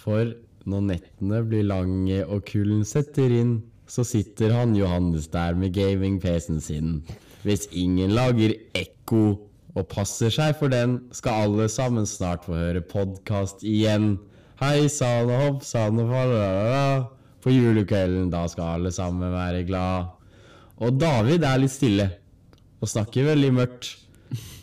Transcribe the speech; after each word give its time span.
For 0.00 0.32
når 0.68 0.86
nettene 0.86 1.42
blir 1.48 1.66
lange 1.68 2.22
og 2.24 2.46
kulden 2.48 2.86
setter 2.88 3.32
inn, 3.32 3.58
så 3.90 4.04
sitter 4.06 4.54
han 4.54 4.76
Johannes 4.78 5.26
der 5.32 5.56
med 5.58 5.74
gaming-PC-en 5.74 6.60
sin. 6.62 6.92
Hvis 7.42 7.66
ingen 7.72 8.14
lager 8.14 8.54
ekko 8.76 9.24
og 9.74 9.86
passer 9.90 10.32
seg 10.34 10.54
for 10.60 10.72
den, 10.72 10.98
skal 11.16 11.46
alle 11.46 11.66
sammen 11.72 12.06
snart 12.08 12.46
få 12.46 12.56
høre 12.58 12.84
podkast 12.84 13.64
igjen. 13.66 14.14
Hei 14.60 14.86
sann 14.92 15.30
og 15.32 15.42
hopp 15.44 15.66
sann 15.66 16.00
og 16.02 16.12
falala. 16.12 16.86
På 17.40 17.52
julekvelden, 17.52 18.28
da 18.32 18.44
skal 18.52 18.76
alle 18.76 18.92
sammen 18.92 19.32
være 19.32 19.64
glad. 19.68 20.10
Og 20.80 20.96
David 21.00 21.44
er 21.48 21.60
litt 21.62 21.72
stille 21.72 22.10
og 22.80 22.88
snakker 22.88 23.30
veldig 23.32 23.52
mørkt. 23.56 23.94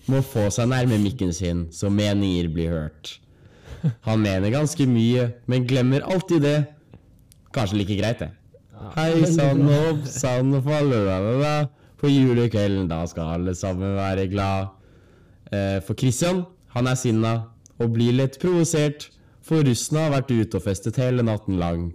Må 0.07 0.21
få 0.23 0.47
seg 0.53 0.69
nærme 0.71 1.01
mikken 1.01 1.33
sin, 1.35 1.65
så 1.73 1.89
meninger 1.91 2.47
blir 2.53 2.71
hørt. 2.71 3.17
Han 4.07 4.19
mener 4.23 4.49
ganske 4.53 4.85
mye, 4.89 5.27
men 5.47 5.65
glemmer 5.67 6.05
alltid 6.05 6.41
det. 6.41 6.57
Kanskje 7.53 7.77
like 7.81 7.97
greit, 7.99 8.19
det. 8.19 8.31
Hei 8.95 9.25
sann 9.25 9.63
og 9.65 9.73
hopp 9.87 10.07
sann 10.11 10.53
og 10.53 10.63
falala. 10.67 11.67
På 11.97 12.09
julekvelden, 12.11 12.87
da 12.91 13.03
skal 13.09 13.33
alle 13.39 13.55
sammen 13.57 13.95
være 13.97 14.27
glad. 14.29 14.67
Eh, 15.51 15.79
For 15.81 15.97
Christian, 15.97 16.43
han 16.75 16.87
er 16.87 16.95
sinna 16.99 17.31
og 17.79 17.93
blir 17.95 18.13
lett 18.13 18.37
provosert. 18.41 19.09
For 19.47 19.63
russen 19.63 19.97
har 19.97 20.11
vært 20.11 20.29
ute 20.33 20.59
og 20.59 20.65
festet 20.65 20.97
hele 20.99 21.23
natten 21.23 21.55
lang. 21.57 21.87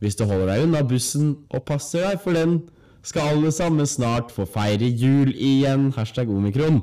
Hvis 0.00 0.16
du 0.16 0.24
holder 0.24 0.54
deg 0.54 0.64
unna 0.64 0.80
bussen 0.88 1.34
og 1.52 1.66
passer 1.68 2.06
deg 2.08 2.22
for 2.24 2.32
den, 2.32 2.62
skal 3.04 3.34
alle 3.34 3.50
sammen 3.52 3.84
snart 3.86 4.32
få 4.32 4.46
feire 4.48 4.88
jul 4.88 5.30
igjen. 5.36 5.90
Hashtag 5.92 6.30
omikron. 6.32 6.80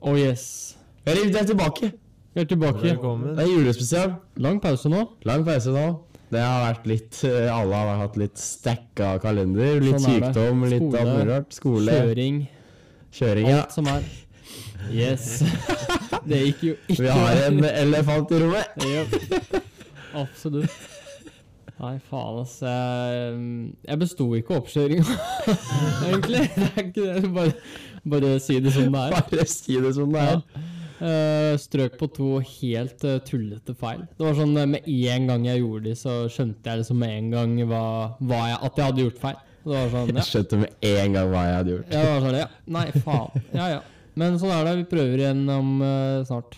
Oh 0.00 0.16
yes. 0.18 0.74
Jeg 1.04 1.18
rev 1.20 1.32
deg 1.34 1.50
tilbake. 1.52 1.92
Vi 2.38 2.42
er 2.44 2.46
tilbake. 2.52 2.82
Velkommen. 2.84 3.32
Det 3.34 3.42
er 3.42 3.48
julespesial. 3.50 4.12
Lang 4.38 4.60
pause 4.62 4.86
nå. 4.92 4.98
Lang 5.26 5.40
pause 5.42 5.72
nå. 5.74 5.86
Det 6.30 6.38
har 6.38 6.60
vært 6.68 6.84
litt 6.86 7.16
eh, 7.26 7.48
Alle 7.50 7.80
har 7.82 7.96
hatt 8.04 8.18
litt 8.20 8.38
stacka 8.38 9.08
kalender. 9.24 9.80
Litt 9.82 9.96
Sånn 9.96 10.20
sykdom, 10.20 10.60
Skole, 10.62 10.68
litt 10.70 10.94
alt 11.00 11.10
mulig 11.10 11.24
rart. 11.32 11.56
Skole, 11.56 11.96
Kjøring. 11.96 12.38
kjøring. 13.18 13.50
Ja. 13.50 13.64
Alt 13.64 13.74
som 13.74 13.90
er. 13.90 14.06
Yes. 14.94 15.26
Det 16.30 16.40
gikk 16.44 16.62
jo 16.68 16.76
ikke 16.86 17.08
Vi 17.08 17.10
har 17.10 17.42
en 17.48 17.58
elefant 17.72 18.30
i 18.30 18.40
rommet. 18.44 18.86
Yep. 18.86 19.60
Absolutt. 20.22 20.78
Nei, 21.82 21.92
faen, 22.06 22.38
ass. 22.44 22.56
Jeg, 22.62 23.44
jeg 23.90 24.04
besto 24.06 24.30
ikke 24.38 24.60
oppkjøringa, 24.62 25.18
egentlig. 26.06 26.46
Det 26.54 26.70
er 26.70 26.82
ikke 26.86 27.10
det. 27.18 27.34
Bare, 27.34 27.52
bare 28.14 28.34
si 28.46 28.62
det 28.62 28.78
som 28.78 28.94
det 28.94 29.06
er. 29.08 29.22
Bare 29.34 29.50
si 29.58 29.82
det 29.82 29.96
som 29.98 30.14
det 30.14 30.28
Ja. 30.30 30.40
Eh, 30.98 31.54
strøk 31.62 31.98
på 31.98 32.08
to 32.10 32.28
helt 32.42 33.04
uh, 33.06 33.18
tullete 33.22 33.74
feil. 33.78 34.00
Det 34.18 34.24
var 34.24 34.34
sånn 34.34 34.56
eh, 34.58 34.66
Med 34.66 34.88
en 34.88 35.28
gang 35.30 35.44
jeg 35.46 35.62
gjorde 35.62 35.84
de, 35.86 35.94
så 35.98 36.14
skjønte 36.32 36.72
jeg 36.72 36.80
liksom 36.80 36.98
med 36.98 37.12
en 37.14 37.28
gang 37.36 37.52
hva, 37.70 37.82
hva 38.18 38.40
jeg, 38.50 38.58
at 38.66 38.80
jeg 38.80 38.90
hadde 38.90 39.04
gjort 39.06 39.20
feil. 39.22 39.44
Det 39.62 39.74
var 39.74 39.92
sånn, 39.92 40.10
ja. 40.10 40.16
Jeg 40.18 40.30
skjønte 40.32 40.60
med 40.64 40.88
en 40.90 41.18
gang 41.18 41.30
hva 41.30 41.44
jeg 41.46 41.58
hadde 41.58 41.74
gjort. 41.76 41.92
Jeg 41.94 42.08
var 42.08 42.24
sånn, 42.24 42.38
ja. 42.40 42.48
Nei, 42.78 42.86
faen. 43.04 43.44
Ja, 43.52 43.68
ja. 43.76 43.82
Men 44.18 44.40
sånn 44.42 44.54
er 44.54 44.66
det. 44.66 44.78
Vi 44.80 44.88
prøver 44.90 45.22
igjen 45.22 45.44
om 45.54 45.76
snart. 46.26 46.56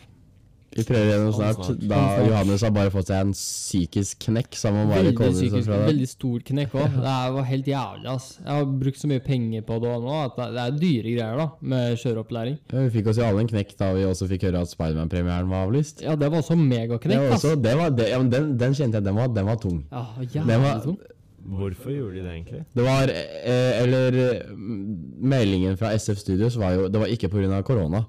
Vi 0.81 0.87
prøver 0.89 1.11
gjennom 1.13 1.33
snart. 1.37 1.61
snart. 1.61 1.85
Da 1.93 2.01
Johannes 2.27 2.65
har 2.67 2.73
bare 2.77 2.91
fått 2.95 3.11
seg 3.13 3.21
en 3.27 3.33
psykisk 3.37 4.19
knekk, 4.27 4.57
så 4.59 4.71
han 4.73 4.79
må 4.81 4.85
bare 4.93 5.05
Veldig 5.11 5.31
psykisk, 5.37 5.67
fra 5.69 5.79
det. 5.83 5.87
veldig 5.93 6.09
stor 6.11 6.39
knekk 6.51 6.73
òg. 6.81 6.97
Det 6.97 7.15
var 7.37 7.47
helt 7.53 7.71
jævlig. 7.73 8.07
ass. 8.15 8.29
Jeg 8.41 8.51
har 8.57 8.65
brukt 8.85 8.99
så 9.05 9.11
mye 9.13 9.21
penger 9.25 9.63
på 9.69 9.79
det 9.85 9.95
nå 10.07 10.17
at 10.25 10.37
det 10.41 10.49
det 10.57 10.65
er 10.67 10.79
dyre 10.81 11.15
greier 11.17 11.37
da, 11.45 11.49
med 11.61 11.97
kjøreopplæring. 12.03 12.59
Ja, 12.73 12.79
vi 12.89 12.91
fikk 12.99 13.07
oss 13.13 13.17
jo 13.21 13.25
alle 13.29 13.41
en 13.47 13.53
knekk 13.55 13.77
da 13.79 13.93
vi 13.95 14.05
også 14.05 14.29
fikk 14.29 14.43
høre 14.49 14.61
at 14.65 14.69
Spiderman-premieren 14.75 15.49
var 15.49 15.67
avlyst. 15.69 16.03
Ja, 16.03 16.17
det 16.17 16.31
var 16.33 16.39
også 16.43 16.57
megaknekk. 16.59 17.17
var 17.29 17.37
også, 17.39 17.55
det 17.63 17.77
var, 17.79 17.91
det, 17.91 18.09
ja, 18.11 18.19
men 18.19 18.31
den, 18.31 18.57
den 18.59 18.73
kjente 18.75 18.99
jeg, 19.01 19.05
den 19.05 19.15
var, 19.17 19.29
den 19.29 19.47
var 19.47 19.57
tung. 19.57 19.85
Ja, 19.93 20.05
jævlig 20.25 20.61
var- 20.63 20.81
tung. 20.85 20.99
Hvorfor 21.51 21.91
gjorde 21.91 22.15
de 22.19 22.23
det 22.23 22.33
egentlig? 22.35 22.59
Det 22.77 22.83
var 22.85 23.09
eh, 23.11 23.83
Eller 23.83 24.43
meldingen 25.19 25.77
fra 25.81 25.93
SF 25.97 26.19
Studios 26.21 26.57
var 26.61 26.75
jo 26.77 26.89
Det 26.89 27.01
var 27.01 27.07
ikke 27.07 27.29
pga. 27.33 27.63
korona. 27.63 28.05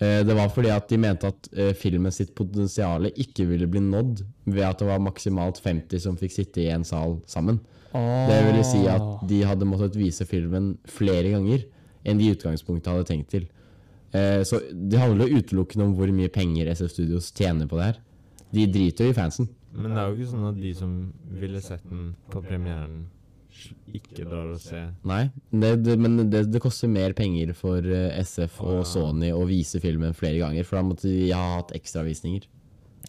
Eh, 0.00 0.20
det 0.22 0.34
var 0.36 0.48
fordi 0.54 0.70
at 0.70 0.88
de 0.88 0.96
mente 1.02 1.26
at 1.26 1.48
eh, 1.58 1.72
filmen 1.74 2.12
sitt 2.14 2.34
potensial 2.38 3.08
ikke 3.10 3.46
ville 3.48 3.66
bli 3.66 3.80
nådd 3.82 4.22
ved 4.46 4.62
at 4.62 4.78
det 4.78 4.86
var 4.86 5.00
maksimalt 5.02 5.58
50 5.64 5.98
som 6.04 6.16
fikk 6.16 6.30
sitte 6.36 6.62
i 6.62 6.68
en 6.70 6.84
sal 6.86 7.18
sammen. 7.26 7.58
Det 7.92 8.38
vil 8.52 8.62
si 8.68 8.82
at 8.86 9.00
Ah. 9.00 9.20
de 9.26 9.42
hadde 9.48 9.64
måttet 9.66 9.96
vise 9.96 10.24
filmen 10.28 10.76
flere 10.86 11.30
ganger 11.32 11.64
enn 12.04 12.18
de 12.20 12.28
i 12.28 12.34
utgangspunktet 12.36 12.92
hadde 12.92 13.08
tenkt 13.08 13.28
til. 13.32 13.46
Eh, 14.14 14.44
så 14.44 14.60
det 14.72 14.98
handler 15.00 15.26
jo 15.26 15.38
utelukkende 15.40 15.84
om 15.88 15.94
hvor 15.96 16.06
mye 16.12 16.28
penger 16.28 16.68
SF 16.70 16.90
Studios 16.94 17.32
tjener 17.32 17.66
på 17.66 17.76
det 17.80 17.84
her. 17.84 17.98
De 18.54 18.66
driter 18.66 19.04
jo 19.04 19.10
i 19.10 19.14
fansen. 19.18 19.48
Men 19.74 19.90
det 19.94 19.98
er 19.98 20.06
jo 20.08 20.16
ikke 20.16 20.30
sånn 20.30 20.48
at 20.48 20.60
de 20.62 20.74
som 20.74 20.92
ville 21.40 21.60
sett 21.60 21.82
den 21.90 22.14
på 22.30 22.40
premieren, 22.44 23.06
ikke 23.94 24.24
drar 24.24 24.52
og 24.52 24.60
ser. 24.62 24.90
Nei, 25.08 25.28
det, 25.50 25.72
det, 25.84 25.96
men 26.00 26.18
det, 26.30 26.44
det 26.52 26.62
koster 26.62 26.90
mer 26.92 27.14
penger 27.16 27.54
for 27.56 27.84
eh, 27.84 28.18
SF 28.22 28.60
og 28.64 28.80
ja. 28.80 28.86
Sony 28.92 29.32
å 29.34 29.42
vise 29.48 29.80
filmen 29.82 30.16
flere 30.16 30.40
ganger, 30.42 30.66
for 30.68 30.80
da 30.80 30.86
måtte 30.90 31.10
de 31.10 31.30
ha 31.32 31.58
hatt 31.58 31.74
ekstravisninger. 31.78 32.48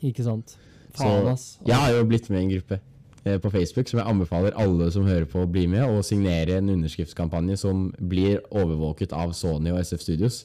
Ikke 0.05 0.25
sant. 0.25 0.55
Faen, 0.95 1.27
ass. 1.33 1.57
Jeg 1.67 1.77
har 1.77 1.93
jo 1.93 2.05
blitt 2.09 2.29
med 2.31 2.41
i 2.41 2.45
en 2.45 2.53
gruppe 2.53 2.79
eh, 3.23 3.37
på 3.41 3.51
Facebook 3.53 3.91
som 3.91 4.01
jeg 4.01 4.09
anbefaler 4.09 4.57
alle 4.59 4.89
som 4.93 5.07
hører 5.07 5.27
på 5.29 5.43
å 5.43 5.49
bli 5.51 5.67
med, 5.71 5.85
og 5.85 6.05
signere 6.07 6.57
en 6.59 6.71
underskriftskampanje 6.77 7.59
som 7.61 7.89
blir 7.99 8.41
overvåket 8.49 9.13
av 9.15 9.35
Sony 9.37 9.73
og 9.73 9.83
SF 9.83 10.07
Studios. 10.07 10.41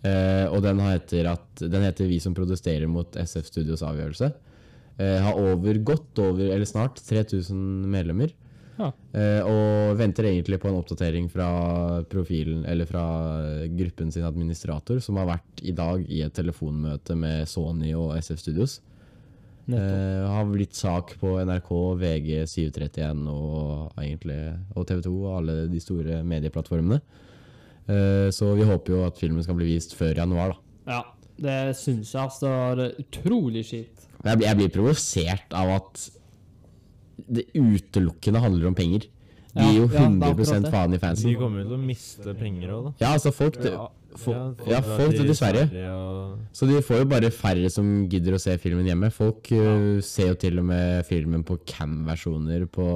Eh, 0.00 0.46
og 0.48 0.62
den 0.64 0.80
heter, 0.80 1.32
at, 1.34 1.48
den 1.60 1.84
heter 1.84 2.08
'Vi 2.08 2.20
som 2.20 2.34
protesterer 2.34 2.88
mot 2.88 3.16
SF 3.16 3.50
Studios 3.52 3.82
avgjørelse'. 3.84 4.32
Eh, 5.00 5.18
har 5.22 5.34
over, 5.34 5.78
godt 5.78 6.18
over, 6.18 6.52
eller 6.52 6.68
snart, 6.68 7.00
3000 7.00 7.56
medlemmer. 7.88 8.32
Ja. 8.78 8.90
Eh, 9.12 9.40
og 9.44 9.98
venter 9.98 10.28
egentlig 10.30 10.60
på 10.62 10.70
en 10.70 10.78
oppdatering 10.78 11.26
fra 11.32 11.48
profilen, 12.10 12.62
eller 12.68 12.88
fra 12.88 13.04
gruppen 13.76 14.12
sin 14.14 14.24
administrator, 14.24 15.02
som 15.04 15.18
har 15.20 15.28
vært 15.34 15.64
i 15.66 15.74
dag 15.76 16.06
i 16.08 16.22
et 16.24 16.36
telefonmøte 16.36 17.16
med 17.18 17.48
Sony 17.50 17.92
og 17.98 18.14
SF 18.20 18.40
Studios. 18.44 18.78
Eh, 19.70 20.22
har 20.26 20.48
blitt 20.50 20.74
sak 20.74 21.14
på 21.20 21.36
NRK, 21.44 21.70
VG, 22.00 22.30
731 22.48 23.26
og, 23.30 23.90
egentlig, 24.00 24.40
og 24.74 24.86
TV 24.88 25.02
2 25.06 25.16
og 25.20 25.34
alle 25.38 25.56
de 25.70 25.82
store 25.82 26.22
medieplattformene. 26.26 27.00
Uh, 27.90 28.28
så 28.30 28.52
vi 28.54 28.66
håper 28.68 28.92
jo 28.92 29.00
at 29.02 29.18
filmen 29.18 29.42
skal 29.42 29.56
bli 29.58 29.72
vist 29.72 29.96
før 29.98 30.20
januar, 30.20 30.52
da. 30.52 30.92
Ja, 30.92 31.00
det 31.40 31.76
syns 31.78 32.12
jeg, 32.12 32.22
altså 32.22 32.46
Det 32.46 32.84
var 32.86 33.00
utrolig 33.02 33.64
kjipt. 33.66 34.04
Jeg, 34.20 34.42
jeg 34.44 34.58
blir 34.58 34.72
provosert 34.74 35.56
av 35.56 35.72
at 35.78 36.04
det 37.28 37.48
utelukkende 37.54 38.42
handler 38.42 38.70
om 38.70 38.74
penger. 38.78 39.08
De 39.50 39.58
Ja, 39.58 39.66
gir 39.66 39.80
jo 39.80 39.86
ja, 39.86 39.88
det 39.90 39.96
er 39.98 40.04
100 40.06 40.28
akkurat 40.30 40.62
det. 40.62 40.70
faen 40.70 40.92
i 40.94 40.98
De 41.26 41.38
kommer 41.38 41.64
jo 41.64 41.70
til 41.72 41.74
å 41.74 41.82
miste 41.82 42.34
penger 42.38 42.70
òg, 42.70 42.84
da. 42.84 42.92
Ja, 43.00 43.08
altså 43.16 43.32
folk 43.34 43.56
ja, 43.64 43.88
for, 44.18 44.54
ja, 44.66 44.78
folk 44.82 45.14
til 45.14 45.34
Sverige. 45.34 45.86
og 45.90 46.38
Så 46.54 46.66
de 46.66 46.78
får 46.82 47.02
jo 47.02 47.08
bare 47.10 47.30
færre 47.34 47.70
som 47.70 47.88
gidder 48.10 48.36
å 48.36 48.40
se 48.42 48.56
filmen 48.62 48.86
hjemme. 48.86 49.10
Folk 49.14 49.50
uh, 49.54 49.98
ser 50.06 50.32
jo 50.32 50.38
til 50.38 50.58
og 50.62 50.68
med 50.70 51.04
filmen 51.06 51.42
på 51.46 51.58
cam-versjoner 51.66 52.66
på 52.70 52.86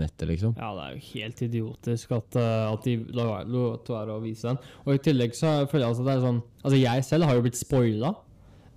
nettet, 0.00 0.26
liksom. 0.30 0.56
Ja, 0.58 0.72
det 0.74 0.88
er 0.88 0.96
jo 0.96 1.06
helt 1.12 1.42
idiotisk 1.48 2.14
at, 2.18 2.38
eh, 2.38 2.66
at 2.72 2.86
de 2.86 2.96
lar 3.14 3.46
være 3.46 4.18
å 4.18 4.20
vise 4.22 4.50
den. 4.50 4.58
Og 4.86 4.94
i 4.94 5.02
tillegg 5.02 5.34
så 5.38 5.62
føler 5.70 5.86
jeg 5.86 5.94
altså 5.94 6.06
det 6.06 6.14
er 6.16 6.26
sånn 6.26 6.42
Altså, 6.62 6.78
jeg 6.78 7.04
selv 7.06 7.26
har 7.26 7.34
jo 7.34 7.42
blitt 7.42 7.58
spoila, 7.58 8.12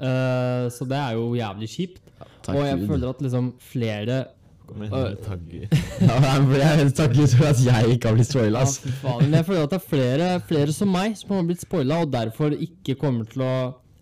uh, 0.01 0.65
så 0.73 0.87
det 0.89 0.97
er 0.97 1.17
jo 1.19 1.27
jævlig 1.37 1.69
kjipt. 1.69 2.01
Og 2.49 2.61
jeg 2.61 2.79
Gud. 2.79 2.87
føler 2.89 3.09
at 3.11 3.21
liksom 3.21 3.51
flere 3.61 4.23
kommer 4.67 4.89
inn 4.89 5.17
tagger. 5.25 5.65
Ja, 6.09 6.35
men 6.43 6.59
jeg 6.59 7.15
Gud 7.15 7.33
for 7.37 7.47
at 7.49 7.61
jeg 7.63 7.95
ikke 7.95 8.11
har 8.11 8.17
blitt 8.19 8.29
spoila, 8.31 8.65
Ja, 8.65 8.93
faen. 9.01 9.23
Men 9.23 9.39
jeg 9.39 9.47
føler 9.47 9.63
at 9.67 9.73
det 9.75 9.79
er 9.81 9.87
flere, 9.89 10.29
flere 10.49 10.75
som 10.75 10.91
meg 10.93 11.17
som 11.19 11.35
har 11.37 11.47
blitt 11.47 11.63
spoila, 11.65 12.01
og 12.05 12.11
derfor 12.13 12.55
ikke 12.57 12.97
kommer 13.01 13.27
til 13.31 13.45
å 13.47 13.55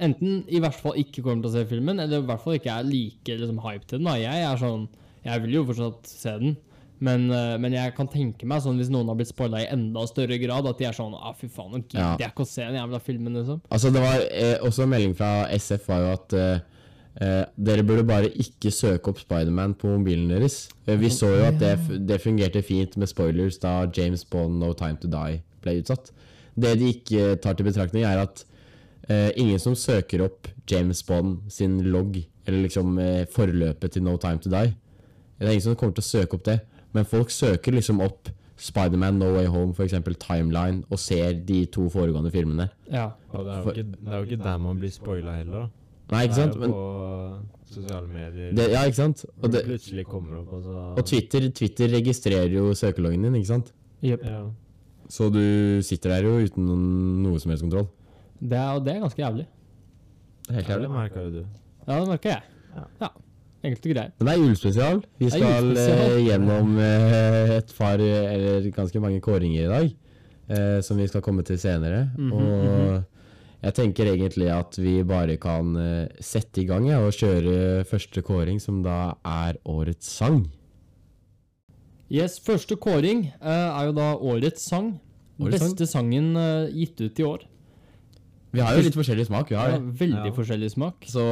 Enten 0.04 0.42
i 0.52 0.60
hvert 0.60 0.76
fall 0.76 0.98
ikke 1.00 1.22
kommer 1.24 1.46
til 1.46 1.52
å 1.52 1.54
se 1.54 1.62
filmen, 1.70 2.00
eller 2.02 2.24
i 2.24 2.26
hvert 2.28 2.42
fall 2.44 2.56
ikke 2.58 2.72
er 2.74 2.84
like 2.88 3.36
liksom, 3.40 3.60
hype 3.64 3.86
til 3.88 4.02
den. 4.02 4.08
Da. 4.10 4.16
Jeg 4.20 4.42
er 4.50 4.58
sånn 4.60 4.88
Jeg 5.24 5.44
vil 5.46 5.54
jo 5.54 5.62
fortsatt 5.70 6.10
se 6.10 6.34
den, 6.42 6.56
men, 7.04 7.30
eh, 7.32 7.54
men 7.62 7.72
jeg 7.78 7.94
kan 7.96 8.10
tenke 8.12 8.48
meg 8.50 8.62
sånn 8.66 8.78
hvis 8.82 8.90
noen 8.92 9.08
har 9.12 9.16
blitt 9.20 9.30
spoila 9.32 9.62
i 9.64 9.70
enda 9.72 10.04
større 10.10 10.36
grad, 10.42 10.68
at 10.68 10.82
de 10.82 10.88
er 10.90 10.96
sånn 10.98 11.14
ah, 11.16 11.32
fy 11.38 11.48
faen, 11.48 11.72
nå 11.72 11.80
Ja. 11.94 12.10
gidder 12.18 12.26
jeg 12.26 12.34
ikke 12.34 12.44
å 12.44 12.50
se 12.50 12.66
den 12.66 12.76
jævla 12.82 13.00
filmen, 13.06 13.38
liksom. 13.40 13.62
Altså, 13.70 13.92
det 13.96 14.04
var 14.04 14.26
eh, 14.32 14.58
også 14.66 14.84
en 14.84 14.92
melding 14.98 15.16
fra 15.16 15.32
SF 15.56 15.88
var 15.94 16.04
jo 16.04 16.12
at 16.18 16.36
eh, 16.42 16.60
eh, 17.22 17.44
dere 17.56 17.86
burde 17.86 18.06
bare 18.08 18.30
ikke 18.30 18.72
søke 18.74 19.12
opp 19.12 19.22
Spiderman 19.22 19.76
på 19.78 19.92
mobilen 19.92 20.32
deres. 20.32 20.68
Eh, 20.88 20.98
vi 21.00 21.12
så 21.14 21.30
jo 21.34 21.46
at 21.48 21.60
det, 21.62 21.76
det 22.08 22.22
fungerte 22.24 22.64
fint 22.66 22.98
med 22.98 23.12
spoilers 23.12 23.60
da 23.62 23.84
James 23.98 24.26
Bond 24.26 24.60
No 24.62 24.74
Time 24.78 25.00
To 25.02 25.12
Die 25.12 25.42
ble 25.64 25.78
utsatt. 25.82 26.14
Det 26.56 26.76
de 26.80 26.92
ikke 26.94 27.36
tar 27.42 27.58
til 27.58 27.68
betraktning, 27.68 28.06
er 28.06 28.24
at 28.26 28.46
eh, 29.10 29.32
ingen 29.38 29.60
som 29.60 29.76
søker 29.76 30.26
opp 30.28 30.48
James 30.70 31.04
Bond 31.04 31.50
sin 31.52 31.82
logg, 31.90 32.22
eller 32.46 32.66
liksom 32.68 32.98
eh, 33.02 33.26
forløpet 33.32 33.96
til 33.96 34.06
No 34.06 34.18
Time 34.22 34.42
To 34.44 34.54
Die, 34.54 34.76
det 35.40 35.48
er 35.48 35.56
ingen 35.56 35.66
som 35.66 35.76
kommer 35.80 35.98
til 35.98 36.06
å 36.06 36.12
søke 36.12 36.38
opp 36.38 36.46
det, 36.48 36.60
men 36.94 37.10
folk 37.10 37.34
søker 37.34 37.74
liksom 37.74 38.04
opp 38.06 38.30
Spiderman 38.64 39.18
No 39.20 39.32
Way 39.34 39.50
Home, 39.52 39.74
eksempel 39.84 40.16
Timeline, 40.16 40.84
og 40.90 41.00
ser 41.02 41.34
de 41.48 41.64
to 41.74 41.88
foregående 41.92 42.32
filmene. 42.32 42.70
Ja. 42.92 43.10
Og 43.34 43.46
det 43.46 43.54
er, 43.54 43.64
jo 43.64 43.72
ikke, 43.74 43.96
det 43.98 44.12
er 44.12 44.18
jo 44.22 44.28
ikke 44.30 44.44
der 44.44 44.60
man 44.62 44.80
blir 44.80 44.94
spoila 44.94 45.34
heller, 45.40 45.66
da. 45.66 45.83
Nei, 46.12 46.24
ikke 46.28 46.36
sant? 46.36 46.58
Men 46.60 46.72
på 46.72 46.82
sosiale 47.74 48.08
medier. 48.08 48.52
det, 48.54 48.68
ja, 48.72 48.84
ikke 48.86 49.00
sant? 49.00 49.26
Og, 49.42 49.50
det 49.52 49.64
plutselig 49.66 50.06
kommer 50.06 50.42
opp, 50.42 50.52
og 50.54 50.62
så 50.64 50.84
og 51.00 51.06
Twitter, 51.10 51.48
Twitter 51.56 51.90
registrerer 51.96 52.52
jo 52.54 52.74
søkeloggen 52.78 53.24
din, 53.24 53.36
ikke 53.40 53.48
sant? 53.54 53.74
Yep. 54.04 54.24
Ja. 54.28 54.44
Så 55.10 55.30
du 55.34 55.82
sitter 55.86 56.10
der 56.16 56.28
jo 56.28 56.38
uten 56.44 56.66
noen, 56.68 56.86
noe 57.24 57.40
som 57.42 57.52
helst 57.54 57.64
kontroll. 57.66 57.88
Det 58.40 58.58
er, 58.58 58.72
og 58.76 58.86
det 58.86 58.94
er 58.96 59.00
ganske 59.06 59.22
jævlig. 59.24 59.46
Det 60.48 60.50
er 60.52 60.56
helt 60.60 60.68
ja, 60.70 60.74
det 60.76 60.82
jævlig. 60.84 60.96
merka 60.98 61.22
jo 61.24 61.30
du. 61.32 61.44
Ja, 61.88 62.00
det 62.00 62.08
merker 62.10 62.30
jeg. 62.30 62.42
Ja. 62.76 62.86
Ja. 63.02 63.10
Enkelt 63.64 63.86
og 63.88 63.94
greit. 63.96 64.14
Men 64.20 64.28
det 64.28 64.34
er 64.34 64.42
julespesial. 64.44 64.98
Vi 65.22 65.30
skal 65.32 65.44
julespesial. 65.64 66.02
eh, 66.12 66.24
gjennom 66.28 66.74
eh, 66.84 67.52
et 67.62 67.70
par, 67.78 68.02
eh, 68.04 68.34
eller 68.34 68.70
ganske 68.76 69.00
mange 69.00 69.22
kåringer 69.24 69.64
i 69.64 69.72
dag, 69.72 69.94
eh, 70.52 70.80
som 70.84 71.00
vi 71.00 71.08
skal 71.08 71.22
komme 71.24 71.46
til 71.48 71.58
senere. 71.62 72.10
Mhm, 72.18 72.34
og 72.34 73.04
jeg 73.64 73.76
tenker 73.78 74.10
egentlig 74.12 74.50
at 74.52 74.76
vi 74.82 74.98
bare 75.08 75.38
kan 75.40 75.70
eh, 75.80 76.08
sette 76.24 76.64
i 76.64 76.68
gang 76.68 76.90
ja, 76.90 76.98
og 77.00 77.16
kjøre 77.16 77.86
første 77.88 78.24
kåring, 78.26 78.60
som 78.60 78.82
da 78.84 79.14
er 79.24 79.60
årets 79.72 80.10
sang. 80.20 80.42
Yes, 82.14 82.36
første 82.44 82.76
kåring 82.78 83.30
eh, 83.40 83.48
er 83.80 83.88
jo 83.90 83.96
da 83.98 84.10
årets 84.20 84.68
sang. 84.70 84.98
Årets 85.40 85.64
sang? 85.64 85.72
Beste 85.74 85.88
sangen 85.90 86.34
eh, 86.38 86.74
gitt 86.76 87.00
ut 87.02 87.24
i 87.24 87.26
år. 87.26 87.48
Vi 88.54 88.62
har 88.62 88.76
jo 88.78 88.84
litt 88.86 88.94
forskjellig 89.00 89.26
smak, 89.32 89.50
vi 89.50 89.58
har 89.58 89.72
Ja, 89.74 89.80
veldig 89.82 90.28
Ja. 90.30 90.36
forskjellig 90.36 90.70
smak. 90.76 91.08
Så 91.10 91.24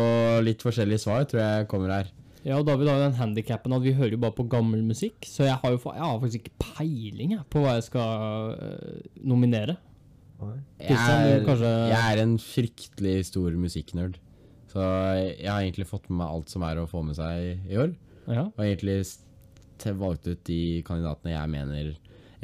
litt 0.41 0.63
forskjellig 0.65 0.97
svar 1.03 1.27
tror 1.29 1.43
jeg 1.43 1.67
kommer 1.69 1.91
her. 1.99 2.09
Ja, 2.41 2.55
og 2.57 2.65
David 2.65 2.87
har 2.89 2.97
jo 2.97 3.03
den 3.11 3.19
handikappen 3.19 3.75
at 3.75 3.83
vi 3.83 3.93
hører 3.93 4.15
jo 4.15 4.23
bare 4.23 4.33
på 4.33 4.47
gammel 4.49 4.81
musikk, 4.81 5.27
så 5.29 5.45
jeg 5.45 5.59
har 5.61 5.75
jo 5.75 5.77
jeg 5.83 6.01
har 6.01 6.17
faktisk 6.23 6.39
ikke 6.47 6.57
peiling 6.79 7.35
jeg, 7.35 7.43
på 7.53 7.61
hva 7.61 7.75
jeg 7.75 7.83
skal 7.91 8.55
nominere. 9.21 9.75
Jeg 10.81 10.97
er, 10.97 11.63
jeg 11.91 12.01
er 12.01 12.21
en 12.23 12.37
fryktelig 12.41 13.15
stor 13.29 13.55
musikknerd. 13.59 14.17
Så 14.71 14.79
jeg 14.81 15.49
har 15.49 15.59
egentlig 15.61 15.89
fått 15.89 16.07
med 16.09 16.21
meg 16.21 16.31
alt 16.31 16.51
som 16.53 16.63
er 16.63 16.79
å 16.79 16.87
få 16.89 17.03
med 17.03 17.17
seg 17.17 17.67
i 17.69 17.77
år. 17.79 17.91
Ja. 18.29 18.47
Og 18.47 18.63
egentlig 18.63 19.01
valgt 19.97 20.27
ut 20.29 20.41
de 20.45 20.81
kandidatene 20.85 21.31
jeg 21.33 21.49
mener 21.49 21.87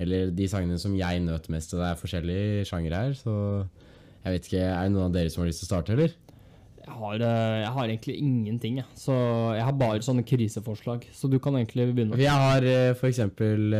Eller 0.01 0.31
de 0.33 0.47
sangene 0.49 0.79
som 0.81 0.95
jeg 0.97 1.21
nøt 1.21 1.49
mest. 1.53 1.73
Og 1.73 1.81
det 1.81 1.89
er 1.89 1.99
forskjellige 1.99 2.65
sjangere 2.69 3.03
her, 3.05 3.17
så 3.17 3.35
jeg 4.23 4.33
vet 4.33 4.49
ikke 4.49 4.63
Er 4.65 4.87
det 4.87 4.93
noen 4.95 5.09
av 5.09 5.13
dere 5.15 5.31
som 5.33 5.43
har 5.43 5.51
lyst 5.51 5.63
til 5.63 5.69
å 5.69 5.71
starte, 5.71 5.93
eller? 5.95 6.15
Jeg 6.87 6.95
har, 6.95 7.15
eh, 7.19 7.61
jeg 7.61 7.71
har 7.75 7.89
egentlig 7.89 8.13
ingenting, 8.23 8.77
jeg. 8.79 8.85
Så 8.95 9.13
jeg 9.57 9.63
har 9.67 9.73
bare 9.75 10.05
sånne 10.05 10.23
kriseforslag. 10.23 11.03
Så 11.11 11.27
du 11.29 11.37
kan 11.43 11.57
egentlig 11.59 11.89
begynne. 11.91 12.15
Jeg 12.15 12.31
har 12.31 12.63
eh, 12.63 12.93
for 12.95 13.09
eksempel 13.09 13.75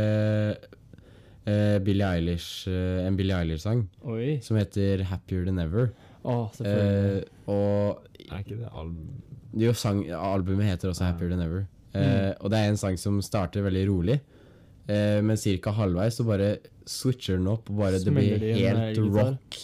eh, 1.48 1.76
eh, 1.76 1.80
Billie 1.80 2.06
Eilish, 2.06 2.68
eh, 2.68 3.06
en 3.08 3.16
Billie 3.18 3.34
Eilish-sang 3.36 3.86
Oi. 4.06 4.40
som 4.42 4.58
heter 4.58 5.04
'Happier 5.06 5.46
Than 5.46 5.58
Ever'. 5.64 5.90
Å, 6.26 6.52
selvfølgelig. 6.52 7.24
Eh, 7.24 7.52
og 7.52 8.04
Er 8.30 8.40
ikke 8.44 8.58
det 8.60 8.70
album 8.74 9.24
jo, 9.58 9.72
sang, 9.74 10.04
albumet 10.12 10.66
heter 10.68 10.90
også 10.92 11.06
'Happier 11.08 11.30
Than 11.30 11.40
Ever'. 11.42 11.66
Eh, 11.96 12.34
Og 12.42 12.52
det 12.52 12.60
er 12.60 12.70
en 12.70 12.78
sang 12.78 12.98
som 12.98 13.22
starter 13.22 13.62
veldig 13.64 13.88
rolig, 13.90 14.20
eh, 14.90 15.22
men 15.22 15.38
ca. 15.38 15.72
halvveis 15.72 16.18
så 16.20 16.26
bare 16.26 16.58
switcher 16.86 17.38
den 17.38 17.48
opp, 17.48 17.70
og 17.70 17.78
bare 17.78 17.92
det 17.94 18.02
Smeller 18.02 18.38
blir 18.40 18.50
inn 18.50 18.58
helt 18.58 18.78
med 18.78 18.96
gitar. 18.96 19.24
rock. 19.32 19.58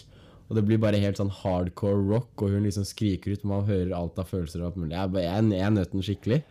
Og 0.50 0.56
det 0.58 0.66
blir 0.66 0.78
bare 0.78 1.00
helt 1.00 1.18
sånn 1.18 1.32
hardcore 1.32 2.08
rock, 2.10 2.42
og 2.42 2.50
hun 2.52 2.64
liksom 2.64 2.84
skriker 2.86 3.32
ut, 3.34 3.40
og 3.44 3.46
man 3.46 3.66
hører 3.66 3.94
alt 3.96 4.18
av 4.20 4.26
følelser 4.28 4.62
og 4.62 4.66
alt 4.68 4.76
mulig. 4.78 4.92
Jeg, 4.92 5.12
bare- 5.12 5.24
jeg, 5.24 5.60
jeg 5.60 5.72
nøt 5.72 5.92
den 5.92 6.02
skikkelig. 6.02 6.44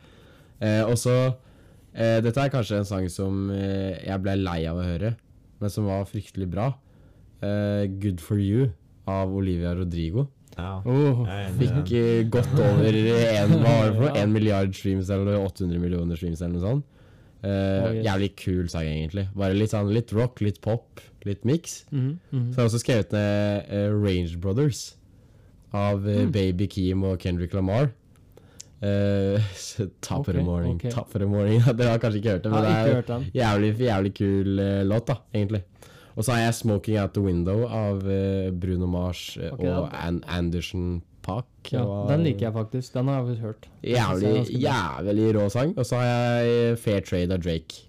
Eh, 0.60 0.82
og 0.84 0.94
så 0.96 1.34
eh, 1.94 2.20
Dette 2.24 2.40
er 2.40 2.52
kanskje 2.52 2.78
en 2.80 2.84
sang 2.88 3.08
som 3.12 3.50
eh, 3.50 3.98
jeg 4.06 4.22
ble 4.22 4.36
lei 4.42 4.60
av 4.70 4.78
å 4.80 4.86
høre, 4.86 5.14
men 5.60 5.70
som 5.70 5.86
var 5.86 6.04
fryktelig 6.08 6.48
bra. 6.50 6.70
Eh, 7.42 7.86
'Good 7.88 8.20
For 8.20 8.36
You' 8.38 8.70
av 9.06 9.32
Olivia 9.34 9.74
Rodrigo. 9.74 10.28
Ja. 10.56 10.82
I 10.84 11.48
Fikk 11.58 11.88
den. 11.88 11.96
eh, 11.96 12.24
godt 12.28 12.52
over 12.60 12.92
en, 12.92 13.50
hva 13.50 13.72
var 13.72 13.90
det 13.90 13.96
for? 13.96 14.08
Ja. 14.10 14.22
En 14.22 14.32
milliard 14.32 14.74
streams 14.76 15.08
eller 15.10 15.38
800 15.40 15.78
millioner 15.80 16.16
streams 16.16 16.42
eller 16.42 16.58
noe 16.58 16.66
sånt. 16.66 16.84
Eh, 17.42 17.48
Oh, 17.82 17.90
yes. 17.94 18.04
Jævlig 18.06 18.36
kul 18.36 18.68
sang, 18.68 18.84
egentlig. 18.86 19.24
Bare 19.34 19.54
litt 19.54 19.70
sånn 19.72 19.88
litt 19.92 20.12
rock, 20.12 20.40
litt 20.40 20.60
pop, 20.60 21.00
litt 21.24 21.44
mix. 21.44 21.84
Mm, 21.90 22.18
mhm. 22.30 22.52
Så 22.52 22.60
har 22.60 22.68
jeg 22.68 22.70
også 22.70 22.82
skrevet 22.84 23.12
ned 23.12 23.64
eh, 23.68 23.88
Range 23.90 24.36
Brothers 24.38 24.94
av 25.72 26.06
eh, 26.06 26.20
Mm. 26.26 26.30
Baby 26.32 26.68
Keem 26.68 27.02
og 27.02 27.18
Kendrick 27.18 27.52
Lamar. 27.54 27.90
Eh, 28.82 29.40
top 30.00 30.28
of 30.28 30.34
the 30.34 30.42
morning, 30.42 30.74
ok. 30.74 30.90
top 30.90 31.14
of 31.14 31.20
the 31.20 31.26
morning. 31.26 31.60
Dere 31.78 31.92
har 31.94 32.00
kanskje 32.02 32.18
ikke 32.18 32.32
hørt 32.34 32.46
det, 32.46 32.50
men 32.50 32.64
det 32.66 32.72
er 32.72 33.28
jævlig, 33.36 33.70
jævlig 33.78 34.10
kul 34.18 34.58
uh, 34.58 34.80
låt, 34.88 35.06
da, 35.06 35.14
egentlig. 35.34 35.62
Og 36.16 36.24
så 36.24 36.32
har 36.32 36.40
jeg 36.40 36.54
'Smoking 36.54 36.98
Out 37.00 37.14
The 37.14 37.22
Window' 37.22 37.68
av 37.70 38.02
uh, 38.02 38.50
Bruno 38.60 38.86
Mars 38.86 39.38
eh, 39.38 39.52
Ok, 39.52 39.60
og 39.60 39.88
ja. 39.92 40.08
An 40.08 40.24
Anderson 40.28 41.02
Park. 41.22 41.46
Ja, 41.70 41.84
var, 41.86 42.10
den 42.10 42.26
liker 42.26 42.48
jeg 42.48 42.52
faktisk. 42.52 42.94
Den 42.94 43.08
har 43.08 43.20
jeg 43.20 43.26
vel 43.26 43.38
hørt. 43.38 43.68
Jævlig, 43.86 44.34
jævlig 44.50 45.30
rå 45.38 45.48
sang. 45.48 45.78
Og 45.78 45.86
så 45.86 45.96
har 45.96 46.10
jeg 46.10 46.78
Fair 46.78 47.00
Trade 47.00 47.32
av 47.32 47.40
Drake. 47.46 47.86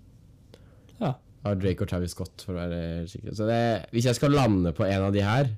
Ja. 1.01 1.11
Av 1.43 1.57
Drake 1.57 1.81
og 1.81 1.89
Travis 1.89 2.13
Scott, 2.13 2.45
for 2.45 2.53
å 2.53 2.61
være 2.61 3.07
sikker. 3.09 3.33
Så 3.33 3.49
det, 3.49 3.89
hvis 3.91 4.05
jeg 4.05 4.15
skal 4.15 4.37
lande 4.37 4.71
på 4.77 4.85
en 4.85 5.09
av 5.09 5.11
de 5.17 5.25
her, 5.25 5.49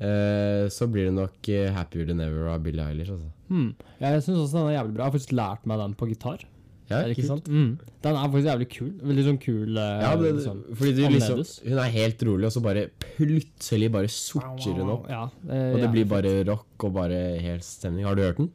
eh, 0.00 0.64
så 0.72 0.88
blir 0.90 1.10
det 1.10 1.14
nok 1.16 1.48
eh, 1.52 1.70
Happier 1.74 2.06
Than 2.08 2.20
Ever 2.24 2.48
av 2.54 2.62
Billie 2.64 2.82
Eilish. 2.84 3.12
Altså. 3.14 3.30
Hmm. 3.50 3.70
Ja, 4.00 4.10
jeg 4.16 4.24
syns 4.26 4.40
også 4.42 4.58
den 4.62 4.72
er 4.72 4.76
jævlig 4.80 4.94
bra. 4.96 5.04
Jeg 5.04 5.10
har 5.10 5.16
faktisk 5.18 5.32
lært 5.38 5.66
meg 5.70 5.78
den 5.82 5.94
på 6.00 6.08
gitar. 6.10 6.44
Ja, 6.90 6.98
Er 6.98 7.08
det 7.08 7.14
ikke 7.16 7.28
sant? 7.30 7.46
Mm. 7.48 7.78
Den 8.04 8.16
er 8.20 8.26
faktisk 8.28 8.48
jævlig 8.50 8.66
kul. 8.74 8.90
Veldig 9.08 9.22
sånn 9.24 9.38
kul 9.40 9.78
eh, 9.80 10.02
Ja, 10.04 10.10
det, 10.20 10.32
liksom. 10.36 10.58
fordi 10.76 10.92
du 10.98 11.04
liksom, 11.14 11.40
hun 11.70 11.78
er 11.80 11.94
helt 11.94 12.24
rolig, 12.28 12.48
og 12.50 12.52
så 12.52 12.60
bare 12.66 12.82
plutselig 13.16 13.88
bare 13.94 14.10
sorter 14.12 14.76
hun 14.82 14.90
opp. 14.98 15.06
Ja, 15.08 15.22
Og 15.48 15.78
det 15.80 15.88
blir 15.94 16.04
bare 16.10 16.34
rock 16.50 16.84
og 16.88 16.92
bare 16.98 17.22
helt 17.40 17.64
stemning. 17.64 18.04
Har 18.04 18.18
du 18.18 18.22
hørt 18.26 18.42
den? 18.42 18.50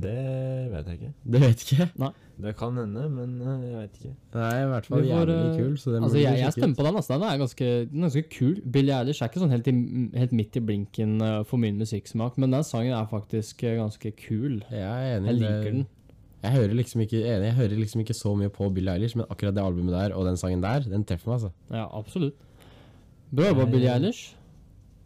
Det 0.00 0.70
vet 0.72 0.86
jeg 0.90 0.98
ikke. 1.00 1.12
Det 1.34 1.40
vet 1.42 1.64
ikke. 1.66 1.86
Det 2.40 2.52
kan 2.58 2.76
hende, 2.78 3.04
men 3.12 3.36
uh, 3.42 3.60
jeg 3.64 3.76
vet 3.76 3.98
ikke. 4.00 4.12
Nei, 4.34 4.50
i 4.62 4.66
hvert 4.70 4.88
fall 4.88 4.98
får, 4.98 5.06
jævlig 5.10 5.36
eh, 5.36 5.60
kul. 5.60 5.76
Så 5.82 5.94
den 5.94 6.06
Altså, 6.06 6.18
jeg, 6.20 6.40
jeg 6.40 6.56
stemmer 6.56 6.78
på 6.78 6.86
den. 6.86 6.98
Altså. 7.00 7.12
Den 7.14 7.26
er 7.28 7.38
ganske, 7.42 7.68
den 7.90 8.00
er 8.00 8.06
ganske 8.08 8.24
kul. 8.36 8.56
Billie 8.76 8.96
Eilish 8.96 9.22
er 9.22 9.30
ikke 9.30 9.42
sånn 9.42 9.54
helt, 9.54 9.70
i, 9.70 9.76
helt 10.22 10.34
midt 10.40 10.58
i 10.58 10.64
blinken 10.64 11.16
uh, 11.22 11.38
for 11.48 11.62
min 11.62 11.80
musikksmak, 11.80 12.38
men 12.40 12.56
den 12.56 12.66
sangen 12.66 12.96
er 12.96 13.08
faktisk 13.10 13.64
uh, 13.66 13.74
ganske 13.82 14.12
kul. 14.24 14.60
Jeg 14.72 14.84
er 14.88 15.18
enig. 15.18 15.34
Jeg 15.34 15.40
det- 15.40 15.46
liker 15.46 15.72
den. 15.78 15.88
Jeg 16.40 16.56
hører 16.56 16.72
liksom 16.72 17.02
ikke 17.04 17.18
enig, 17.20 17.50
jeg 17.50 17.56
hører 17.58 17.76
liksom 17.76 18.00
ikke 18.00 18.14
så 18.16 18.30
mye 18.32 18.48
på 18.48 18.70
Billie 18.72 18.94
Eilish, 18.96 19.16
men 19.18 19.26
akkurat 19.28 19.52
det 19.52 19.60
albumet 19.60 19.92
der 19.92 20.14
og 20.16 20.24
den 20.24 20.38
sangen 20.40 20.62
der, 20.64 20.86
den 20.88 21.04
treffer 21.04 21.28
meg, 21.28 21.34
altså. 21.36 21.50
Ja, 21.68 21.84
absolutt. 21.98 22.38
Bra 23.28 23.50
jobba, 23.50 23.66
Billie 23.68 23.92
Eilish. 23.92 24.36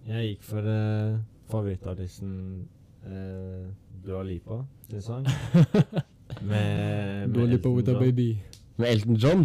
Jeg 0.06 0.28
gikk 0.28 0.46
for 0.46 0.62
uh, 0.62 1.18
favorittartisten 1.50 2.68
uh, 3.08 3.66
Dua 4.04 4.22
Lipa 4.22 4.62
sin 4.88 5.02
sang. 5.02 5.26
med, 6.44 7.28
med 7.28 7.54
Elton 7.54 7.80
John. 7.86 7.98
baby. 8.00 8.28
Med 8.76 8.90
Elton 8.90 9.14
John? 9.14 9.44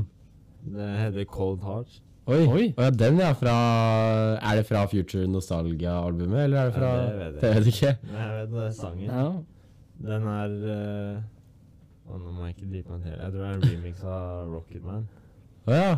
Det 0.75 0.89
heter 0.99 1.23
Cold 1.23 1.63
Heart. 1.63 2.01
Oi. 2.29 2.43
Oi. 2.45 2.65
Å 2.77 2.85
ja, 2.85 2.89
den 2.93 3.17
er 3.25 3.33
fra 3.37 3.53
Er 4.37 4.59
det 4.59 4.65
fra 4.69 4.83
Future 4.91 5.25
Nostalgia-albumet, 5.31 6.43
eller 6.43 6.59
er 6.59 6.69
det 6.69 6.75
fra 6.75 6.89
Ja, 6.91 7.07
det 7.07 7.15
vet 7.19 7.25
jeg. 7.25 7.41
Det 7.41 7.53
vet 7.55 7.69
jeg 7.69 7.73
ikke. 7.73 7.93
Men 8.11 8.19
jeg 8.21 8.35
vet 8.35 8.51
det 8.51 8.65
er 8.65 8.75
sangen. 8.77 9.07
Ja. 9.09 9.23
Den 10.09 10.27
er 10.33 10.53
uh, 10.65 12.19
Nå 12.19 12.35
må 12.35 12.45
jeg 12.45 12.55
ikke 12.57 12.69
drite 12.75 12.93
meg 12.93 13.07
til. 13.07 13.15
Jeg 13.15 13.33
tror 13.33 13.39
det 13.39 13.49
er 13.49 13.57
en 13.57 13.65
remix 13.65 14.05
av 14.05 14.53
Rocketman. 14.53 15.09
Å 15.65 15.79
ja. 15.79 15.97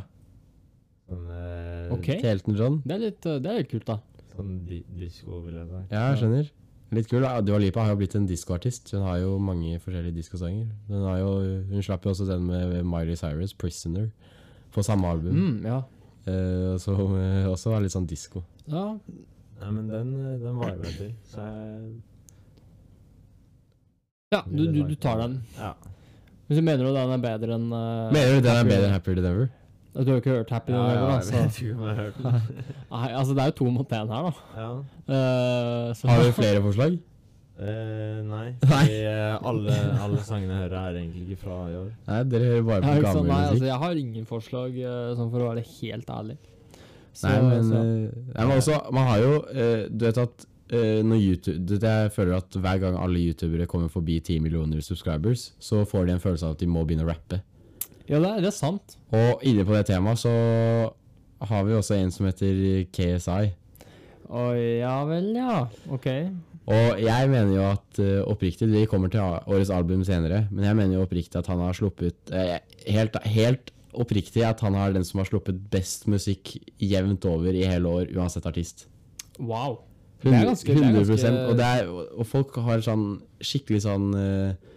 Sånn, 1.11 1.27
uh, 1.27 1.91
okay. 1.97 2.21
Til 2.23 2.31
Elton 2.31 2.57
John. 2.59 2.79
Det 2.85 2.95
er 2.95 3.03
litt, 3.05 3.27
eh, 3.27 3.37
det 3.43 3.51
er 3.51 3.61
litt 3.61 3.71
kult, 3.71 3.87
da. 3.87 3.99
sånn 4.31 4.57
di 4.67 4.81
disko, 4.99 5.41
vil 5.43 5.57
jeg 5.59 5.67
si. 5.67 5.83
Ja, 5.91 6.05
jeg 6.11 6.21
skjønner. 6.21 6.51
Litt 6.91 7.07
kul. 7.07 7.21
da. 7.23 7.39
Dua 7.41 7.57
Lipa 7.57 7.85
har 7.85 7.93
jo 7.93 8.01
blitt 8.01 8.15
en 8.19 8.27
diskoartist. 8.27 8.91
Hun 8.91 9.05
har 9.07 9.21
jo 9.21 9.37
mange 9.39 9.79
forskjellige 9.79 10.17
diskosanger. 10.17 10.67
Hun, 10.89 11.07
jo, 11.21 11.31
hun 11.71 11.85
slapp 11.85 12.05
jo 12.05 12.11
også 12.11 12.27
den 12.27 12.45
med 12.49 12.83
Miley 12.83 13.15
Cyrus, 13.15 13.53
'Prisoner', 13.53 14.09
på 14.73 14.83
samme 14.83 15.07
album. 15.07 15.35
Mm, 15.35 15.65
ja. 15.65 15.81
Eh, 16.27 16.77
som 16.77 17.15
eh, 17.17 17.47
også 17.49 17.71
var 17.71 17.81
litt 17.81 17.95
sånn 17.95 18.07
disko. 18.07 18.43
ja. 18.67 18.97
Nei, 19.61 19.71
men 19.75 19.87
den, 19.91 20.13
eh, 20.17 20.37
den 20.41 20.55
varer 20.57 20.85
jeg 20.87 20.97
til. 20.97 21.09
Så 21.29 21.43
jeg 21.45 22.01
Ja, 24.31 24.41
du, 24.47 24.63
du, 24.71 24.83
du 24.87 24.95
tar 24.95 25.19
den. 25.21 25.43
Ja. 25.57 25.73
Hvis 26.47 26.57
du 26.57 26.63
mener 26.65 26.83
du 26.87 26.95
den 26.95 27.13
er 27.13 27.21
bedre 27.23 27.55
enn 27.55 27.67
uh, 27.71 28.11
Mener 28.11 28.39
du 28.39 28.41
den 28.43 28.57
er 28.57 28.65
bedre 28.67 28.87
enn 28.87 28.95
'Happier 28.95 29.21
Than 29.21 29.35
Ever'? 29.35 29.49
Du 29.91 29.99
har 29.99 30.15
jo 30.15 30.21
ikke 30.21 30.35
hørt 30.37 30.49
Happy 30.53 30.71
Ja, 30.71 30.81
Ever, 30.81 30.91
ja, 30.95 31.05
da. 31.19 31.37
jeg 31.37 31.73
om 31.75 31.81
jeg 31.83 31.95
har 31.95 31.95
hørt 31.95 32.19
den. 32.23 32.35
Nei, 32.95 33.07
altså, 33.11 33.33
det 33.35 33.41
er 33.43 33.49
jo 33.49 33.55
to 33.59 33.65
mot 33.75 33.89
én 33.97 34.11
her, 34.13 34.27
da. 34.27 34.61
Ja. 34.61 34.69
Uh, 35.11 35.93
så- 35.99 36.07
Har 36.07 36.23
du 36.23 36.31
flere 36.37 36.61
forslag? 36.63 36.99
Uh, 37.61 38.21
nei. 38.31 38.45
Nei. 38.71 38.85
Fordi 38.85 39.01
uh, 39.03 39.49
alle, 39.51 39.75
alle 40.05 40.21
sangene 40.23 40.55
jeg 40.55 40.61
hører, 40.63 40.77
er 40.79 41.01
egentlig 41.01 41.25
ikke 41.27 41.41
fra 41.43 41.57
i 41.67 41.75
år. 41.81 41.89
Nei, 42.07 42.21
dere 42.31 42.47
hører 42.53 42.63
bare 42.69 42.85
på 42.85 42.87
ikke 42.87 43.01
musikk. 43.01 43.09
gammel 43.09 43.27
Nei, 43.27 43.41
musikk. 43.41 43.51
altså, 43.51 43.65
jeg 43.65 43.81
har 43.83 43.99
ingen 44.05 44.29
forslag, 44.31 44.79
sånn 45.19 45.33
for 45.35 45.43
å 45.43 45.51
være 45.51 45.65
helt 45.73 46.15
ærlig. 46.21 46.37
Så, 47.11 47.27
Nei, 47.27 47.35
men, 47.43 47.67
så, 47.67 47.83
nei, 47.83 48.45
men 48.47 48.55
også, 48.55 48.79
man 48.95 49.03
har 49.09 49.17
jo 49.19 49.31
Du 49.91 50.05
vet 50.05 50.19
at 50.21 50.45
når 50.71 51.17
YouTube 51.19 51.57
du 51.67 51.73
vet, 51.73 51.83
Jeg 51.83 52.11
føler 52.15 52.37
at 52.37 52.55
hver 52.55 52.77
gang 52.79 52.95
alle 52.95 53.19
youtubere 53.19 53.65
kommer 53.67 53.89
forbi 53.91 54.21
10 54.23 54.37
millioner 54.39 54.79
subscribers, 54.79 55.49
så 55.59 55.81
får 55.83 56.07
de 56.07 56.13
en 56.15 56.21
følelse 56.23 56.47
av 56.47 56.55
at 56.55 56.61
de 56.63 56.69
må 56.71 56.85
begynne 56.87 57.03
å 57.03 57.09
rappe. 57.11 57.41
Ja, 58.11 58.19
det 58.19 58.27
er, 58.27 58.43
det 58.43 58.51
er 58.51 58.57
sant. 58.57 58.97
Og 59.15 59.43
inne 59.47 59.63
på 59.67 59.75
det 59.77 59.85
temaet 59.87 60.19
så 60.19 60.31
har 61.47 61.65
vi 61.65 61.75
også 61.77 61.97
en 61.97 62.11
som 62.13 62.27
heter 62.27 62.85
KSI. 62.93 63.51
Å 64.31 64.45
ja 64.55 64.95
vel, 65.07 65.31
ja. 65.35 65.65
Ok. 65.91 66.07
Og 66.71 66.99
jeg 67.01 67.29
mener 67.31 67.51
jo 67.55 67.63
at 67.65 67.99
uh, 67.99 68.19
oppriktig 68.29 68.67
Vi 68.69 68.83
kommer 68.87 69.09
til 69.11 69.19
årets 69.23 69.71
album 69.73 70.03
senere, 70.07 70.43
men 70.51 70.67
jeg 70.67 70.77
mener 70.77 70.99
jo 70.99 71.05
oppriktig 71.07 71.39
at 71.39 71.49
han 71.49 71.63
har 71.65 71.75
sluppet 71.75 72.31
uh, 72.31 72.59
Helt, 72.85 73.17
helt 73.33 73.71
oppriktig 73.97 74.45
at 74.47 74.61
han 74.63 74.77
er 74.79 74.93
den 74.95 75.03
som 75.07 75.19
har 75.19 75.27
sluppet 75.27 75.57
best 75.71 76.05
musikk 76.07 76.53
jevnt 76.79 77.25
over 77.27 77.51
i 77.51 77.65
hele 77.67 77.89
år, 77.89 78.11
uansett 78.15 78.45
artist. 78.47 78.85
Wow. 79.39 79.81
Det 80.21 80.31
er 80.31 80.45
ganske, 80.45 80.69
det 80.69 80.77
er 80.77 80.93
100 80.93 81.09
ganske 81.09 81.31
og, 81.49 81.55
det 81.57 81.67
er, 81.67 81.89
og 81.89 82.27
folk 82.29 82.59
har 82.61 82.83
sånn 82.85 83.05
skikkelig 83.41 83.81
sånn 83.87 84.11
eh, 84.15 84.71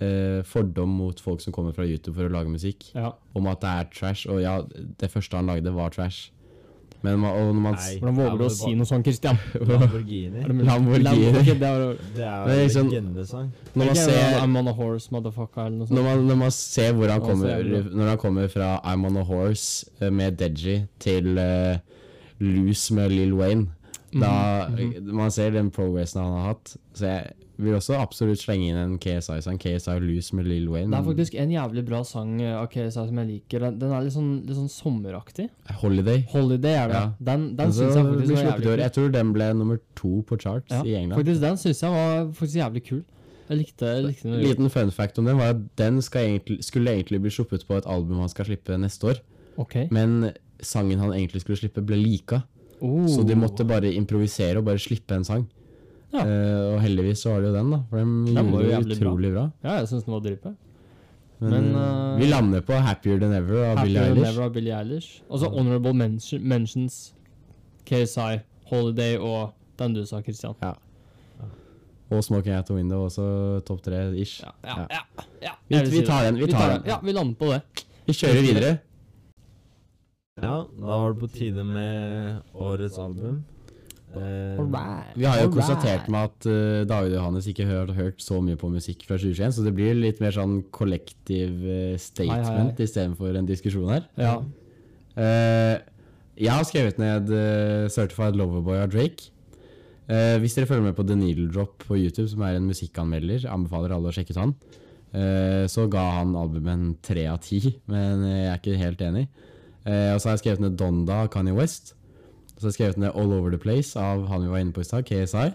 eh, 0.00 0.42
fordom 0.44 0.88
mot 0.98 1.20
folk 1.20 1.40
som 1.40 1.52
kommer 1.52 1.72
fra 1.76 1.84
YouTube 1.86 2.14
for 2.16 2.28
å 2.28 2.32
lage 2.32 2.48
musikk, 2.52 2.90
Ja. 2.94 3.12
om 3.34 3.46
at 3.46 3.60
det 3.60 3.68
er 3.68 3.84
trash. 3.94 4.26
Og 4.28 4.40
ja, 4.42 4.60
det 5.00 5.10
første 5.10 5.36
han 5.36 5.46
lagde, 5.46 5.72
var 5.74 5.90
trash. 5.90 6.30
Men 7.02 7.18
man, 7.20 7.30
og 7.36 7.54
når 7.54 7.60
man 7.60 7.74
Nei. 7.74 7.98
Hvordan 8.00 8.16
våger 8.16 8.38
du 8.38 8.44
å 8.44 8.50
si 8.50 8.74
noe 8.74 8.86
sånt, 8.88 9.04
Christian? 9.04 9.36
Lamborghini. 9.68 10.42
Lamborghini. 10.64 11.04
Lam- 11.04 11.58
det 11.58 11.68
er 11.68 11.82
jo 11.84 11.90
en 12.24 12.62
liksom- 12.64 12.88
legendesang. 12.90 13.50
Når 13.74 13.84
man 13.90 13.94
ser 14.00 14.40
I'm 14.40 14.56
on 14.58 14.68
a 14.68 14.72
horse, 14.72 15.08
motherfucker, 15.12 15.66
eller 15.66 15.76
noe 15.78 15.86
sånt. 15.86 15.98
Når 15.98 16.02
man, 16.08 16.26
når 16.26 16.36
man 16.40 16.50
ser 16.50 16.92
hvor 16.96 17.08
han 17.12 17.20
kommer. 17.20 17.62
Når 17.92 18.08
han 18.08 18.18
kommer 18.18 18.48
fra 18.48 18.80
I'm 18.84 19.06
On 19.06 19.16
A 19.16 19.22
Horse 19.28 19.86
eh, 20.00 20.10
med 20.10 20.36
Deji 20.40 20.86
til 20.98 21.38
uh, 21.38 21.76
Loose 22.40 22.94
med 22.94 23.10
Lil 23.12 23.34
Wayne 23.34 23.68
Da 24.20 24.68
Mhm, 24.68 25.10
Man 25.12 25.30
ser 25.30 25.50
den 25.50 25.70
progressen 25.70 26.22
han 26.22 26.32
har 26.32 26.46
hatt. 26.54 26.76
Så 26.94 27.06
jeg 27.06 27.32
vil 27.58 27.74
også 27.74 27.96
absolutt 27.98 28.38
slenge 28.38 28.68
inn 28.68 28.76
en 28.76 28.98
KSI-sang. 28.98 29.58
KSI 29.58 29.98
Loose 30.00 30.34
med 30.36 30.46
Lil 30.46 30.68
Wayne. 30.68 30.90
Det 30.92 30.98
er 30.98 31.06
faktisk 31.08 31.34
en 31.40 31.50
jævlig 31.50 31.84
bra 31.88 32.02
sang 32.04 32.40
eh, 32.42 32.54
av 32.58 32.66
KSI 32.68 32.90
som 32.92 33.16
jeg 33.22 33.26
liker. 33.30 33.60
Den, 33.64 33.78
den 33.80 33.92
er 33.96 34.04
litt 34.04 34.12
sånn, 34.12 34.30
litt 34.46 34.56
sånn 34.58 34.68
sommeraktig. 34.72 35.48
Holiday. 35.82 36.24
Holiday 36.32 36.74
er 36.82 36.88
det. 36.88 36.94
Ja. 37.00 37.12
Den, 37.30 37.46
den 37.56 37.66
Altså, 37.66 37.86
syns 37.86 37.96
jeg 37.96 38.04
faktisk 38.06 38.34
var 38.36 38.44
jævlig 38.50 38.66
kul. 38.68 38.78
Jeg 38.84 38.92
tror 38.98 39.12
den 39.16 39.32
ble 39.32 39.50
nummer 39.54 39.78
to 39.96 40.12
på 40.28 40.38
charts 40.40 40.70
Ja, 40.74 40.82
i 40.84 40.94
England. 41.00 41.18
faktisk 41.20 41.40
Den 41.46 41.56
syns 41.64 41.82
jeg 41.82 41.90
var 41.96 42.32
faktisk 42.32 42.60
jævlig 42.60 42.84
kul. 42.88 43.04
Jeg 43.48 43.58
likte, 43.60 43.86
jeg 43.86 44.04
likte 44.04 44.26
den. 44.28 44.40
Liten 44.42 44.70
fun 44.74 44.90
fact 44.90 45.18
om 45.18 45.24
den 45.24 45.38
var 45.38 45.52
at 45.54 45.60
den 45.78 46.00
egentlig, 46.02 46.64
skulle 46.66 46.90
egentlig 46.90 47.20
bli 47.22 47.30
sluppet 47.30 47.64
på 47.66 47.76
et 47.78 47.86
album 47.86 48.18
han 48.18 48.28
skal 48.28 48.44
slippe 48.48 48.76
neste 48.76 49.04
år. 49.12 49.20
Okay. 49.56 49.86
Men 49.94 50.32
sangen 50.60 50.98
han 50.98 51.12
egentlig 51.14 51.40
skulle 51.44 51.56
slippe, 51.60 51.80
ble 51.86 51.96
lika. 51.96 52.42
Oh. 52.80 53.06
Så 53.08 53.22
de 53.26 53.34
måtte 53.34 53.64
bare 53.66 53.92
improvisere 53.94 54.58
og 54.58 54.64
bare 54.64 54.78
slippe 54.78 55.14
en 55.16 55.24
sang. 55.24 55.46
Ja. 56.12 56.22
Uh, 56.22 56.74
og 56.74 56.80
heldigvis 56.84 57.22
så 57.24 57.30
var 57.34 57.40
det 57.42 57.48
jo 57.50 57.54
den, 57.56 57.70
da. 57.70 57.78
For 57.90 57.96
de 57.98 58.04
Den 58.34 58.50
gjorde 58.52 58.84
det 58.88 58.98
utrolig 58.98 59.32
bra. 59.32 59.42
bra. 59.62 59.70
Ja, 59.70 59.78
jeg 59.80 59.88
syns 59.88 60.04
den 60.04 60.12
var 60.14 60.20
dritbra. 60.20 60.54
Men, 61.38 61.50
Men, 61.50 61.64
eh, 61.76 62.18
vi 62.20 62.26
lander 62.30 62.60
på 62.64 62.72
'Happier 62.72 63.18
Than 63.20 63.32
Ever' 63.32 63.64
av 63.76 63.82
Billie 63.84 64.00
Eilish. 64.00 64.38
Av 64.40 64.52
Billie 64.52 64.72
Eilish. 64.72 65.20
Og 65.28 65.38
så 65.40 65.50
Honorable 65.52 65.92
mention, 65.92 66.40
Mentions, 66.48 67.12
KSI, 67.84 68.40
Holiday 68.70 69.18
og 69.18 69.52
den 69.78 69.92
du 69.92 70.04
sa, 70.06 70.22
Christian. 70.22 70.54
Og 72.10 72.22
'Smoking 72.22 72.56
Out 72.56 72.66
the 72.66 72.74
Window' 72.74 73.04
også 73.04 73.60
topp 73.66 73.82
tre-ish. 73.82 74.40
Ja, 74.42 74.50
ja, 74.64 74.74
Ja. 74.80 74.86
ja. 75.42 75.50
ja. 75.70 75.82
Vi- 75.84 75.90
vi 76.00 76.06
tar 76.06 76.24
den, 76.24 76.36
vi 76.38 76.46
tar 76.52 76.72
den. 76.78 76.82
Ja, 76.86 76.98
vi 77.02 77.12
lander 77.12 77.34
på 77.34 77.52
det. 77.52 77.60
Vi 78.06 78.12
kjører 78.12 78.40
videre. 78.42 78.78
Ja, 80.46 80.62
da 80.78 80.98
var 81.02 81.12
det 81.12 81.20
på 81.24 81.30
tide 81.34 81.66
med 81.66 82.40
årets 82.54 82.98
album. 83.02 83.42
Eh, 84.16 84.56
Alright. 84.62 85.12
Vi 85.18 85.26
har 85.26 85.42
jo 85.42 85.50
konstatert 85.52 86.06
med 86.12 86.30
at 86.30 86.48
uh, 86.48 86.86
David 86.88 87.16
og 87.16 87.18
Johannes 87.18 87.50
ikke 87.50 87.66
har 87.68 87.92
hørt 87.98 88.22
så 88.22 88.38
mye 88.40 88.56
på 88.60 88.70
musikk 88.72 89.04
fra 89.08 89.18
2021, 89.20 89.58
så 89.58 89.66
det 89.66 89.74
blir 89.76 89.98
litt 89.98 90.22
mer 90.24 90.32
sånn 90.36 90.60
kollektiv 90.72 91.58
uh, 91.66 91.98
statement 92.00 92.46
Hei, 92.46 92.62
hei, 92.62 92.70
hei. 92.70 92.86
istedenfor 92.88 93.36
en 93.36 93.50
diskusjon 93.50 93.92
her. 93.92 94.08
Ja. 94.16 94.38
Uh, 95.16 95.76
jeg 96.36 96.52
har 96.52 96.68
skrevet 96.68 97.00
ned 97.00 97.32
uh, 97.32 97.88
'Certified 97.92 98.38
Loverboy' 98.38 98.84
av 98.84 98.92
Drake. 98.94 99.32
Eh, 100.06 100.36
hvis 100.38 100.54
dere 100.54 100.68
følger 100.70 100.84
med 100.86 100.94
på 100.94 101.04
The 101.06 101.16
Needle 101.18 101.48
Drop 101.50 101.82
på 101.82 101.98
YouTube, 101.98 102.28
som 102.30 102.44
er 102.46 102.58
en 102.58 102.68
musikkanmelder, 102.68 103.48
anbefaler 103.50 103.94
alle 103.96 104.12
å 104.12 104.14
sjekke 104.14 104.36
ut 104.36 104.38
han. 104.38 104.52
Eh, 105.16 105.64
så 105.70 105.88
ga 105.90 106.04
han 106.20 106.36
albumet 106.38 106.74
en 106.76 106.92
tre 107.02 107.26
av 107.30 107.40
ti, 107.42 107.58
men 107.90 108.22
jeg 108.28 108.46
er 108.52 108.60
ikke 108.60 108.78
helt 108.78 109.02
enig. 109.02 109.26
Eh, 109.86 110.14
og 110.14 110.20
så 110.20 110.28
har 110.28 110.34
jeg 110.34 110.38
skrevet 110.38 110.60
ned 110.60 110.76
'Donda' 110.78 111.22
av 111.22 111.28
Kanye 111.28 111.54
West. 111.54 111.94
Og 112.54 112.60
så 112.60 112.66
har 112.66 112.68
jeg 112.68 112.78
skrevet 112.78 112.98
ned 112.98 113.10
'All 113.14 113.32
Over 113.32 113.50
The 113.50 113.58
Place' 113.58 113.96
av 113.96 114.26
han 114.26 114.42
vi 114.42 114.48
var 114.48 114.58
inne 114.58 114.72
på 114.72 114.80
i 114.80 114.84
stad, 114.84 115.04
KSI. 115.04 115.50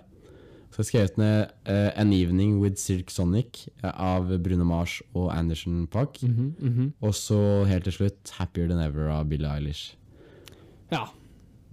Så 0.71 0.77
har 0.77 0.83
jeg 0.83 0.85
skrevet 0.85 1.17
ned 1.17 1.39
uh, 1.69 1.89
'An 1.99 2.13
Evening 2.13 2.61
With 2.61 2.75
Cirque 2.77 3.11
Sonic' 3.11 3.67
eh, 3.83 3.91
av 3.93 4.37
Bruno 4.43 4.63
Mars 4.63 5.01
og 5.13 5.37
Anderson 5.37 5.87
Park. 5.87 6.23
Mhm, 6.23 6.53
mhm. 6.59 6.93
Og 7.01 7.15
så 7.15 7.63
helt 7.65 7.83
til 7.83 7.93
slutt 7.93 8.31
'Happier 8.31 8.67
Than 8.67 8.79
Ever' 8.79 9.11
av 9.11 9.25
Billie 9.25 9.55
Eilish. 9.55 9.95
ja. 10.91 11.05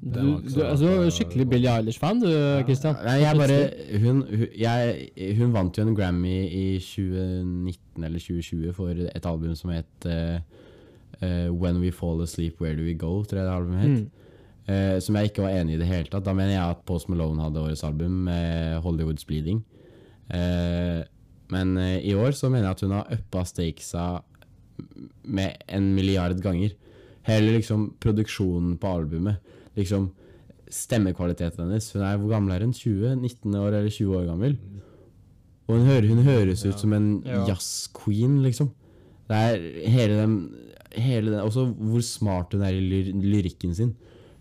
Du, 0.01 0.21
du, 0.55 0.63
altså, 0.63 0.87
du 0.87 1.03
er 1.03 1.11
skikkelig 1.11 1.49
Billie 1.51 1.71
Eilish-fan, 1.71 2.21
du, 2.21 2.63
Christian. 2.63 2.95
Nei, 3.05 3.17
jeg 3.19 3.37
bare 3.37 3.71
hun, 3.99 4.23
hun, 4.23 4.47
jeg, 4.59 5.09
hun 5.39 5.53
vant 5.53 5.79
jo 5.79 5.83
en 5.83 5.97
Grammy 5.97 6.47
i 6.47 6.79
2019 6.79 8.05
eller 8.05 8.19
2020 8.19 8.73
for 8.73 8.89
et 8.91 9.27
album 9.27 9.57
som 9.59 9.73
het 9.75 10.07
eh, 10.07 10.39
eh, 11.21 11.49
When 11.51 11.81
We 11.81 11.91
Fall 11.93 12.23
Asleep, 12.23 12.61
Where 12.61 12.77
Do 12.77 12.83
We 12.87 12.95
Go, 12.95 13.23
tror 13.25 13.39
jeg 13.41 13.47
det 13.49 13.55
albumet 13.55 13.83
het. 13.85 13.91
Mm. 13.99 14.11
Uh, 14.69 14.99
som 15.01 15.17
jeg 15.17 15.31
ikke 15.31 15.43
var 15.47 15.55
enig 15.57 15.73
i 15.73 15.75
i 15.79 15.81
det 15.81 15.87
hele 15.89 16.05
tatt. 16.13 16.25
Da 16.27 16.33
mener 16.37 16.53
jeg 16.53 16.71
at 16.75 16.83
Post 16.85 17.09
Malone 17.09 17.41
hadde 17.41 17.63
årets 17.63 17.85
album 17.89 18.11
med 18.27 18.83
Hollywood's 18.85 19.25
Bleeding. 19.27 19.63
Eh, 20.29 21.03
men 21.49 21.71
i 22.05 22.13
år 22.13 22.35
så 22.37 22.51
mener 22.53 22.67
jeg 22.69 22.77
at 22.77 22.81
hun 22.85 22.91
har 22.93 23.09
uppa 23.17 23.45
stakesa 23.49 24.03
med 25.25 25.57
en 25.73 25.95
milliard 25.97 26.37
ganger. 26.45 26.75
Hele 27.29 27.55
liksom 27.57 27.95
produksjonen 28.01 28.77
på 28.81 28.91
albumet. 28.99 29.41
Liksom 29.77 30.11
stemmekvaliteten 30.69 31.65
hennes. 31.65 31.89
Hun 31.95 32.03
er, 32.05 32.17
Hvor 32.21 32.29
gammel 32.35 32.53
er 32.55 32.65
hun? 32.67 32.73
20? 32.77 33.17
19 33.17 33.55
år 33.55 33.69
eller 33.73 33.89
20 33.91 34.17
år 34.21 34.27
gammel? 34.29 34.59
Og 35.69 35.77
hun, 35.79 35.87
hører, 35.87 36.09
hun 36.09 36.23
høres 36.25 36.65
ut 36.67 36.73
Ja. 36.75 36.77
som 36.79 36.93
en 36.93 37.23
Ja. 37.25 37.45
jazzqueen, 37.49 38.43
liksom. 38.43 38.71
Det 39.29 39.37
er 39.37 39.89
hele 39.93 40.15
den, 40.23 40.37
hele 40.97 41.35
den 41.35 41.41
Også 41.45 41.67
hvor 41.77 42.01
smart 42.05 42.55
hun 42.57 42.63
er 42.65 42.73
i 42.77 42.81
lyr 42.81 43.11
lyrikken 43.21 43.75
sin. 43.77 43.91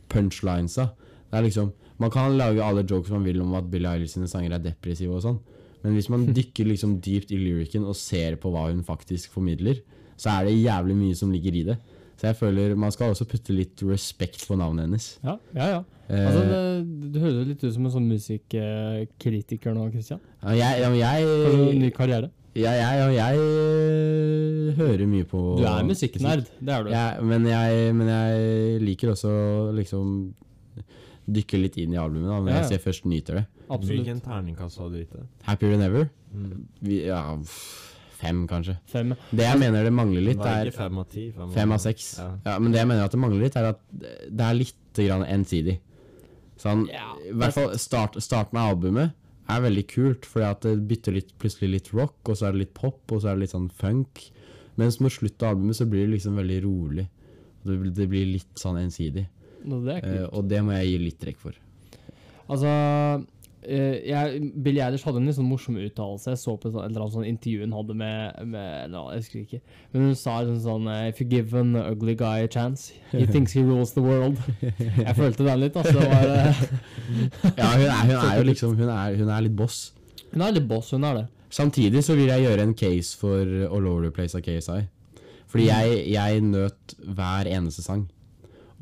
Punchlinesa. 0.09 0.87
Det 1.27 1.37
er 1.39 1.43
liksom 1.47 1.73
Man 1.99 2.11
kan 2.13 2.37
lage 2.37 2.61
alle 2.63 2.85
jokes 2.85 3.09
man 3.11 3.25
vil 3.25 3.41
om 3.41 3.55
at 3.57 3.69
Billie 3.71 3.89
Eilish 3.89 4.13
sine 4.13 4.27
sanger 4.29 4.53
er 4.53 4.61
depressive 4.61 5.15
og 5.17 5.23
sånn, 5.23 5.39
men 5.81 5.95
hvis 5.97 6.09
man 6.13 6.27
dykker 6.37 6.67
liksom 6.69 6.99
dypt 7.01 7.31
i 7.33 7.39
lyrikken 7.41 7.87
og 7.89 7.95
ser 7.97 8.35
på 8.37 8.51
hva 8.53 8.67
hun 8.69 8.83
faktisk 8.85 9.31
formidler, 9.33 9.79
så 10.17 10.29
er 10.35 10.45
det 10.45 10.59
jævlig 10.59 10.95
mye 10.99 11.17
som 11.17 11.31
ligger 11.33 11.57
i 11.57 11.63
det. 11.71 11.77
Så 12.21 12.29
jeg 12.29 12.37
føler 12.37 12.75
man 12.77 12.93
skal 12.93 13.15
også 13.15 13.25
putte 13.29 13.53
litt 13.53 13.81
respekt 13.85 14.45
på 14.45 14.55
navnet 14.61 14.85
hennes. 14.85 15.07
Ja, 15.25 15.35
ja, 15.57 15.67
ja. 15.73 15.81
Eh, 16.07 16.21
Altså, 16.29 16.45
det, 16.45 17.11
du 17.13 17.19
høres 17.19 17.47
litt 17.49 17.65
ut 17.65 17.73
som 17.73 17.85
en 17.89 17.95
sånn 17.97 18.07
musikkritiker 18.13 19.73
nå, 19.75 19.89
Christian. 19.91 20.21
ja, 20.43 20.53
jeg, 20.57 20.99
ja, 21.01 21.11
en 21.17 21.81
ny 21.81 21.89
karriere. 21.97 22.29
Jeg, 22.57 22.79
jeg, 22.81 22.97
ja, 22.99 23.07
jeg 23.29 23.37
øh, 23.41 24.73
hører 24.77 25.05
mye 25.09 25.25
på 25.29 25.41
Du 25.59 25.63
er 25.67 25.83
musikknerd, 25.87 26.45
det 26.59 26.73
er 26.73 26.83
du. 26.83 26.89
Jeg, 26.93 27.23
men, 27.29 27.45
jeg, 27.49 27.95
men 27.95 28.07
jeg 28.11 28.81
liker 28.83 29.13
også 29.13 29.31
å 29.31 29.71
liksom 29.77 30.13
dykke 31.27 31.59
litt 31.59 31.75
inn 31.83 31.93
i 31.95 31.99
albumet, 31.99 32.29
da, 32.31 32.37
men 32.39 32.53
Ja, 32.53 32.61
ja. 32.61 32.63
jeg 32.63 32.77
ser 32.77 32.83
først 32.85 33.05
nyter 33.09 33.41
det. 33.41 33.45
Absolutt. 33.67 33.89
Hvilken 33.91 34.21
terningkast 34.23 34.79
hadde 34.79 34.93
du 34.95 35.01
gitt 35.03 35.11
det? 35.17 35.25
Happier 35.49 35.73
than 35.75 35.83
ever? 35.89 36.07
Mm. 36.31 36.61
Vi, 36.87 37.01
ja, 37.09 37.19
fem, 38.21 38.45
kanskje. 38.47 38.77
Fem. 38.87 39.11
Det 39.35 39.43
jeg 39.43 39.59
mener 39.59 39.83
det 39.89 39.91
mangler 39.93 40.23
litt, 40.29 40.39
Det 40.39 40.53
er 40.53 40.71
ikke 40.71 40.77
fem 40.85 41.01
av 41.03 41.09
ti. 41.11 41.25
fem 41.57 41.75
av 41.75 41.83
seks. 41.83 42.07
Ja. 42.21 42.29
Ja, 42.47 42.55
men 42.63 42.71
det 42.71 42.79
jeg 42.79 42.87
mener 42.93 43.03
at 43.09 43.11
det 43.17 43.19
mangler 43.19 43.43
litt, 43.43 43.59
er 43.59 43.73
at 43.73 43.83
det 43.99 44.47
er 44.47 44.55
litt 44.55 45.01
grann 45.03 45.27
ensidig. 45.27 45.77
Sånn, 46.57 46.87
Ja, 46.89 47.11
I 47.27 47.35
hvert 47.37 47.53
fall 47.53 47.75
start, 47.77 48.15
start 48.23 48.55
med 48.55 48.63
albumet 48.63 49.11
er 49.49 49.61
veldig 49.63 49.83
kult, 49.87 50.25
fordi 50.27 50.45
at 50.47 50.61
det 50.67 50.87
bytter 50.89 51.15
litt, 51.15 51.29
plutselig 51.39 51.69
litt 51.71 51.91
rock, 51.95 52.17
og 52.27 52.35
så 52.37 52.47
er 52.49 52.51
det 52.55 52.65
litt 52.65 52.73
pop, 52.77 52.99
og 53.11 53.21
så 53.23 53.29
er 53.31 53.37
det 53.37 53.45
litt 53.45 53.53
sånn 53.55 53.69
funk. 53.71 54.25
Mens 54.77 54.99
mot 55.01 55.11
slutten 55.13 55.47
av 55.47 55.55
albumet 55.55 55.77
så 55.79 55.87
blir 55.89 56.05
det 56.05 56.17
liksom 56.17 56.35
veldig 56.37 56.59
rolig. 56.65 57.07
Det, 57.67 58.07
blir- 58.07 58.33
litt 58.35 58.59
sånn 58.59 58.77
ensidig. 58.81 59.25
No, 59.65 59.79
det 59.83 60.03
Eh, 60.03 60.27
og 60.31 60.47
det 60.47 60.61
må 60.63 60.71
jeg 60.77 60.87
gi 60.91 60.97
litt 61.05 61.19
trekk 61.19 61.37
for. 61.41 61.53
Altså 62.47 62.69
jeg, 63.67 64.47
Billie 64.63 64.83
Eilish 64.85 65.03
hadde 65.07 65.19
en 65.21 65.27
litt 65.27 65.35
sånn 65.37 65.49
morsom 65.49 65.75
uttalelse. 65.81 66.31
Jeg 66.33 66.39
så 66.41 66.55
på 66.57 66.69
et 66.69 66.75
eller 66.77 67.03
annet 67.03 67.15
sånn 67.15 67.27
intervju 67.27 67.65
hun 67.65 67.75
hadde 67.75 67.95
med, 67.99 68.41
med 68.53 68.93
no, 68.93 69.03
Jeg 69.11 69.23
husker 69.23 69.41
ikke. 69.43 69.59
Men 69.93 70.05
hun 70.07 70.17
sa 70.19 70.37
sånn 70.47 70.61
sånn 70.63 70.89
eh, 70.93 71.07
If 71.11 71.21
you 71.21 71.27
give 71.31 71.57
an 71.59 71.75
ugly 71.79 72.15
guy 72.19 72.45
a 72.45 72.49
chance, 72.51 72.93
he 73.11 73.25
thinks 73.33 73.55
he 73.57 73.63
rules 73.65 73.91
the 73.97 74.03
world. 74.03 74.39
Jeg 74.63 75.15
følte 75.17 75.47
den 75.47 75.63
litt, 75.65 75.77
altså. 75.79 75.99
Det 75.99 76.09
var, 76.11 76.33
eh, 76.41 76.61
Ja, 77.61 77.71
hun 77.75 77.87
er, 77.87 78.03
hun 78.03 78.17
er 78.17 78.35
jo 78.41 78.45
liksom 78.51 78.75
Hun 78.79 78.91
er, 78.91 79.15
hun 79.19 79.31
er 79.35 79.47
litt 79.47 79.57
boss. 79.59 79.79
hun 80.33 80.43
er 80.43 80.57
litt 80.57 80.67
boss, 80.69 80.91
hun 80.95 81.07
er 81.07 81.21
det. 81.21 81.25
Samtidig 81.49 82.03
så 82.03 82.15
vil 82.19 82.27
jeg 82.27 82.43
gjøre 82.43 82.63
en 82.67 82.75
case 82.75 83.15
for 83.17 83.47
All 83.71 83.87
Over 83.87 84.09
The 84.09 84.11
Place 84.15 84.35
av 84.35 84.43
KSI. 84.43 84.81
Fordi 85.47 85.69
jeg, 85.69 85.99
jeg 86.11 86.41
nøt 86.43 86.95
hver 87.15 87.47
eneste 87.47 87.85
sang. 87.85 88.03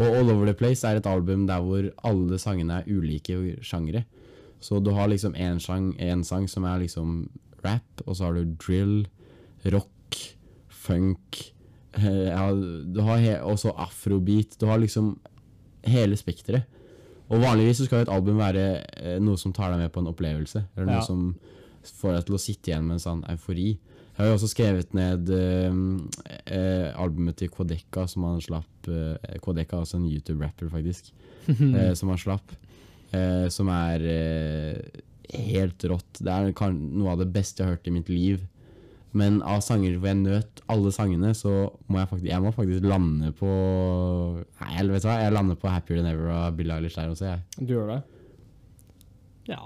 Og 0.01 0.07
All 0.09 0.31
Over 0.33 0.49
The 0.49 0.55
Place 0.57 0.87
er 0.87 0.97
et 0.99 1.07
album 1.07 1.45
der 1.47 1.61
hvor 1.63 1.85
alle 2.09 2.39
sangene 2.41 2.81
er 2.81 2.89
ulike 2.89 3.37
sjangre. 3.63 4.01
Så 4.63 4.79
du 4.83 4.91
har 4.95 5.07
liksom 5.11 5.35
en 5.35 5.59
sang, 5.59 5.91
sang 6.25 6.47
som 6.49 6.63
er 6.65 6.79
liksom 6.85 7.29
rap, 7.65 8.01
og 8.05 8.15
så 8.15 8.25
har 8.29 8.33
du 8.37 8.55
drill, 8.61 9.07
rock, 9.73 10.17
funk 10.69 11.41
ja, 11.97 12.49
Du 12.85 12.99
har 13.01 13.41
også 13.47 13.71
afrobeat. 13.79 14.57
Du 14.59 14.65
har 14.67 14.77
liksom 14.81 15.17
hele 15.87 16.17
spekteret. 16.17 16.65
Og 17.29 17.41
vanligvis 17.41 17.77
så 17.81 17.85
skal 17.87 18.03
et 18.03 18.11
album 18.13 18.37
være 18.37 18.65
eh, 19.01 19.15
noe 19.23 19.37
som 19.39 19.53
tar 19.55 19.71
deg 19.73 19.79
med 19.81 19.93
på 19.95 20.01
en 20.03 20.11
opplevelse. 20.11 20.65
Eller 20.75 20.85
noe 20.91 20.99
Ja. 20.99 21.05
som 21.07 21.35
får 21.85 22.13
deg 22.17 22.25
til 22.27 22.35
å 22.35 22.41
sitte 22.41 22.69
igjen 22.71 22.85
med 22.85 22.97
en 22.99 23.05
sånn 23.05 23.23
eufori. 23.31 23.77
Jeg 24.15 24.17
har 24.19 24.27
jo 24.29 24.35
også 24.37 24.49
skrevet 24.51 24.93
ned 24.95 25.29
eh, 25.33 25.79
eh, 26.45 26.91
albumet 27.01 27.35
til 27.41 27.49
Kodeka, 27.49 28.05
som 28.07 28.23
han 28.27 28.41
slapp 28.43 28.87
eh, 28.91 29.39
Kodeka 29.43 29.77
er 29.79 29.87
også 29.87 29.97
en 29.99 30.05
YouTube-rapper, 30.09 30.69
faktisk. 30.71 31.09
eh, 31.49 31.93
som 31.97 32.09
han 32.13 32.21
slapp. 32.21 32.53
Eh, 33.15 33.47
som 33.53 33.69
er 33.71 34.03
eh, 34.09 35.01
helt 35.47 35.85
rått. 35.89 36.19
Det 36.19 36.31
er 36.31 36.51
kan, 36.57 36.75
noe 36.95 37.13
av 37.13 37.23
det 37.23 37.31
beste 37.33 37.61
jeg 37.61 37.69
har 37.69 37.77
hørt 37.77 37.89
i 37.89 37.95
mitt 37.95 38.11
liv. 38.11 38.43
Men 39.15 39.39
av 39.47 39.61
sanger 39.63 39.95
hvor 39.95 40.11
jeg 40.11 40.19
nøt 40.25 40.61
alle 40.71 40.91
sangene, 40.91 41.31
så 41.37 41.53
må 41.87 42.01
jeg 42.01 42.09
faktisk, 42.09 42.27
jeg 42.27 42.43
må 42.43 42.51
faktisk 42.55 42.87
lande 42.89 43.31
på 43.37 43.47
Nei, 44.59 44.73
jeg 44.75 44.89
vet 44.91 45.05
du 45.05 45.07
hva, 45.07 45.21
jeg 45.21 45.35
lander 45.37 45.59
på 45.61 45.71
'Happier 45.71 46.01
Than 46.01 46.09
Ever' 46.11 46.33
av 46.35 46.57
Bill 46.57 46.73
Eilish 46.75 46.99
der 46.99 47.13
også, 47.13 47.31
jeg. 47.31 47.39
Du 47.61 47.73
gjør 47.77 47.93
det? 47.93 48.01
Ja. 49.47 49.61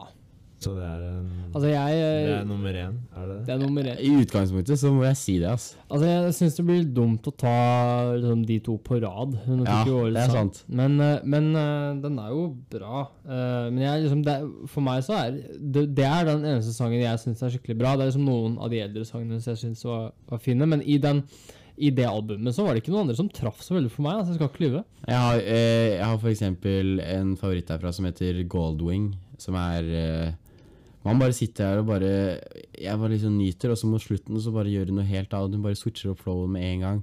Så 0.60 0.74
det 0.76 0.84
er 0.84 1.04
en 1.08 1.28
Altså, 1.50 1.68
jeg 1.72 1.94
Det 1.96 2.32
er 2.34 2.42
eh, 2.42 2.48
nummer 2.48 2.74
én, 2.76 2.96
er 3.16 3.28
det 3.30 3.36
Det 3.40 3.46
det? 3.48 3.54
er 3.56 3.60
nummer 3.64 3.84
én. 3.90 4.00
I 4.06 4.10
utgangspunktet 4.22 4.78
så 4.82 4.92
må 4.94 5.04
jeg 5.08 5.18
si 5.18 5.36
det, 5.40 5.48
altså. 5.50 5.78
Altså, 5.90 6.06
jeg 6.10 6.34
syns 6.38 6.58
det 6.60 6.66
blir 6.68 6.84
dumt 6.94 7.30
å 7.30 7.32
ta 7.32 7.54
liksom, 8.20 8.42
de 8.46 8.58
to 8.68 8.76
på 8.86 9.00
rad. 9.02 9.38
Hun 9.48 9.64
Ja, 9.66 9.80
jo 9.88 10.02
det 10.12 10.22
er 10.26 10.30
sant. 10.36 10.64
Men, 10.68 11.00
eh, 11.02 11.20
men 11.24 11.48
eh, 11.56 12.02
den 12.04 12.20
er 12.20 12.30
jo 12.36 12.44
bra. 12.70 13.06
Eh, 13.26 13.70
men 13.72 13.80
jeg, 13.86 14.04
liksom, 14.04 14.24
det, 14.28 14.36
for 14.68 14.82
meg 14.86 15.02
så 15.08 15.16
er 15.24 15.40
det, 15.58 15.86
det 15.96 16.06
er 16.06 16.28
den 16.30 16.44
eneste 16.46 16.74
sangen 16.76 17.02
jeg 17.02 17.20
syns 17.24 17.42
er 17.42 17.56
skikkelig 17.56 17.78
bra. 17.80 17.96
Det 17.96 18.06
er 18.06 18.12
liksom 18.12 18.28
noen 18.28 18.60
av 18.60 18.70
de 18.70 18.84
eldre 18.84 19.06
sangene 19.08 19.40
som 19.42 19.56
jeg 19.56 19.64
syns 19.64 19.86
var, 19.88 20.12
var 20.30 20.44
fine, 20.44 20.68
men 20.70 20.84
i, 20.84 20.98
den, 21.02 21.24
i 21.80 21.90
det 21.96 22.06
albumet 22.06 22.54
så 22.54 22.66
var 22.68 22.76
det 22.76 22.84
ikke 22.84 22.92
noen 22.94 23.08
andre 23.08 23.16
som 23.18 23.30
traff 23.32 23.64
så 23.64 23.74
veldig 23.80 23.90
for 23.96 24.04
meg. 24.06 24.20
Altså, 24.20 24.36
jeg 24.36 24.42
skal 24.42 24.52
ikke 24.52 24.66
lyve. 24.68 24.84
Jeg 25.08 25.24
har, 25.24 25.40
eh, 25.40 25.88
jeg 25.96 26.06
har 26.06 26.20
for 26.22 26.30
eksempel 26.36 27.00
en 27.08 27.34
favoritt 27.40 27.72
derfra 27.72 27.96
som 27.96 28.06
heter 28.06 28.44
Goldwing, 28.52 29.16
som 29.40 29.56
er 29.56 29.90
eh, 30.04 30.32
Man 31.06 31.22
bare 31.22 31.36
sitter 31.36 31.64
her 31.64 31.80
og 31.80 31.88
bare 31.88 32.10
Jeg 32.76 33.00
bare 33.00 33.14
liksom 33.14 33.38
nyter, 33.40 33.72
og 33.72 33.80
så 33.80 33.88
mot 33.88 34.04
slutten 34.04 34.42
så 34.42 34.52
bare 34.52 34.72
gjør 34.72 34.92
hun 34.92 35.00
noe 35.00 35.08
helt 35.08 35.34
annet. 35.34 35.56
Hun 35.56 35.66
bare 35.66 35.80
switcher 35.80 36.14
opp 36.14 36.24
flowen 36.26 36.52
med 36.56 36.66
en 36.68 36.86
gang. 36.86 37.02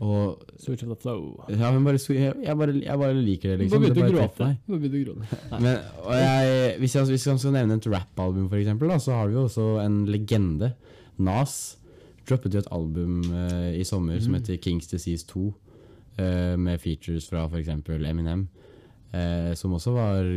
Og 0.00 0.40
Switch 0.56 0.82
of 0.84 0.88
the 0.88 0.96
flow. 0.96 1.44
ja, 1.48 1.70
men 1.72 1.84
bare, 1.84 1.98
jeg, 2.08 2.34
jeg, 2.44 2.56
bare, 2.56 2.74
jeg 2.82 2.98
bare 2.98 3.14
liker 3.14 3.50
det, 3.50 3.58
liksom. 3.58 3.82
Det 3.82 3.90
begynte 3.92 4.06
du 4.08 4.16
å 4.16 4.20
gråte. 4.22 4.46
Nå 4.64 4.78
begynte 4.78 4.96
du 4.96 5.00
å 5.00 5.16
gråte. 5.18 5.40
Men, 5.60 5.82
og 6.06 6.14
jeg, 6.16 6.78
hvis, 6.80 6.94
jeg, 6.96 7.08
hvis 7.10 7.26
jeg 7.28 7.42
skal 7.42 7.52
nevne 7.58 7.76
et 7.76 7.88
rappalbum, 7.92 8.48
da, 8.48 8.96
så 8.96 9.18
har 9.18 9.28
vi 9.28 9.36
jo 9.36 9.44
også 9.44 9.66
en 9.84 9.98
legende. 10.08 10.72
Nas 11.20 11.58
droppet 12.28 12.56
jo 12.56 12.62
et 12.62 12.72
album 12.72 13.20
uh, 13.28 13.68
i 13.76 13.84
sommer 13.84 14.22
som 14.24 14.38
heter 14.38 14.56
Kings 14.62 14.88
Disease 14.88 15.26
2, 15.28 15.44
uh, 16.16 16.56
med 16.56 16.80
features 16.80 17.28
fra 17.28 17.44
f.eks. 17.50 17.68
Eminem. 18.00 18.46
Eh, 19.16 19.50
som 19.58 19.74
også 19.76 19.92
var 19.96 20.30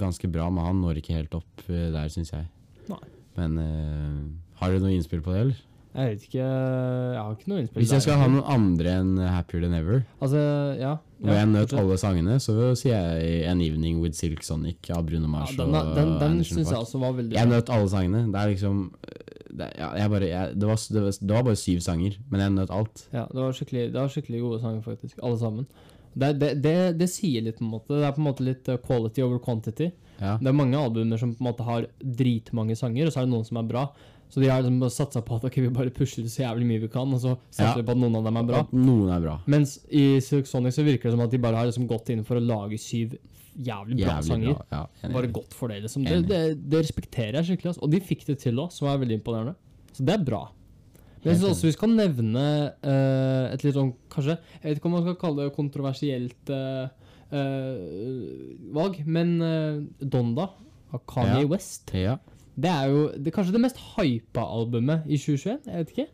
ganske 0.00 0.30
bra, 0.32 0.50
men 0.52 0.66
han 0.66 0.80
når 0.84 1.00
ikke 1.00 1.16
helt 1.16 1.34
opp 1.38 1.66
eh, 1.68 1.88
der, 1.94 2.08
syns 2.12 2.32
jeg. 2.34 2.46
Nei. 2.90 3.02
Men 3.38 3.58
eh, 3.62 4.22
har 4.60 4.72
dere 4.72 4.84
noe 4.84 4.94
innspill 4.96 5.22
på 5.24 5.34
det, 5.34 5.42
eller? 5.46 5.66
Jeg 5.90 6.06
vet 6.06 6.24
ikke 6.28 6.44
Jeg 6.46 7.18
har 7.18 7.32
ikke 7.34 7.48
noe 7.50 7.62
innspill 7.64 7.80
Hvis 7.82 7.90
jeg 7.90 7.98
der, 7.98 8.02
skal 8.04 8.20
ha 8.20 8.26
noen 8.30 8.44
andre 8.46 8.92
enn 9.00 9.08
Happier 9.26 9.64
Than 9.64 9.72
Ever, 9.74 10.04
Altså, 10.22 10.42
ja. 10.78 10.92
Når 11.18 11.34
jeg 11.34 11.48
nøt 11.50 11.74
alle 11.80 11.96
sangene, 11.98 12.36
så 12.38 12.54
sier 12.78 12.94
jeg 12.94 13.40
An 13.50 13.64
Evening 13.64 13.98
with 13.98 14.14
Silk 14.14 14.46
Sonic 14.46 14.86
av 14.94 15.02
Bruno 15.08 15.26
ja, 15.26 15.32
Mars 15.32 15.56
den, 15.58 15.74
og 15.74 15.90
den, 15.98 16.12
den 16.22 16.38
syns 16.46 16.70
jeg 16.70 16.78
også 16.78 17.00
var 17.02 17.16
veldig 17.18 17.34
Jeg 17.34 17.50
bra. 17.50 17.56
nøt 17.56 17.72
alle 17.74 17.90
sangene. 17.90 18.22
Det 18.30 18.38
er 18.38 18.52
liksom 18.52 18.84
det, 19.50 19.68
ja, 19.80 20.06
bare, 20.08 20.28
jeg, 20.30 20.54
det, 20.54 20.68
var, 20.70 20.78
det, 20.94 21.02
var, 21.02 21.18
det 21.20 21.34
var 21.34 21.46
bare 21.50 21.58
syv 21.58 21.80
sanger, 21.84 22.16
men 22.30 22.44
jeg 22.44 22.54
nøt 22.54 22.70
alt. 22.74 23.04
Ja, 23.12 23.24
det 23.26 23.42
var 23.42 23.56
skikkelig, 23.58 23.84
det 23.90 23.98
var 23.98 24.12
skikkelig 24.14 24.40
gode 24.44 24.60
sanger, 24.62 24.84
faktisk. 24.86 25.18
Alle 25.26 25.38
sammen. 25.42 25.66
Det, 26.14 26.32
det, 26.40 26.54
det, 26.62 26.76
det 26.98 27.08
sier 27.10 27.42
litt, 27.46 27.58
på 27.58 27.64
en 27.64 27.70
måte. 27.74 27.94
Det 28.00 28.06
er 28.08 28.14
på 28.16 28.22
en 28.22 28.26
måte 28.26 28.44
litt 28.46 28.68
uh, 28.68 28.76
quality 28.82 29.22
over 29.22 29.38
quantity. 29.42 29.90
Ja. 30.20 30.36
Det 30.40 30.50
er 30.50 30.56
mange 30.56 30.76
albumer 30.78 31.16
som 31.20 31.34
på 31.34 31.44
en 31.44 31.48
måte 31.52 31.64
har 31.64 31.86
dritmange 32.02 32.76
sanger, 32.76 33.06
og 33.06 33.14
så 33.14 33.22
er 33.22 33.28
det 33.28 33.34
noen 33.34 33.46
som 33.46 33.60
er 33.62 33.68
bra. 33.70 33.84
Så 34.30 34.38
de 34.42 34.46
har 34.50 34.62
liksom 34.62 34.84
satsa 34.94 35.22
på 35.26 35.38
at 35.40 35.44
okay, 35.48 35.64
vi 35.64 35.70
bare 35.74 35.90
pusher 35.90 36.26
så 36.30 36.44
jævlig 36.44 36.66
mye 36.68 36.82
vi 36.84 36.90
kan, 36.92 37.10
og 37.14 37.18
så 37.22 37.32
satser 37.50 37.80
Ja. 37.80 37.86
på 37.86 37.96
at 37.96 37.98
noen 37.98 38.14
av 38.20 38.24
dem 38.28 38.36
er 38.38 38.46
bra. 38.46 38.60
Noen 38.70 39.10
er 39.10 39.24
bra. 39.24 39.38
Mens 39.50 39.78
i 39.90 40.20
Silk 40.22 40.46
Sonic 40.46 40.76
så 40.76 40.84
virker 40.86 41.10
det 41.10 41.16
som 41.16 41.24
at 41.24 41.32
de 41.32 41.40
bare 41.42 41.58
har 41.58 41.66
liksom 41.66 41.88
gått 41.90 42.12
inn 42.14 42.22
for 42.26 42.38
å 42.38 42.44
lage 42.44 42.78
syv 42.78 43.16
jævlig 43.58 43.98
bra 44.04 44.20
Jævlig 44.20 44.28
sanger. 44.30 44.54
bra. 44.54 44.84
Ja. 45.02 45.08
Bare 45.16 45.32
godt 45.34 45.54
for 45.56 45.68
det, 45.72 45.80
liksom. 45.82 46.04
Det, 46.06 46.20
det, 46.28 46.42
det 46.70 46.84
respekterer 46.84 47.40
jeg 47.40 47.48
skikkelig. 47.50 47.72
Altså. 47.74 47.82
Og 47.82 47.90
de 47.90 48.00
fikk 48.00 48.22
det 48.28 48.38
til 48.44 48.60
òg, 48.62 48.70
som 48.72 48.86
er 48.88 49.00
veldig 49.02 49.18
imponerende. 49.18 49.56
Så 49.96 50.06
det 50.06 50.14
er 50.14 50.22
bra. 50.24 50.44
Men 51.20 51.32
jeg 51.32 51.36
synes 51.40 51.50
også 51.50 51.68
vi 51.68 51.74
skal 51.76 51.92
nevne 51.92 52.46
uh, 52.80 53.52
et 53.52 53.64
litt 53.66 53.76
sånn 53.76 53.92
kanskje 54.08 54.38
Jeg 54.38 54.62
vet 54.64 54.78
ikke 54.80 54.88
om 54.88 54.94
man 54.96 55.02
skal 55.04 55.18
kalle 55.20 55.44
det 55.44 55.52
kontroversielt 55.56 56.52
uh, 56.54 56.86
uh, 57.34 58.70
valg, 58.76 59.02
men 59.04 59.34
Donda 60.00 60.48
av 60.90 61.04
Kanye 61.10 61.42
Ja. 61.42 61.50
West 61.50 61.92
Ja. 61.94 62.16
Det 62.60 62.68
er 62.68 62.88
jo 62.92 63.04
det, 63.14 63.32
kanskje 63.32 63.54
det 63.54 63.62
mest 63.62 63.78
hypa 63.94 64.42
albumet 64.42 65.06
i 65.08 65.16
2021. 65.16 65.68
Jeg 65.70 65.84
vet 65.84 65.92
ikke. 65.94 66.06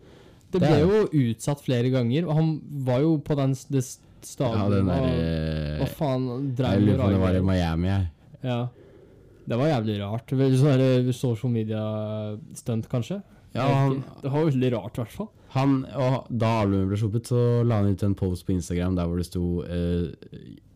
Det 0.52 0.60
ble 0.62 0.68
det 0.70 0.82
jo 0.84 0.98
utsatt 1.24 1.62
flere 1.64 1.90
ganger, 1.90 2.26
og 2.28 2.36
han 2.38 2.50
var 2.86 3.00
jo 3.02 3.16
på 3.24 3.34
den 3.38 3.54
staden 3.56 3.96
det 4.26 4.46
ja, 4.46 4.68
den 4.70 4.88
og- 4.88 4.92
derre 4.92 5.78
Hva 5.80 5.88
faen? 5.90 6.26
Jeg 6.28 6.56
Drev 6.60 6.84
lurer 6.84 6.86
med 6.86 6.98
på 6.98 7.06
om 7.06 7.12
det 7.12 7.22
var 7.24 7.38
i 7.38 7.46
Miami, 7.50 7.88
jeg. 7.88 8.06
Ja. 8.44 8.60
Det 9.46 9.58
var 9.58 9.68
jævlig 9.70 9.96
rart. 10.02 10.28
Sånn 10.28 11.12
social 11.14 11.52
media-stunt, 11.52 12.88
kanskje. 12.90 13.22
Ja, 13.56 13.66
han, 13.82 13.98
det 14.22 14.30
var 14.32 14.46
veldig 14.50 14.70
rart, 14.76 14.98
i 14.98 15.02
hvert 15.02 15.16
fall. 15.16 15.28
han, 15.56 15.74
og 15.96 16.28
da 16.28 16.52
albumet 16.62 16.90
ble 16.90 17.00
sluppet, 17.00 17.30
så 17.32 17.42
la 17.66 17.80
han 17.80 17.94
ut 17.94 18.04
en 18.06 18.16
post 18.18 18.46
på 18.46 18.54
Instagram 18.56 18.96
der 18.98 19.08
hvor 19.08 19.20
det 19.20 19.26
sto 19.28 19.42
uh, 19.64 20.08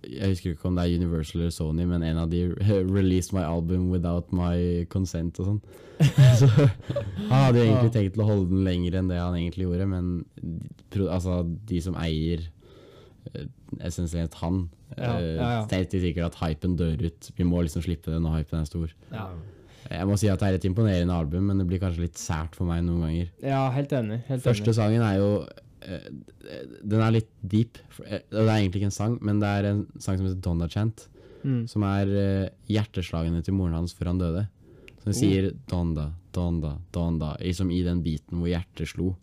Jeg 0.07 0.33
husker 0.33 0.55
ikke 0.55 0.71
om 0.71 0.79
det 0.79 0.87
er 0.87 1.03
Universal 1.03 1.43
eller 1.43 1.55
Sony, 1.55 1.85
men 1.90 2.05
en 2.07 2.23
av 2.23 2.31
de 2.33 2.47
released 2.88 3.37
my 3.37 3.45
album 3.45 3.90
without 3.93 4.33
my 4.33 4.87
consent 4.93 5.38
og 5.43 5.51
sånn. 5.51 5.62
så 6.40 6.49
han 6.49 7.35
hadde 7.35 7.61
jo 7.61 7.66
egentlig 7.66 7.93
tenkt 7.93 8.14
til 8.16 8.25
å 8.25 8.31
holde 8.31 8.49
den 8.55 8.64
lenger 8.64 8.97
enn 8.97 9.11
det 9.12 9.21
han 9.21 9.37
egentlig 9.37 9.66
gjorde, 9.69 9.88
men 9.90 10.12
altså, 11.05 11.43
de 11.69 11.83
som 11.85 11.99
eier 12.01 12.47
uh, 13.37 13.47
essensielt 13.87 14.40
han, 14.40 14.69
Ja, 14.97 15.12
eh, 15.21 15.37
ja, 15.37 15.49
ja. 15.55 15.64
tenkte 15.71 16.01
sikkert 16.03 16.33
at 16.33 16.40
hypen 16.40 16.73
dør 16.81 17.05
ut. 17.05 17.29
Vi 17.37 17.45
må 17.47 17.61
liksom 17.62 17.85
slippe 17.85 18.11
det 18.11 18.19
når 18.25 18.40
hypen 18.40 18.59
er 18.59 18.66
stor. 18.66 18.95
Ja. 19.12 19.29
Jeg 19.88 20.07
må 20.07 20.19
si 20.21 20.29
at 20.29 20.38
det 20.43 20.49
er 20.51 20.59
et 20.59 20.64
imponerende 20.69 21.14
album, 21.16 21.47
men 21.49 21.59
det 21.59 21.66
blir 21.71 21.81
kanskje 21.83 22.05
litt 22.05 22.19
sært 22.21 22.55
for 22.59 22.69
meg 22.69 22.83
noen 22.85 23.01
ganger. 23.07 23.31
Ja, 23.43 23.62
helt 23.75 23.93
enig. 23.97 24.21
Helt 24.29 24.43
Første 24.45 24.69
enig. 24.69 24.77
sangen 24.77 25.03
er 25.03 25.16
jo 25.19 25.31
eh, 25.83 26.09
Den 26.85 27.01
er 27.01 27.11
litt 27.16 27.31
deep. 27.43 27.79
eh, 28.07 28.21
Det 28.31 28.45
er 28.45 28.51
egentlig 28.59 28.83
ikke 28.83 28.90
en 28.93 28.99
sang, 28.99 29.19
men 29.23 29.40
det 29.40 29.49
er 29.49 29.71
en 29.71 29.87
sang 29.99 30.19
som 30.21 30.27
heter 30.29 30.40
Donna 30.45 30.69
Chant. 30.69 31.07
Mm. 31.43 31.62
Som 31.73 31.83
er 31.88 32.07
eh, 32.21 32.49
hjerteslagene 32.69 33.40
til 33.43 33.55
moren 33.57 33.73
hans 33.79 33.95
før 33.97 34.12
han 34.12 34.19
døde. 34.21 34.47
Så 35.01 35.09
Oh. 35.09 35.16
sier 35.16 35.47
Donda, 35.66 36.11
Donda, 36.37 36.75
Donda, 36.93 37.31
liksom 37.40 37.71
i 37.73 37.79
den 37.83 38.03
biten 38.05 38.37
hvor 38.38 38.51
hjertet 38.53 38.87
slo 38.93 39.14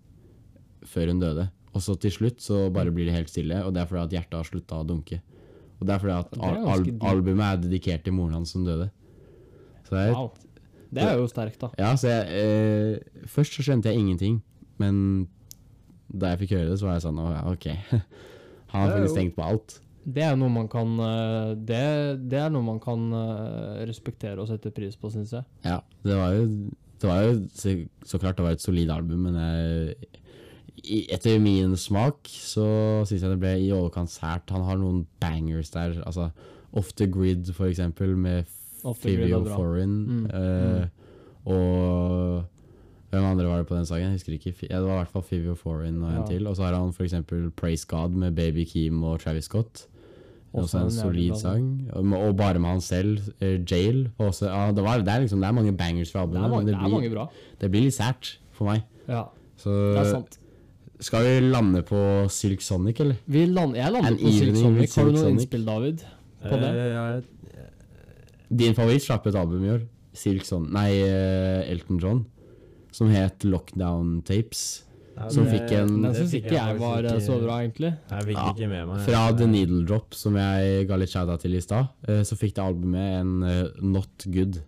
før 0.84 1.12
hun 1.12 1.20
døde. 1.22 1.50
Og 1.76 1.82
så 1.86 1.94
til 2.02 2.10
slutt 2.16 2.42
så 2.42 2.64
bare 2.74 2.90
blir 2.92 3.06
det 3.06 3.14
helt 3.14 3.30
stille, 3.30 3.60
og 3.64 3.74
det 3.76 3.84
er 3.84 3.86
fordi 3.92 4.02
at 4.08 4.16
hjertet 4.18 4.34
har 4.40 4.48
slutta 4.50 4.80
å 4.82 4.88
dunke. 4.90 5.20
Og 5.78 5.86
det 5.86 5.94
er 5.94 6.00
fordi 6.02 6.16
at 6.18 6.34
al 6.42 6.58
al 6.74 6.88
albumet 7.12 7.46
er 7.46 7.62
dedikert 7.68 8.04
til 8.08 8.14
moren 8.18 8.34
hans 8.40 8.56
som 8.56 8.66
døde. 8.66 8.90
Så 9.86 9.94
det 9.94 10.08
er 10.08 10.14
Wow. 10.18 10.32
Det 10.94 11.04
er 11.04 11.18
jo 11.20 11.28
sterkt, 11.28 11.60
da. 11.62 11.72
ja, 11.80 11.92
så 12.00 12.12
jeg, 12.12 12.44
eh, 12.44 13.26
Først 13.28 13.58
så 13.58 13.66
skjønte 13.66 13.92
jeg 13.92 14.00
ingenting, 14.00 14.40
men 14.80 15.28
da 16.08 16.32
jeg 16.32 16.46
fikk 16.46 16.56
høre 16.56 16.72
det, 16.72 16.80
så 16.80 16.88
var 16.88 16.98
jeg 16.98 17.06
sånn 17.08 17.20
ja, 17.20 17.44
ok. 17.52 17.68
Han 18.72 18.82
har 18.84 18.94
faktisk 18.96 19.20
tenkt 19.20 19.36
på 19.38 19.48
alt. 19.48 19.78
Det 20.08 20.24
er 20.24 20.38
noe 20.40 20.52
man 20.52 20.70
kan 20.72 20.94
eh, 21.04 21.50
Det, 21.68 21.80
det 22.32 22.40
er 22.40 22.52
noe 22.54 22.64
man 22.64 22.80
kan 22.84 23.10
eh, 23.12 23.82
respektere 23.90 24.40
og 24.40 24.48
sette 24.52 24.72
pris 24.76 24.96
på, 25.00 25.12
syns 25.12 25.34
jeg. 25.36 25.44
Ja, 25.68 25.82
det 26.08 26.16
var 26.16 26.36
jo, 26.38 26.46
det 27.02 27.10
var 27.12 27.26
jo 27.26 27.34
så, 27.52 27.76
så 28.08 28.22
klart 28.22 28.40
det 28.40 28.48
var 28.48 28.56
et 28.56 28.64
solid 28.64 28.92
album, 28.94 29.28
men 29.28 29.36
jeg, 29.42 30.12
etter 31.12 31.40
min 31.44 31.76
smak 31.80 32.30
så 32.32 32.68
syns 33.08 33.24
jeg 33.24 33.34
det 33.34 33.42
ble 33.42 33.56
i 33.66 33.74
overkant 33.76 34.12
sært. 34.14 34.54
Han 34.56 34.64
har 34.68 34.80
noen 34.80 35.04
bangers 35.20 35.74
der. 35.74 35.98
Altså 36.06 36.30
Off 36.78 36.94
the 36.96 37.08
Grid, 37.10 37.50
for 37.56 37.68
eksempel, 37.68 38.16
med 38.20 38.48
Fivio. 38.96 39.44
Foreign. 39.56 39.96
Mm, 40.08 40.26
eh, 40.26 40.88
Og 41.46 42.44
hvem 43.12 43.24
andre 43.24 43.46
var 43.48 43.58
det 43.58 43.68
på 43.68 43.76
den 43.76 43.86
sangen? 43.86 44.04
Jeg 44.12 44.12
husker 44.20 44.34
ikke. 44.34 44.54
Ja, 44.70 44.80
det 44.82 44.88
var 44.88 44.94
i 44.94 45.04
hvert 45.04 45.14
fall 45.14 45.24
Fivio 45.24 45.54
Foreign 45.56 46.02
og 46.04 46.10
en 46.10 46.16
Ja. 46.18 46.26
til. 46.28 46.48
Og 46.48 46.56
så 46.56 46.64
har 46.64 46.74
han 46.76 46.92
eksempel 47.06 47.52
Praise 47.52 47.86
God 47.88 48.10
med 48.12 48.36
Baby 48.36 48.66
Keem 48.68 49.04
og 49.04 49.20
Travis 49.20 49.46
Scott. 49.46 49.86
Også 50.54 50.80
en 50.84 50.92
solid 50.92 51.36
sang. 51.36 51.90
Og, 51.94 52.06
og 52.14 52.36
bare 52.38 52.60
med 52.60 52.70
han 52.70 52.82
selv. 52.82 53.20
uh, 53.42 53.72
Jail. 53.72 54.10
Også, 54.18 54.46
ja, 54.48 54.72
det, 54.72 54.84
var, 54.84 54.98
det, 54.98 55.08
er 55.08 55.20
liksom, 55.20 55.40
det 55.40 55.48
er 55.48 55.52
mange 55.52 55.78
bangers 55.78 56.12
fra 56.12 56.26
Det 56.26 56.36
er, 56.36 56.42
mange, 56.42 56.58
men 56.58 56.68
det 56.68 56.74
det 56.76 56.84
er 56.84 56.88
mange 56.90 57.10
blir, 57.10 57.16
bra. 57.18 57.28
det 57.62 57.72
blir 57.72 57.82
litt 57.82 57.94
sært 57.94 58.38
for 58.52 58.66
meg. 58.66 58.82
Ja, 59.08 59.24
Så 59.58 59.70
det 59.94 59.98
er 60.00 60.12
sant. 60.12 60.40
skal 61.00 61.24
vi 61.24 61.48
lande 61.52 61.82
på 61.84 62.30
Silk 62.30 62.62
Sonic, 62.62 63.00
eller? 63.00 63.16
Vi 63.28 63.46
land, 63.46 63.76
jeg 63.76 63.92
lander 63.92 64.08
An 64.08 64.18
på 64.18 64.32
Silk 64.32 64.56
Sonic. 64.56 64.80
with 64.80 64.96
Har 65.00 65.06
du 65.06 65.12
Silk 65.12 65.22
noe 65.24 65.30
innspill, 65.32 65.66
David? 65.66 65.98
På 66.42 66.56
det? 66.56 66.70
Eh, 66.70 66.94
jeg- 66.94 67.24
Din 68.50 68.74
favoritt 68.74 69.04
slapp 69.04 69.28
et 69.28 69.36
album 69.36 69.64
i 69.66 69.70
år. 69.76 69.82
Silk 70.18 70.46
Sonic 70.46 70.72
Nei, 70.74 70.92
eh, 71.04 71.72
Elton 71.72 72.00
John. 72.02 72.26
Som 72.92 73.10
het 73.14 73.44
Lockdown 73.44 74.22
Tapes. 74.26 74.84
Ja, 75.18 75.30
Som 75.30 75.46
det- 75.46 75.54
fikk 75.54 75.72
en- 75.80 76.02
Den 76.02 76.14
det 76.14 76.16
syns 76.16 76.34
ikke 76.34 76.52
jeg 76.54 76.78
var 76.80 77.02
ikke- 77.04 77.22
så 77.26 77.40
bra, 77.42 77.60
egentlig. 77.64 77.98
Jeg 78.10 78.24
fikk 78.24 78.34
Ja, 78.38 78.54
ikke 78.54 78.70
med 78.70 78.88
meg. 78.88 79.00
Fra 79.02 79.32
The 79.32 79.48
Needle 79.48 79.86
Drop, 79.86 80.14
som 80.14 80.36
jeg 80.36 80.88
ga 80.88 80.96
litt 80.96 81.10
shout-out 81.10 81.40
til 81.42 81.56
i 81.56 81.60
stad, 81.60 81.88
eh, 82.08 82.22
så 82.22 82.36
fikk 82.38 82.54
det 82.54 82.64
albumet 82.64 83.20
en 83.22 83.44
eh, 83.44 83.68
not 83.82 84.26
good. 84.32 84.62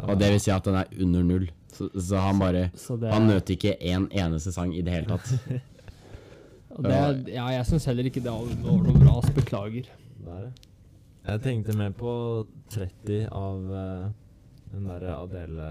Og 0.00 0.18
det 0.18 0.30
vil 0.30 0.40
si 0.40 0.50
at 0.50 0.62
den 0.64 0.74
er 0.74 0.84
under 1.00 1.22
null. 1.24 1.48
Så, 1.72 1.88
så 1.96 2.16
han 2.20 2.38
bare 2.38 2.70
Så 2.74 2.98
det, 3.00 3.12
Han 3.12 3.26
nøt 3.28 3.46
ikke 3.50 3.76
en 3.80 4.08
eneste 4.08 4.52
sang 4.52 4.72
i 4.74 4.80
det 4.82 4.92
hele 4.92 5.06
tatt. 5.06 5.38
og 6.70 6.82
det 6.84 6.92
er- 6.92 7.32
ja, 7.34 7.46
jeg 7.48 7.66
syns 7.66 7.84
heller 7.86 8.04
ikke 8.04 8.22
det 8.22 8.30
var 8.30 8.44
noe 8.82 8.98
bra. 8.98 9.18
ass. 9.18 9.30
Beklager. 9.30 9.86
er 10.26 10.42
ja. 10.44 10.50
Jeg 11.28 11.40
tenkte 11.44 11.74
mer 11.76 11.90
på 11.92 12.10
30 12.72 13.26
av 13.36 13.64
uh, 13.68 14.04
den 14.72 14.86
derre 14.88 15.16
Adele 15.20 15.66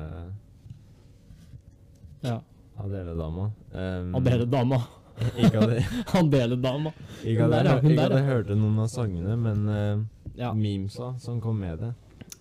Ja. 2.22 2.36
Adele-dama. 2.78 3.48
Um, 3.74 4.12
Adele-dama. 4.20 4.78
Ikke 5.34 5.64
at 5.64 5.72
jeg, 5.74 5.86
Adele-dama. 6.20 6.92
ikke 7.24 7.48
at 7.48 7.56
der, 7.56 7.70
jeg, 7.72 7.90
ikke 7.90 8.04
at 8.06 8.14
jeg 8.20 8.28
hørte 8.28 8.58
noen 8.60 8.84
av 8.84 8.92
sangene, 8.94 9.38
men 9.48 9.64
uh, 9.66 10.04
Ja, 10.38 10.52
memesa 10.54 11.16
som 11.18 11.40
kom 11.42 11.58
med 11.64 11.82
det, 11.82 11.90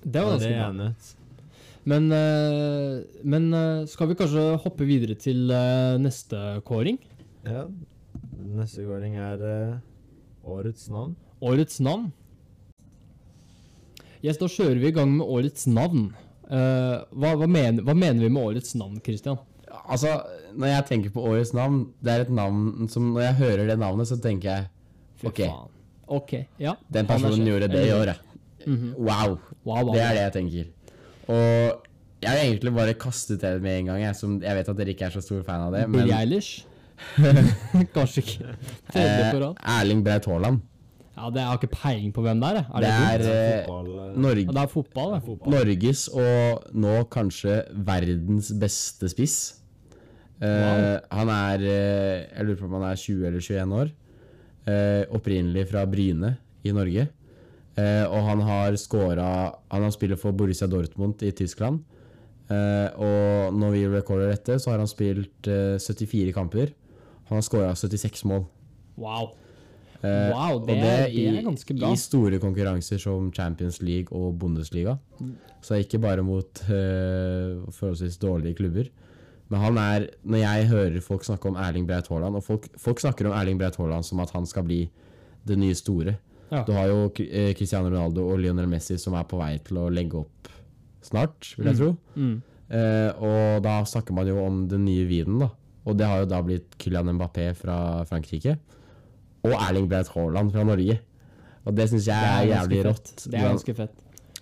det 0.04 0.20
var 0.20 0.34
ganske 0.34 0.50
bra. 0.50 0.58
jeg 0.58 0.76
nøt. 0.82 1.08
Men, 1.88 2.10
uh, 2.12 3.22
men 3.24 3.48
skal 3.88 4.10
vi 4.12 4.18
kanskje 4.20 4.44
hoppe 4.60 4.84
videre 4.84 5.16
til 5.16 5.48
neste 6.04 6.42
kåring? 6.68 7.00
Ja. 7.48 7.64
Neste 8.60 8.84
kåring 8.84 9.16
er 9.16 9.48
årets 10.44 10.90
navn. 10.92 11.16
Årets 11.40 11.80
navn. 11.80 12.10
Yes, 14.26 14.40
da 14.40 14.48
kjører 14.50 14.80
vi 14.82 14.90
i 14.90 14.94
gang 14.94 15.12
med 15.14 15.26
årets 15.26 15.68
navn. 15.70 16.08
Uh, 16.46 17.02
hva, 17.14 17.34
hva, 17.38 17.46
mener, 17.46 17.82
hva 17.86 17.94
mener 17.94 18.24
vi 18.24 18.30
med 18.32 18.42
årets 18.42 18.74
navn, 18.78 18.98
Christian? 19.04 19.38
Altså, 19.86 20.16
når 20.56 20.72
jeg 20.72 20.86
tenker 20.88 21.14
på 21.14 21.22
årets 21.30 21.52
navn, 21.54 21.84
det 22.02 22.12
er 22.12 22.24
et 22.24 22.30
navn 22.32 22.88
som 22.90 23.10
Når 23.12 23.26
jeg 23.26 23.36
hører 23.40 23.66
det 23.68 23.76
navnet, 23.78 24.08
så 24.08 24.16
tenker 24.22 24.48
jeg 24.50 24.70
Ok. 25.26 25.42
Ok, 26.06 26.32
ja. 26.62 26.76
Den 26.92 27.04
er 27.04 27.10
personen 27.10 27.48
gjorde 27.48 27.68
det 27.72 27.82
i 27.88 27.92
år, 27.92 28.12
mm 28.66 28.76
-hmm. 28.76 28.92
Wow. 28.98 29.38
Wow, 29.64 29.84
wow, 29.84 29.94
Det 29.94 30.02
er 30.02 30.14
det 30.14 30.22
jeg 30.22 30.32
tenker. 30.32 30.64
Og 31.28 31.82
jeg 32.22 32.30
har 32.30 32.38
egentlig 32.38 32.74
bare 32.74 32.94
kastet 32.94 33.40
det 33.40 33.62
med 33.62 33.78
en 33.78 33.86
gang. 33.86 34.02
Jeg, 34.02 34.16
som, 34.16 34.42
jeg 34.42 34.56
vet 34.56 34.68
at 34.68 34.76
dere 34.76 34.88
ikke 34.88 35.04
er 35.04 35.10
så 35.10 35.20
stor 35.20 35.42
fan 35.42 35.60
av 35.60 35.72
det, 35.72 35.88
men 35.88 36.00
Billie 36.00 36.20
Eilish? 36.20 36.66
Kanskje 37.94 38.22
ikke. 38.22 38.56
Eh. 38.94 39.52
Erling 39.80 40.04
Braut 40.04 40.26
Haaland. 40.26 40.60
Ja, 41.16 41.30
det, 41.32 41.40
jeg 41.40 41.48
har 41.48 41.58
ikke 41.58 41.72
peiling 41.72 42.12
på 42.12 42.22
hvem 42.26 42.40
det 42.42 42.48
er. 42.50 42.58
Er 42.60 42.84
det, 42.84 42.88
Det 42.88 42.94
er 42.94 43.22
eh, 43.32 43.64
Fotball, 43.64 43.86
eh, 43.88 44.40
Ja, 44.42 44.52
det 44.52 44.62
er 44.62 44.72
fotball, 44.72 45.14
det. 45.14 45.20
fotball. 45.24 45.54
Norges 45.54 46.02
og 46.12 46.66
nå 46.76 46.96
kanskje 47.08 47.54
verdens 47.88 48.52
beste 48.60 49.08
spiss. 49.08 49.36
Eh, 50.44 51.00
Han 51.16 51.32
er 51.32 51.64
Jeg 51.64 52.44
lurer 52.44 52.60
på 52.60 52.68
om 52.68 52.76
han 52.78 52.90
er 52.90 53.00
20 53.00 53.26
eller 53.26 53.40
21 53.40 53.76
år. 53.80 53.92
Uh, 54.66 55.04
opprinnelig 55.14 55.68
fra 55.70 55.84
Bryne 55.86 56.32
i 56.66 56.72
Norge. 56.74 57.04
Uh, 57.78 58.04
og 58.10 58.24
han 58.26 58.40
har 58.42 58.74
scora 58.80 59.54
Han 59.70 59.84
har 59.84 59.92
spilt 59.94 60.18
for 60.18 60.34
Borussia 60.34 60.66
Dortmund 60.66 61.22
i 61.22 61.30
Tyskland. 61.30 61.84
Eh, 62.46 62.88
og 63.02 63.54
når 63.58 63.72
vi 63.74 63.86
recorder 63.90 64.30
dette, 64.30 64.58
så 64.62 64.70
har 64.70 64.82
han 64.82 64.90
spilt 64.90 65.48
eh, 65.50 65.78
74 65.82 66.34
kamper. 66.34 66.70
Han 67.30 67.40
har 67.40 67.46
scora 67.46 67.72
76 67.74 68.22
mål. 68.30 68.44
Wow. 68.96 69.32
Eh, 70.02 70.30
Wow, 70.32 70.58
og 70.60 70.66
det, 70.68 70.76
er- 70.82 71.08
det 71.12 71.26
er 71.38 71.42
ganske 71.46 71.76
bra. 71.78 71.90
I 71.92 71.96
store 72.00 72.38
konkurranser 72.42 72.98
som 73.00 73.30
Champions 73.32 73.80
League 73.82 74.12
og 74.12 74.38
Bundesliga. 74.38 74.98
Så 75.62 75.78
ikke 75.82 75.98
bare 76.02 76.22
mot 76.22 76.60
uh, 76.68 77.64
forholdsvis 77.72 78.18
dårlige 78.22 78.54
klubber. 78.60 78.90
Men 79.48 79.60
han 79.62 79.76
er 79.78 80.08
Når 80.26 80.38
jeg 80.42 80.66
hører 80.68 81.00
folk 81.00 81.22
snakke 81.24 81.46
om 81.48 81.54
Erling 81.56 81.86
Breit 81.86 82.08
Haaland 82.10 82.34
Og 82.34 82.42
folk, 82.42 82.64
folk 82.82 82.98
snakker 82.98 83.28
om 83.28 83.32
Erling 83.32 83.58
Breit 83.60 83.76
Haaland 83.78 84.02
som 84.04 84.18
at 84.20 84.30
han 84.34 84.44
skal 84.46 84.64
bli 84.66 84.88
det 85.46 85.56
nye 85.58 85.74
store. 85.78 86.16
Ja. 86.50 86.64
Du 86.66 86.72
har 86.74 86.88
jo 86.90 87.04
eh, 87.22 87.52
Cristiano 87.54 87.88
Ronaldo 87.88 88.24
og 88.32 88.40
Lionel 88.42 88.66
Messi 88.66 88.96
som 88.98 89.14
er 89.14 89.22
på 89.30 89.38
vei 89.38 89.52
til 89.62 89.78
å 89.78 89.88
legge 89.90 90.18
opp 90.18 90.48
snart, 91.06 91.52
vil 91.56 91.68
jeg 91.70 91.78
tro. 91.78 91.92
Mm. 92.18 92.42
Uh, 92.66 93.10
og 93.22 93.62
da 93.62 93.76
snakker 93.86 94.14
man 94.14 94.26
jo 94.26 94.40
om 94.42 94.64
den 94.70 94.84
nye 94.88 95.04
vinen, 95.06 95.38
da. 95.44 95.50
Og 95.86 95.94
det 95.98 96.06
har 96.10 96.24
jo 96.24 96.26
da 96.32 96.40
blitt 96.42 96.74
Kylian 96.82 97.12
Mbappé 97.14 97.52
fra 97.54 97.76
Frankrike. 98.10 98.56
Og 99.46 99.54
Erling 99.54 99.86
Braut 99.90 100.10
Haaland 100.14 100.50
fra 100.54 100.64
Norge. 100.66 100.98
Og 101.66 101.76
det 101.76 101.88
syns 101.90 102.06
jeg 102.08 102.22
Det 102.22 102.32
er, 102.32 102.42
er 102.42 102.50
jævlig 102.52 102.82
rått. 102.86 103.14
Det 103.26 103.38
er 103.38 103.48
ganske 103.48 103.74
fett. 103.74 103.94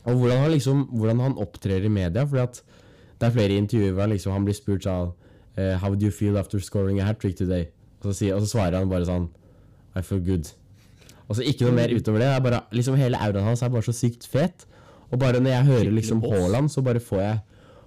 og 0.04 0.18
hvordan 0.20 0.42
han 0.42 0.50
liksom 0.52 0.82
Hvordan 0.92 1.20
han 1.20 1.38
opptrer 1.40 1.84
i 1.84 1.88
media. 1.88 2.24
Fordi 2.24 2.42
at 2.42 2.62
det 3.20 3.28
er 3.28 3.36
flere 3.36 3.56
intervjuer 3.56 3.92
hvor 3.96 4.10
liksom 4.10 4.32
Han 4.32 4.44
blir 4.44 4.56
spurt 4.56 4.84
sånn 4.84 5.14
eh, 5.56 5.78
How 5.80 5.94
do 5.94 6.04
you 6.06 6.12
feel 6.12 6.36
after 6.38 6.60
scoring 6.60 7.00
a 7.00 7.08
hat 7.08 7.20
trick 7.22 7.36
today? 7.36 7.70
Og 8.02 8.10
så, 8.10 8.18
sier, 8.18 8.34
og 8.36 8.44
så 8.44 8.58
svarer 8.58 8.78
han 8.78 8.90
bare 8.90 9.08
sånn 9.08 9.30
I 9.96 10.02
feel 10.02 10.20
good. 10.20 10.50
Og 11.28 11.38
så 11.38 11.46
ikke 11.46 11.64
noe 11.64 11.78
mer 11.78 11.92
utover 11.94 12.20
det. 12.20 12.28
det 12.28 12.36
er 12.36 12.44
bare, 12.44 12.60
liksom 12.72 12.98
Hele 13.00 13.20
auraen 13.20 13.48
hans 13.48 13.62
er 13.62 13.72
bare 13.72 13.86
så 13.86 13.94
sykt 13.96 14.26
fet. 14.28 14.66
Og 15.10 15.20
bare 15.20 15.40
når 15.40 15.54
jeg 15.54 15.68
hører 15.70 15.90
liksom. 15.94 16.20
Haaland, 16.24 16.68
så 16.72 16.82
bare 16.82 17.00
får 17.00 17.20
jeg 17.22 17.38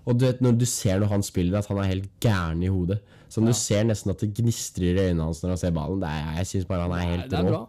Og 0.06 0.20
du 0.20 0.26
vet 0.26 0.42
når 0.42 0.58
du 0.58 0.66
ser 0.66 1.00
når 1.00 1.12
han 1.12 1.24
spiller, 1.24 1.60
at 1.60 1.68
han 1.68 1.78
er 1.78 1.90
helt 1.92 2.10
gæren 2.24 2.64
i 2.64 2.72
hodet. 2.72 3.02
Så 3.30 3.42
du 3.44 3.52
ser 3.54 3.84
nesten 3.84 4.12
at 4.14 4.20
det 4.24 4.30
gnistrer 4.38 4.96
i 4.96 5.08
øynene 5.10 5.26
hans 5.28 5.42
når 5.44 5.50
han 5.56 5.58
ser 5.62 5.72
ballen. 5.76 6.00
Det 6.00 6.08
er, 6.10 6.30
jeg 6.40 6.48
syns 6.48 6.66
bare 6.70 6.86
han 6.88 6.92
er 6.96 7.10
helt 7.12 7.34
er 7.34 7.44
rå. 7.44 7.50
bra. 7.50 7.64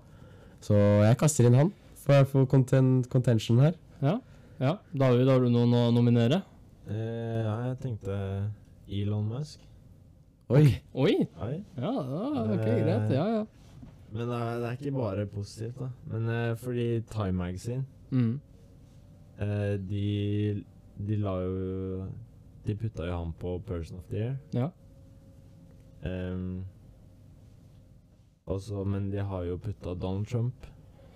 Så 0.60 0.74
jeg 1.04 1.18
kaster 1.18 1.46
inn 1.48 1.54
han 1.58 1.72
for, 2.04 2.24
for 2.30 2.44
content, 2.46 3.08
contention 3.10 3.58
her. 3.62 3.74
Ja. 4.02 4.16
ja. 4.60 4.76
David, 4.94 5.28
har 5.28 5.40
du 5.42 5.48
noen 5.50 5.74
å 5.74 5.84
nominere? 5.94 6.42
Eh, 6.88 7.42
ja, 7.44 7.56
jeg 7.68 7.78
tenkte 7.82 8.16
Elon 8.88 9.26
Musk. 9.28 9.60
Oi. 10.48 10.62
Oi! 10.94 11.12
Oi. 11.44 11.54
Ja, 11.76 11.90
ja 11.92 12.44
ok, 12.46 12.64
Eh, 12.64 12.78
greit. 12.84 13.10
Ja, 13.12 13.26
ja. 13.34 13.46
Men 14.14 14.30
det 14.30 14.36
er, 14.40 14.60
det 14.62 14.68
er 14.70 14.76
ikke 14.78 14.94
bare 14.96 15.26
positivt, 15.28 15.76
da. 15.82 15.88
Men 16.08 16.28
eh, 16.32 16.54
fordi 16.56 16.86
Time 17.12 17.32
Magazine 17.36 17.84
Mm. 18.10 18.40
eh, 19.40 19.74
de, 19.90 20.64
de 21.08 21.16
la 21.20 21.34
jo 21.42 22.06
De 22.64 22.74
putta 22.74 23.04
jo 23.04 23.18
han 23.18 23.34
på 23.40 23.58
Person 23.66 23.98
of 23.98 24.06
the 24.08 24.16
Year. 24.22 24.36
Ja. 24.56 24.70
Ehm, 26.06 26.64
også, 28.48 28.84
men 28.88 29.10
de 29.12 29.18
har 29.24 29.44
jo 29.44 29.58
putta 29.60 29.94
Donald 29.94 30.26
Trump 30.30 30.66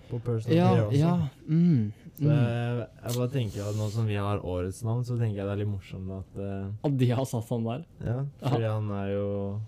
på 0.09 0.19
personal 0.21 0.57
Ja, 0.57 0.71
også. 0.85 0.97
ja. 0.99 1.13
Mm. 1.47 1.91
Så 2.13 2.23
Mm. 2.23 2.29
jeg, 2.29 2.87
jeg 3.03 3.13
bare 3.17 3.29
tenker 3.33 3.63
at 3.69 3.75
nå 3.79 3.87
som 3.89 4.05
vi 4.05 4.13
har 4.15 4.37
årets 4.45 4.83
navn, 4.83 5.03
så 5.03 5.17
tenker 5.17 5.37
jeg 5.39 5.45
det 5.47 5.53
er 5.53 5.61
litt 5.63 5.71
morsomt 5.71 6.11
at 6.11 6.35
uh, 6.37 6.67
At 6.85 6.97
de 6.99 7.07
har 7.09 7.25
satt 7.25 7.49
han 7.49 7.63
der. 7.65 7.85
Ja, 8.05 8.19
fordi 8.43 8.67
han 8.69 8.91
er 8.91 9.07
jo 9.13 9.61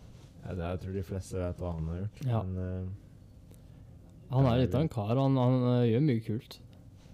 ja, 0.45 0.53
det, 0.53 0.61
Jeg 0.67 0.79
tror 0.83 0.93
de 0.93 1.03
fleste 1.03 1.39
vet 1.41 1.57
hva 1.57 1.71
han 1.73 1.87
har 1.89 1.97
gjort. 2.03 2.21
Ja. 2.27 2.41
Men, 2.43 2.83
uh, 2.85 4.35
Han 4.35 4.45
er 4.45 4.57
litt 4.61 4.75
av 4.75 4.81
en 4.81 4.89
kar, 4.93 5.15
han, 5.15 5.37
han 5.41 5.57
uh, 5.63 5.85
gjør 5.89 6.05
mye 6.05 6.21
kult. 6.27 6.59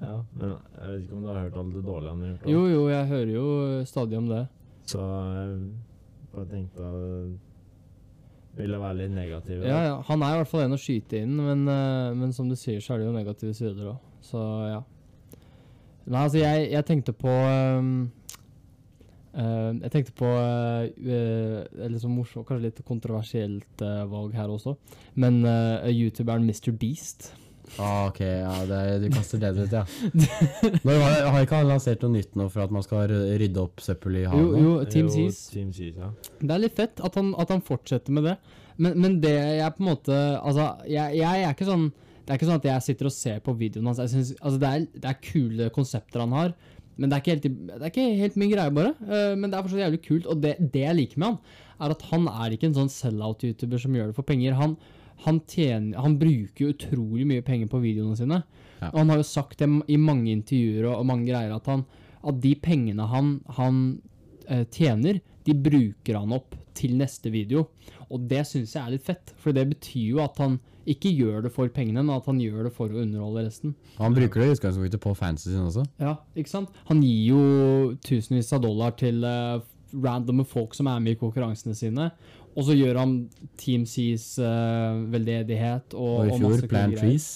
ja, 0.01 0.17
men 0.35 0.49
jeg 0.49 0.89
vet 0.89 1.01
ikke 1.05 1.13
om 1.15 1.21
du 1.21 1.27
har 1.29 1.39
hørt 1.45 1.57
alt 1.61 1.73
det 1.77 1.85
dårlige 1.85 2.09
han 2.11 2.21
har 2.25 2.27
gjort. 2.33 2.43
Da. 2.43 2.49
Jo, 2.51 2.65
jo, 2.67 2.81
jeg 2.89 3.07
hører 3.07 3.31
jo 3.31 3.85
stadig 3.85 4.17
om 4.17 4.27
det. 4.27 4.43
Så 4.91 4.99
jeg 4.99 5.71
bare 6.33 6.45
tenkte 6.51 6.89
at 6.91 7.50
ville 8.57 8.79
være 8.81 8.97
litt 9.03 9.13
negativ. 9.15 9.65
Ja, 9.65 9.81
ja. 9.85 9.99
Han 10.07 10.23
er 10.23 10.33
i 10.33 10.39
hvert 10.41 10.49
fall 10.51 10.65
en 10.65 10.75
å 10.75 10.79
skyte 10.79 11.21
inn, 11.23 11.35
men, 11.39 11.67
øh, 11.71 12.15
men 12.17 12.33
som 12.35 12.49
du 12.49 12.57
sier, 12.59 12.81
så 12.83 12.95
er 12.95 13.01
det 13.01 13.07
jo 13.07 13.13
negative 13.15 13.53
sider 13.57 13.93
òg. 13.93 14.09
Så 14.25 14.41
ja. 14.69 14.81
Nei, 16.05 16.23
altså, 16.25 16.41
jeg, 16.41 16.71
jeg 16.73 16.85
tenkte 16.87 17.13
på 17.13 17.29
um, 17.31 17.91
uh, 19.37 19.69
Jeg 19.77 19.91
tenkte 19.93 20.15
på 20.17 20.29
uh, 20.29 21.97
sånn 22.01 22.15
morsomt, 22.15 22.47
kanskje 22.47 22.65
litt 22.65 22.81
kontroversielt 22.87 23.85
uh, 23.85 24.03
valg 24.09 24.35
her 24.35 24.51
også, 24.51 24.75
men 25.21 25.43
uh, 25.45 25.85
youtuberen 25.93 26.47
Mr. 26.47 26.73
Beast. 26.73 27.31
Ah, 27.79 28.07
ok, 28.09 28.19
ja, 28.19 28.55
det 28.67 28.77
er, 28.77 28.97
du 28.99 29.07
kaster 29.13 29.39
det 29.41 29.51
ut, 29.55 29.71
ja. 29.71 29.85
Men 30.85 30.99
har, 30.99 31.15
har 31.31 31.45
ikke 31.45 31.61
han 31.61 31.69
lansert 31.69 32.03
noe 32.03 32.15
nytt 32.17 32.35
nå 32.39 32.49
for 32.51 32.65
at 32.65 32.73
man 32.75 32.83
skal 32.85 33.11
rydde 33.39 33.61
opp 33.61 33.83
søppel 33.83 34.19
i 34.21 34.25
havet? 34.27 34.57
Jo, 34.57 34.63
jo, 34.65 34.73
Team 34.91 35.07
Jo, 35.07 35.13
Seas. 35.15 35.39
Team 35.53 35.71
Seas, 35.75 35.95
ja. 36.01 36.11
Det 36.41 36.51
er 36.51 36.63
litt 36.65 36.75
fett 36.77 36.99
at 37.03 37.15
han, 37.19 37.31
at 37.39 37.53
han 37.53 37.63
fortsetter 37.65 38.15
med 38.17 38.27
det. 38.27 38.35
Men, 38.81 38.97
men 38.99 39.17
det 39.23 39.33
jeg 39.35 39.75
på 39.75 39.83
en 39.83 39.89
måte 39.91 40.17
Altså, 40.39 40.69
jeg, 40.89 41.17
jeg 41.19 41.43
er 41.43 41.51
ikke 41.51 41.67
sånn 41.67 41.89
Det 41.91 42.31
er 42.31 42.37
ikke 42.39 42.47
sånn 42.47 42.61
at 42.61 42.67
jeg 42.69 42.85
sitter 42.85 43.09
og 43.09 43.13
ser 43.15 43.41
på 43.43 43.55
videoen 43.59 43.89
hans. 43.91 43.99
Jeg 44.03 44.13
synes, 44.13 44.35
altså 44.39 44.61
det, 44.61 44.69
er, 44.69 44.85
det 45.03 45.11
er 45.11 45.19
kule 45.25 45.67
konsepter 45.75 46.23
han 46.23 46.37
har, 46.37 46.53
men 47.01 47.09
det 47.09 47.17
er 47.17 47.23
ikke 47.23 47.33
helt, 47.33 47.45
det 47.71 47.81
er 47.81 47.89
ikke 47.89 48.07
helt 48.21 48.37
min 48.39 48.51
greie, 48.51 48.73
bare. 48.75 48.93
Uh, 49.01 49.33
men 49.39 49.49
det 49.49 49.57
er 49.57 49.65
fortsatt 49.65 49.81
jævlig 49.81 50.01
kult. 50.05 50.27
Og 50.29 50.41
det, 50.43 50.53
det 50.73 50.83
jeg 50.83 50.97
liker 50.99 51.21
med 51.21 51.31
han, 51.31 51.37
er 51.81 51.95
at 51.95 52.05
han 52.11 52.27
er 52.29 52.55
ikke 52.55 52.69
en 52.69 52.77
sånn 52.77 52.91
sell-out-youtuber 52.93 53.81
som 53.81 53.95
gjør 53.97 54.11
det 54.11 54.17
for 54.19 54.27
penger. 54.27 54.55
Han, 54.59 54.75
han, 55.25 55.41
tjener, 55.47 55.99
han 56.01 56.17
bruker 56.21 56.65
jo 56.65 56.73
utrolig 56.73 57.27
mye 57.29 57.45
penger 57.45 57.69
på 57.71 57.81
videoene 57.83 58.17
sine. 58.17 58.41
Ja. 58.79 58.89
Og 58.91 59.01
han 59.03 59.13
har 59.13 59.21
jo 59.21 59.27
sagt 59.27 59.61
det 59.61 59.69
i 59.91 59.99
mange 60.01 60.31
intervjuer 60.33 60.87
og, 60.89 60.95
og 61.01 61.09
mange 61.11 61.29
greier 61.29 61.53
at, 61.55 61.69
han, 61.69 61.85
at 62.25 62.41
de 62.41 62.55
pengene 62.61 63.05
han, 63.11 63.35
han 63.57 63.83
eh, 64.47 64.65
tjener, 64.73 65.21
de 65.45 65.57
bruker 65.57 66.17
han 66.17 66.33
opp 66.35 66.57
til 66.77 66.95
neste 66.97 67.31
video. 67.33 67.67
Og 68.09 68.27
det 68.31 68.43
syns 68.49 68.75
jeg 68.75 68.81
er 68.83 68.95
litt 68.95 69.05
fett, 69.05 69.33
for 69.39 69.55
det 69.55 69.67
betyr 69.75 70.15
jo 70.15 70.21
at 70.23 70.39
han 70.41 70.59
ikke 70.89 71.11
gjør 71.13 71.45
det 71.45 71.51
for 71.53 71.69
pengene, 71.69 72.01
men 72.01 72.15
at 72.15 72.25
han 72.25 72.39
gjør 72.41 72.65
det 72.67 72.73
for 72.73 72.89
å 72.89 73.03
underholde 73.03 73.45
resten. 73.45 73.75
Han 73.99 74.15
bruker 74.17 74.41
det 74.41 74.47
i 74.47 74.55
utgangspunktet 74.55 75.03
på 75.03 75.13
fansen 75.17 75.53
sin 75.53 75.67
også. 75.67 75.85
Ja, 76.01 76.15
ikke 76.33 76.53
sant? 76.55 76.73
Han 76.89 77.03
gir 77.05 77.35
jo 77.35 77.43
tusenvis 78.05 78.49
av 78.57 78.63
dollar 78.65 78.95
til 78.97 79.21
eh, 79.27 79.61
randome 80.01 80.45
folk 80.47 80.73
som 80.77 80.89
er 80.89 81.01
med 81.03 81.15
i 81.15 81.19
konkurransene 81.21 81.77
sine, 81.77 82.09
Og 82.51 82.67
så 82.67 82.75
gjør 82.75 82.99
han 82.99 83.15
Team 83.59 83.85
Seas 83.87 84.33
uh, 84.41 84.99
veldedighet 85.11 85.95
og, 85.95 86.17
Og 86.19 86.27
i 86.27 86.41
fjor 86.41 86.57
og 86.57 86.69
Plan 86.71 86.97
Trees. 86.97 87.29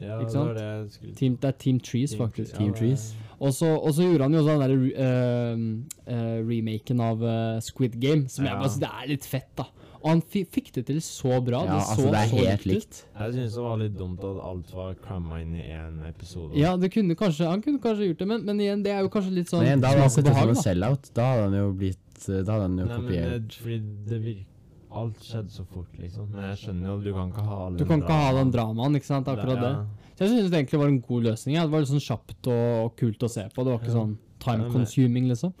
Ja, 0.00 0.18
Ikke 0.20 0.32
sant? 0.32 0.56
Det, 0.56 0.64
det 1.02 1.14
Team, 1.18 1.36
det 1.40 1.50
er 1.50 1.58
Team 1.60 1.78
Trees, 1.80 2.14
Team 2.14 2.24
faktisk. 2.24 2.56
Team 2.56 2.72
ja, 2.72 2.78
Trees. 2.78 3.06
Og 3.38 3.54
så, 3.54 4.02
gjorde 4.02 4.26
han 4.26 4.34
jo 4.34 4.42
sånn 4.46 4.62
der 4.62 4.74
uh, 4.74 5.64
uh, 6.08 6.36
remaken 6.46 7.00
av 7.02 7.24
eh, 7.28 7.56
Squid 7.64 7.98
Game, 8.00 8.28
som 8.32 8.46
jeg 8.46 8.56
bare 8.56 8.70
synes 8.70 8.84
det 8.84 8.92
er 9.02 9.10
litt 9.10 9.26
fett, 9.28 9.50
da. 9.58 9.66
Og 10.04 10.10
han 10.10 10.20
fikk 10.28 10.66
det 10.76 10.82
til 10.90 10.98
så 11.00 11.38
bra. 11.40 11.62
Ja, 11.64 11.78
det 11.78 11.84
så 11.86 11.92
altså, 11.94 12.08
det 12.12 12.20
er 12.20 12.30
så 12.30 12.40
helt 12.40 12.64
ut. 12.64 12.66
likt. 12.68 12.98
Jeg 13.16 13.36
syns 13.38 13.54
det 13.56 13.62
var 13.64 13.78
litt 13.80 13.94
dumt 13.96 14.24
at 14.28 14.40
alt 14.50 14.72
var 14.76 14.96
cramma 15.00 15.40
inn 15.40 15.54
i 15.56 15.64
én 15.64 16.02
episode. 16.10 16.52
Ja, 16.60 16.74
det 16.76 16.90
kunne 16.92 17.16
kanskje, 17.16 17.48
han 17.48 17.64
kunne 17.64 17.80
kanskje 17.80 18.10
gjort 18.10 18.20
det, 18.20 18.28
men, 18.34 18.44
men 18.44 18.60
igjen, 18.60 18.82
det 18.84 18.92
er 18.92 19.06
jo 19.06 19.12
kanskje 19.14 19.32
litt 19.38 19.52
sånn 19.52 19.64
Men 19.64 19.84
da 19.84 19.94
hadde 19.94 20.04
han 20.04 20.12
sett 20.12 20.28
ut 20.28 20.36
som 20.36 20.52
en 20.52 20.60
sellout. 20.60 21.08
Da 21.16 21.30
hadde 21.30 21.46
han 21.48 21.56
jo 21.56 21.70
blitt 21.80 22.26
Da 22.26 22.42
hadde 22.42 22.66
han 22.66 22.76
jo 22.82 22.84
Nei, 22.84 22.90
men 22.90 23.06
kopiert. 23.06 23.48
det, 23.48 23.62
fordi 23.64 23.78
det 24.10 24.20
virker 24.26 24.53
Alt 24.94 25.18
skjedde 25.26 25.50
så 25.50 25.64
fort, 25.66 25.90
liksom. 25.98 26.28
Men 26.30 26.44
jeg 26.52 26.58
skjønner 26.62 26.86
jo, 26.92 26.96
du 27.02 27.10
kan 27.16 27.30
ikke 27.32 27.42
ha 27.48 27.56
alle 27.66 27.78
Du 27.80 27.84
kan 27.88 28.02
ikke 28.02 28.18
ha 28.20 28.32
den 28.38 28.50
dramaen, 28.54 28.94
ikke 29.00 29.08
sant? 29.10 29.26
Akkurat 29.32 29.60
det. 29.60 29.70
ja. 29.74 30.10
Så 30.14 30.22
jeg 30.24 30.28
synes 30.30 30.50
det 30.52 30.58
egentlig 30.60 30.78
var 30.80 30.90
en 30.92 31.00
god 31.02 31.22
løsning. 31.26 31.56
Ja. 31.56 31.62
Det 31.66 31.72
var 31.74 31.80
litt 31.82 31.90
sånn 31.90 32.04
kjapt 32.04 32.46
og, 32.46 32.64
og 32.84 32.96
kult 33.00 33.26
å 33.26 33.30
se 33.32 33.42
på. 33.50 33.64
Det 33.66 33.72
var 33.74 33.80
ikke 33.82 33.90
Ja. 33.90 33.98
sånn 33.98 34.16
time-consuming, 34.44 35.26
liksom. 35.32 35.52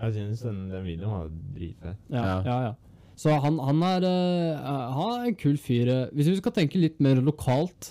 Jeg 0.00 0.14
synes 0.16 0.42
den, 0.42 0.58
den 0.72 0.84
videoen 0.88 1.10
var 1.12 1.28
dritfett. 1.54 1.96
Ja, 2.10 2.24
Ja. 2.42 2.60
ja. 2.68 2.74
Så 3.20 3.34
han, 3.44 3.58
han, 3.60 3.82
er, 3.84 4.04
uh, 4.08 4.92
han 4.96 5.20
er 5.20 5.26
en 5.28 5.34
kul 5.36 5.58
fyr. 5.60 5.88
eh. 5.92 6.06
Hvis 6.16 6.26
vi 6.32 6.36
skal 6.40 6.52
tenke 6.56 6.80
litt 6.80 6.98
mer 7.04 7.16
lokalt, 7.20 7.90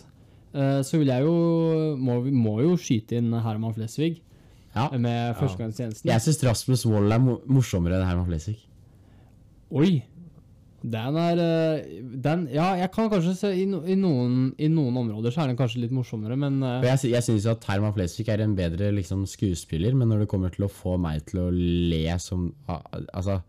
uh, 0.55 0.81
så 0.81 0.97
vil 0.97 1.07
jeg 1.13 1.21
jo 1.23 1.95
må, 2.01 2.15
vi 2.25 2.31
må 2.33 2.55
jo 2.65 2.73
skyte 2.81 3.19
inn 3.21 3.29
Herman 3.31 3.75
Flesvig 3.75 4.21
Ja. 4.75 4.89
med 4.97 5.35
førstegangstjenesten. 5.37 6.09
Jeg 6.09 6.19
syns 6.25 6.43
Rasmus 6.43 6.85
Wold 6.89 7.11
er 7.13 7.19
mo 7.19 7.37
morsommere 7.47 8.01
enn 8.01 8.07
Herman 8.09 8.25
Flesvig. 8.25 8.57
Oi! 9.71 10.03
Den 10.81 11.17
er 11.19 11.39
eh, 11.43 12.01
den, 12.23 12.45
Ja, 12.53 12.71
jeg 12.79 12.91
kan 12.95 13.09
kanskje 13.11 13.35
se 13.35 13.51
i, 13.51 13.65
no, 13.67 13.81
i, 13.83 13.97
noen, 13.99 14.51
I 14.61 14.69
noen 14.71 14.95
områder 15.01 15.33
så 15.33 15.43
er 15.43 15.51
den 15.51 15.59
kanskje 15.59 15.81
litt 15.83 15.95
morsommere, 15.95 16.37
men 16.39 16.61
eh, 16.63 16.87
jeg, 16.87 17.11
jeg 17.15 17.25
syns 17.25 17.47
at 17.51 17.65
Herman 17.67 17.95
Flesvig 17.95 18.29
er 18.31 18.43
en 18.45 18.55
bedre 18.57 18.91
liksom, 18.95 19.25
skuespiller, 19.29 19.97
men 19.97 20.11
når 20.11 20.23
det 20.23 20.29
kommer 20.31 20.53
til 20.53 20.67
å 20.67 20.71
få 20.71 20.95
meg 21.01 21.25
til 21.29 21.43
å 21.43 21.47
le 21.53 22.03
som 22.23 22.47
Altså 22.69 23.41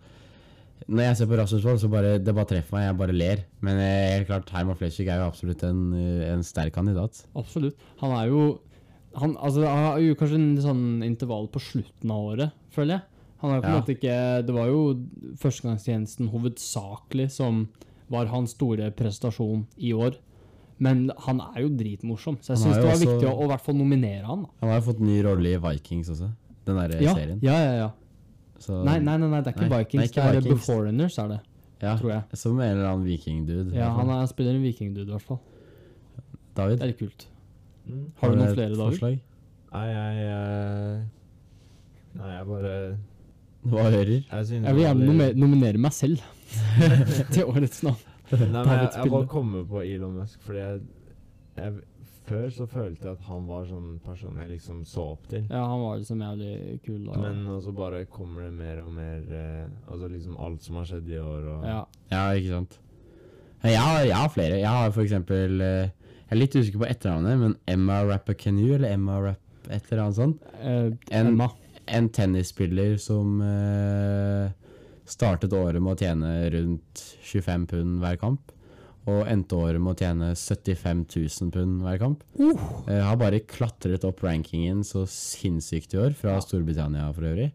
Når 0.89 1.05
jeg 1.05 1.19
ser 1.21 1.31
på 1.31 1.39
Rasmus 1.39 1.67
Wold, 1.69 1.83
så 1.83 1.93
bare 1.93 2.17
det 2.19 2.35
bare 2.35 2.51
treffer 2.51 2.77
meg, 2.77 2.89
jeg 2.89 2.99
bare 2.99 3.15
ler. 3.15 3.45
Men 3.63 3.79
eh, 3.85 4.17
helt 4.17 4.31
klart, 4.31 4.51
Herman 4.57 4.79
Flesvig 4.81 5.07
er 5.07 5.23
jo 5.23 5.29
absolutt 5.31 5.63
en, 5.69 5.85
en 6.33 6.43
sterk 6.47 6.75
kandidat. 6.75 7.23
absolutt. 7.39 7.79
Han 8.03 8.17
er 8.17 8.33
jo 8.33 8.43
han, 9.19 9.37
altså, 9.43 9.65
han 9.67 9.87
har 9.89 10.03
jo 10.03 10.17
kanskje 10.19 10.39
en 10.39 10.51
sånn 10.63 10.85
intervall 11.03 11.49
på 11.51 11.63
slutten 11.63 12.13
av 12.15 12.27
året, 12.33 12.59
føler 12.75 12.97
jeg. 12.97 13.07
Han 13.41 13.51
har 13.51 13.61
på 13.63 13.67
en 13.67 13.73
Ja. 13.73 13.81
måte 13.81 13.95
ikke 13.97 14.47
Det 14.47 14.55
var 14.55 14.67
jo 14.69 14.81
førstegangstjenesten 15.41 16.29
hovedsakelig 16.31 17.31
som 17.31 17.69
var 18.11 18.27
hans 18.27 18.51
store 18.57 18.91
prestasjon 18.91 19.67
i 19.79 19.93
år. 19.93 20.17
Men 20.79 21.11
han 21.27 21.41
er 21.41 21.61
jo 21.63 21.69
dritmorsom, 21.77 22.39
så 22.41 22.55
jeg 22.55 22.59
syns 22.65 22.75
det 22.77 22.85
var 22.85 22.93
også- 22.95 23.07
viktig 23.07 23.29
å, 23.29 23.35
å 23.39 23.45
i 23.45 23.49
hvert 23.49 23.61
fall 23.61 23.75
nominere 23.77 24.25
han. 24.25 24.43
Da. 24.43 24.49
Han 24.61 24.71
har 24.71 24.81
jo 24.81 24.93
fått 24.93 25.01
ny 25.01 25.23
rolle 25.23 25.47
i 25.55 25.59
Vikings 25.59 26.09
også, 26.11 26.31
den 26.65 26.77
derre 26.77 27.01
Ja, 27.03 27.15
serien. 27.15 27.39
ja, 27.43 27.53
ja, 27.53 27.73
ja. 27.85 27.91
Så, 28.59 28.83
Nei, 28.85 28.99
nei, 28.99 29.17
nei, 29.17 29.29
nei, 29.29 29.41
det 29.41 29.47
er 29.49 29.53
ikke 29.59 29.69
Nei, 29.71 29.79
Vikings, 29.85 30.01
nei, 30.01 30.07
ikke 30.09 30.15
det 30.15 30.37
er 30.37 30.41
Vikings. 30.41 30.67
Beforeigners, 30.67 31.19
er 31.19 31.29
det. 31.29 31.41
ja, 31.83 31.97
tror 31.97 32.11
jeg. 32.11 32.23
Som 32.35 32.61
en 32.61 32.77
eller 32.77 32.89
annen 32.91 33.05
vikingdude. 33.07 33.75
Ja, 33.75 33.91
han 33.95 34.09
er, 34.11 34.27
spiller 34.27 34.55
en 34.55 34.63
vikingdude, 34.63 35.09
i 35.09 35.13
hvert 35.17 35.23
fall. 35.23 35.41
David, 36.57 36.79
Det 36.79 36.83
er 36.83 36.87
litt 36.89 36.99
kult. 36.99 37.27
Mm. 37.89 38.07
Har 38.21 38.31
du 38.31 38.37
noen 38.37 38.55
flere, 38.55 38.77
David? 38.77 38.99
forslag? 38.99 39.21
Nei, 39.73 39.87
jeg 39.87 40.17
eh, 40.29 41.05
Nei, 42.19 42.37
jeg 42.37 42.47
bare 42.47 42.99
Hva 43.63 43.83
hører? 43.91 44.11
Jeg 44.25 44.63
Jeg 44.65 44.75
vil 44.75 44.83
gjerne 44.87 45.33
nominere, 45.37 45.79
meg 45.79 45.93
selv 45.93 46.23
til 47.35 47.45
årets 47.45 47.83
navn. 47.85 48.01
Nei, 48.31 48.47
men 48.49 48.69
jeg, 48.79 48.91
jeg 48.97 49.11
bare 49.11 49.27
kommer 49.31 49.65
på 49.67 49.81
Elon 49.83 50.13
Musk 50.21 50.43
fordi 50.47 50.59
jeg, 50.63 50.81
jeg 51.59 51.73
Før 52.31 52.45
så 52.55 52.67
følte 52.71 53.09
jeg 53.09 53.17
at 53.17 53.25
han 53.27 53.47
var 53.49 53.65
sånn 53.67 53.97
person 54.05 54.37
jeg 54.39 54.53
liksom 54.53 54.85
så 54.87 55.03
opp 55.17 55.25
til. 55.33 55.43
Ja, 55.51 55.65
han 55.67 55.81
var 55.83 55.97
liksom 55.99 56.21
jævlig 56.23 56.77
kul 56.87 57.01
da. 57.09 57.17
Men 57.25 57.41
også 57.57 57.73
bare 57.75 58.05
kommer 58.07 58.45
det 58.47 58.53
mer 58.55 58.85
og 58.85 58.93
mer 58.95 59.25
eh, 59.35 59.65
Altså 59.91 60.11
liksom 60.13 60.37
alt 60.39 60.63
som 60.63 60.79
har 60.79 60.87
skjedd 60.93 61.11
i 61.11 61.19
år 61.19 61.49
og 61.57 61.65
ja. 61.67 61.81
Ja, 62.13 62.23
ikke 62.39 62.53
sant. 62.55 62.79
Jeg 63.65 63.77
har, 63.83 63.99
jeg 64.07 64.15
har 64.17 64.31
flere. 64.33 64.61
Jeg 64.63 64.71
har 64.77 64.95
for 64.95 65.03
eksempel 65.03 65.61
eh, 65.61 65.91
Jeg 65.91 66.37
er 66.37 66.39
litt 66.39 66.55
usikker 66.55 66.85
på 66.85 66.89
etternavnet, 66.93 67.43
men 67.43 67.57
Emma 67.69 67.99
Rapper 68.13 68.39
Canoe, 68.39 68.77
eller 68.79 68.95
Emma 68.95 69.19
Rapp 69.27 69.67
et 69.71 69.91
eller 69.91 70.05
annet 70.07 70.17
sånt. 70.23 70.47
Eh, 70.63 70.87
En- 71.19 71.33
Emma. 71.35 71.51
En 71.97 72.09
tennisspiller 72.15 72.97
som 73.03 73.41
eh, 73.43 74.51
startet 75.11 75.55
året 75.57 75.83
med 75.83 75.97
å 75.97 76.01
tjene 76.01 76.33
rundt 76.55 77.05
25 77.27 77.67
pund 77.71 78.01
hver 78.03 78.19
kamp. 78.21 78.53
Og 79.11 79.25
endte 79.31 79.57
året 79.57 79.81
med 79.83 79.97
å 79.97 79.99
tjene 79.99 80.29
75 80.37 81.05
000 81.09 81.53
pund 81.55 81.81
hver 81.87 81.99
kamp. 82.03 82.23
Eh, 82.41 83.01
har 83.01 83.19
bare 83.21 83.43
klatret 83.49 84.05
opp 84.07 84.23
rankingen 84.27 84.85
så 84.87 85.07
sinnssykt 85.09 85.97
i 85.97 86.03
år, 86.05 86.15
fra 86.19 86.37
Storbritannia 86.45 87.09
for 87.17 87.31
øvrig. 87.31 87.51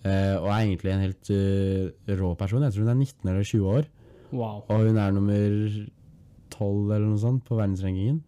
Eh, 0.00 0.34
og 0.40 0.48
er 0.50 0.64
egentlig 0.64 0.92
en 0.94 1.06
helt 1.06 1.32
rå 2.20 2.34
person. 2.40 2.66
Jeg 2.66 2.76
tror 2.76 2.86
hun 2.86 2.94
er 2.96 3.00
19 3.04 3.32
eller 3.32 3.48
20 3.54 3.72
år. 3.78 3.88
Wow. 4.30 4.60
Og 4.68 4.86
hun 4.86 4.98
er 5.00 5.14
nummer 5.14 5.54
12 6.50 6.90
eller 6.90 7.06
noe 7.06 7.22
sånt 7.22 7.46
på 7.46 7.56
verdensrankingen. 7.58 8.20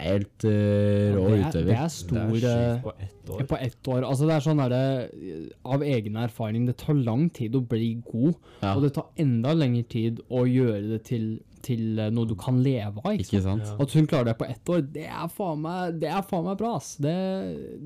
Helt 0.00 0.44
uh, 0.46 1.16
rå 1.16 1.24
det, 1.26 1.34
er, 1.34 1.44
utøver. 1.48 1.66
det 1.68 1.76
er 1.76 1.92
stor 1.94 2.32
Det 2.32 2.50
er 2.50 2.72
eh, 2.72 2.80
på 2.84 2.92
ett 2.96 3.30
år. 3.34 3.44
På 3.50 3.58
ett 3.60 3.90
år. 3.94 4.06
Altså 4.08 4.28
det 4.28 4.34
er 4.36 4.44
sånn 4.46 4.62
der, 4.62 4.74
eh, 4.76 5.44
Av 5.76 5.84
egen 5.84 6.16
erfaring, 6.20 6.66
det 6.68 6.76
tar 6.80 6.96
lang 6.98 7.28
tid 7.36 7.56
å 7.58 7.62
bli 7.66 7.92
god. 8.06 8.34
Ja. 8.62 8.74
Og 8.74 8.86
det 8.86 8.94
tar 8.96 9.10
enda 9.20 9.54
lengre 9.56 9.84
tid 9.92 10.22
å 10.28 10.44
gjøre 10.48 10.82
det 10.94 11.00
til, 11.10 11.26
til 11.66 12.00
eh, 12.00 12.12
noe 12.14 12.28
du 12.30 12.36
kan 12.40 12.62
leve 12.64 13.02
av. 13.04 13.12
Ikke? 13.12 13.26
Ikke 13.28 13.42
sant? 13.44 13.66
Ja. 13.68 13.76
At 13.84 13.96
hun 13.98 14.08
klarer 14.10 14.30
det 14.30 14.36
på 14.40 14.48
ett 14.48 14.72
år, 14.72 14.86
det 14.96 15.08
er 15.08 15.28
faen 15.36 15.60
meg, 15.66 16.00
det 16.02 16.10
er 16.10 16.24
faen 16.30 16.48
meg 16.48 16.58
bra, 16.60 16.76
ass. 16.80 16.94
Det, 17.02 17.16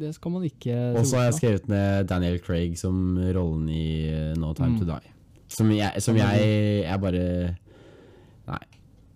det 0.00 0.14
skal 0.16 0.36
man 0.36 0.46
ikke 0.46 0.78
Og 0.94 1.02
så 1.06 1.20
har 1.20 1.28
jeg 1.30 1.40
skrevet 1.40 1.68
ned 1.72 2.08
Daniel 2.12 2.38
Craig 2.44 2.78
som 2.80 3.18
rollen 3.34 3.68
i 3.72 3.88
No 4.38 4.54
Time 4.54 4.74
Mm. 4.74 4.80
To 4.80 4.88
Die. 4.94 5.12
Som 5.54 5.68
jeg, 5.70 6.02
som 6.02 6.16
jeg, 6.18 6.48
jeg 6.82 7.00
bare. 7.02 7.26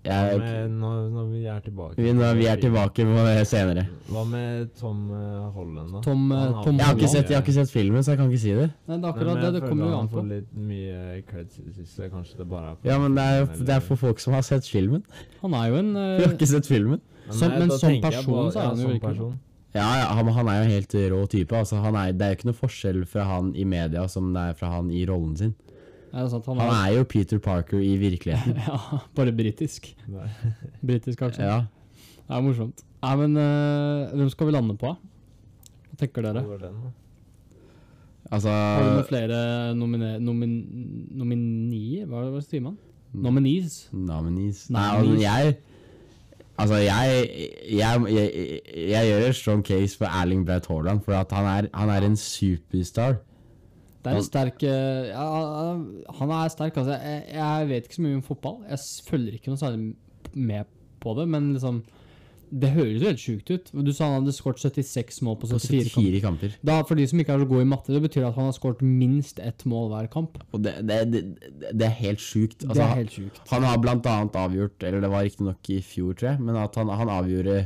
Jeg, 0.08 0.38
Men 0.40 0.76
når, 0.80 1.00
når 1.12 1.24
vi 1.32 1.40
er 1.52 1.58
tilbake 1.64 2.00
vi, 2.00 2.12
når 2.16 2.36
vi 2.38 2.46
er 2.48 2.60
tilbake 2.62 3.04
senere. 3.48 3.82
Hva 4.08 4.22
med 4.28 4.70
Tom 4.78 5.02
eh, 5.12 5.48
Holland, 5.54 5.92
da? 5.92 6.00
Tom, 6.06 6.22
eh, 6.32 6.62
Tom 6.64 6.78
Jeg 6.80 6.86
har, 6.86 6.96
ikke 6.96 7.10
sett, 7.12 7.28
jeg 7.28 7.36
har 7.36 7.44
ikke 7.44 7.56
sett 7.58 7.72
filmen, 7.74 8.04
så 8.06 8.14
jeg 8.14 8.20
kan 8.22 8.30
ikke 8.32 8.42
si 8.44 8.54
det. 8.56 8.68
Nei, 8.88 8.96
det 8.96 9.04
er 9.04 9.10
akkurat 9.12 9.34
Nei, 9.34 9.42
det. 9.44 9.52
Det 9.58 9.68
kommer 9.68 9.90
jo 9.92 9.98
an 9.98 10.08
på. 10.12 10.24
litt 10.30 10.54
mye 10.70 11.20
creds 11.28 11.58
i 11.60 11.66
det 11.66 11.74
siste. 11.76 12.08
Kanskje 12.14 12.40
det 12.40 12.48
bare 12.48 12.72
er 12.72 12.78
på 12.80 12.88
Ja, 12.88 12.96
men 13.02 13.18
det 13.18 13.26
er, 13.34 13.50
det 13.68 13.76
er 13.76 13.84
for 13.84 14.00
folk 14.00 14.22
som 14.24 14.32
har 14.38 14.46
sett 14.46 14.66
filmen. 14.68 15.04
Han 15.42 15.54
er 15.58 15.68
jo 15.68 15.82
en 15.82 15.92
Vi 15.98 16.24
har 16.24 16.30
eh, 16.30 16.34
ikke 16.38 16.50
sett 16.54 16.70
filmen. 16.70 17.04
Som- 17.28 17.52
men 17.58 17.70
som 17.76 18.00
person 18.00 18.32
på- 18.32 18.48
så 18.52 18.58
er 18.58 18.62
ja, 18.64 18.68
han 18.72 18.80
jo 18.80 18.88
virkelig- 18.88 19.02
person. 19.12 19.38
Ja, 19.76 19.84
ja 20.00 20.06
han, 20.16 20.28
han 20.32 20.48
er 20.48 20.62
jo 20.62 20.64
en 20.64 20.70
helt 20.72 20.94
rå 21.12 21.26
type. 21.28 21.52
Altså, 21.56 21.76
han 21.84 21.94
er, 21.94 22.12
det 22.16 22.24
er 22.24 22.30
jo 22.32 22.38
ikke 22.40 22.48
noe 22.48 22.56
forskjell 22.62 23.02
fra 23.06 23.24
han 23.28 23.52
i 23.54 23.64
media 23.68 24.06
som 24.08 24.32
det 24.32 24.40
er 24.40 24.54
fra 24.56 24.70
han 24.78 24.88
i 24.90 25.04
rollen 25.06 25.36
sin. 25.36 25.54
Er 26.12 26.24
det 26.24 26.30
sant? 26.32 26.46
Han 26.48 26.60
Han 26.62 26.70
er, 26.74 26.96
jo 26.98 27.04
Peter 27.04 27.38
Parker 27.38 27.78
i 27.78 27.96
virkeligheten. 28.00 28.56
ja, 28.68 29.00
bare 29.16 29.32
britisk. 29.32 29.90
Britisk 30.86 31.22
aksent. 31.22 31.44
Ja. 31.44 31.58
Det 32.28 32.36
er 32.36 32.44
morsomt. 32.44 32.84
Nei, 33.02 33.16
men 33.16 33.36
eh, 33.36 34.16
hvem 34.16 34.30
skal 34.32 34.48
vi 34.48 34.56
lande 34.56 34.76
på? 34.80 34.94
Hva 35.88 36.00
tenker 36.00 36.24
dere? 36.26 36.42
Hvor 36.46 36.60
den, 36.62 36.80
da? 36.84 36.94
Altså 38.28 38.52
Har 38.52 38.84
du 38.84 38.90
noen 38.92 39.08
flere 39.08 39.38
nomine, 39.76 40.10
nomin, 40.20 40.52
nominier? 41.16 42.04
Hva, 42.10 42.26
hva 42.34 42.42
sier 42.44 42.60
man? 42.64 42.76
Nominees? 43.14 43.86
Nominees. 43.92 44.66
Nei, 44.74 44.88
altså, 44.98 45.14
jeg 45.22 45.56
Altså, 46.58 46.74
jeg, 46.74 47.28
jeg, 47.70 48.02
jeg, 48.10 48.60
jeg 48.90 49.06
gjør 49.06 49.26
en 49.26 49.32
strong 49.32 49.60
case 49.66 49.98
for 49.98 50.10
Erling 50.10 50.46
Braut 50.46 50.66
Haaland, 50.66 51.00
for 51.04 51.14
at 51.14 51.30
han 51.32 51.46
er, 51.46 51.68
han 51.74 51.88
er 51.88 52.06
en 52.06 52.16
superstar. 52.16 53.20
Det 53.98 54.12
er 54.12 54.16
en 54.20 54.24
sterk 54.26 54.62
eh, 54.62 55.08
ja, 55.10 55.28
Han 56.20 56.30
er 56.30 56.50
sterk, 56.54 56.76
altså. 56.78 56.94
Jeg, 57.02 57.22
jeg 57.34 57.68
vet 57.72 57.86
ikke 57.88 57.98
så 57.98 58.02
mye 58.04 58.18
om 58.20 58.26
fotball. 58.26 58.58
Jeg 58.70 58.78
følger 59.08 59.38
ikke 59.38 59.52
noe 59.52 59.60
særlig 59.60 59.94
med 60.34 60.68
på 61.02 61.14
det, 61.18 61.24
men 61.30 61.52
liksom 61.54 61.80
Det 62.48 62.70
høres 62.72 63.02
jo 63.02 63.08
helt 63.10 63.20
sjukt 63.20 63.50
ut. 63.52 63.66
Du 63.84 63.90
sa 63.92 64.06
han 64.08 64.22
hadde 64.22 64.32
skåret 64.32 64.62
76 64.62 65.18
mål 65.26 65.36
på 65.42 65.50
På 65.50 65.58
74 65.60 65.90
kamper. 65.92 65.98
74 66.00 66.22
kamper. 66.24 66.54
Da, 66.64 66.78
For 66.88 66.96
de 66.96 67.04
som 67.10 67.20
ikke 67.20 67.34
er 67.34 67.42
så 67.42 67.48
gode 67.50 67.66
i 67.66 67.68
matte, 67.68 67.92
det 67.92 68.00
betyr 68.06 68.24
at 68.30 68.38
han 68.38 68.48
har 68.48 68.56
skåret 68.56 68.80
minst 68.86 69.42
ett 69.44 69.66
mål 69.68 69.90
hver 69.92 70.08
kamp. 70.14 70.38
Det, 70.54 70.72
det, 70.88 70.96
det, 71.12 71.22
det 71.74 71.86
er 71.90 71.94
helt 71.98 72.22
sjukt. 72.24 72.62
Det 72.62 72.70
Altså, 72.70 72.86
er 72.86 73.02
helt 73.02 73.12
sjukt. 73.18 73.42
Han 73.50 73.66
har 73.68 73.82
blant 73.84 74.06
annet 74.08 74.38
avgjort, 74.40 74.80
eller 74.82 75.04
det 75.04 75.10
var 75.12 75.26
riktignok 75.26 75.70
i 75.74 75.82
fjor, 75.84 76.16
tror 76.16 76.30
jeg, 76.30 76.40
men 76.48 76.56
at 76.56 76.80
han, 76.80 76.88
han 77.02 77.12
avgjorde 77.18 77.60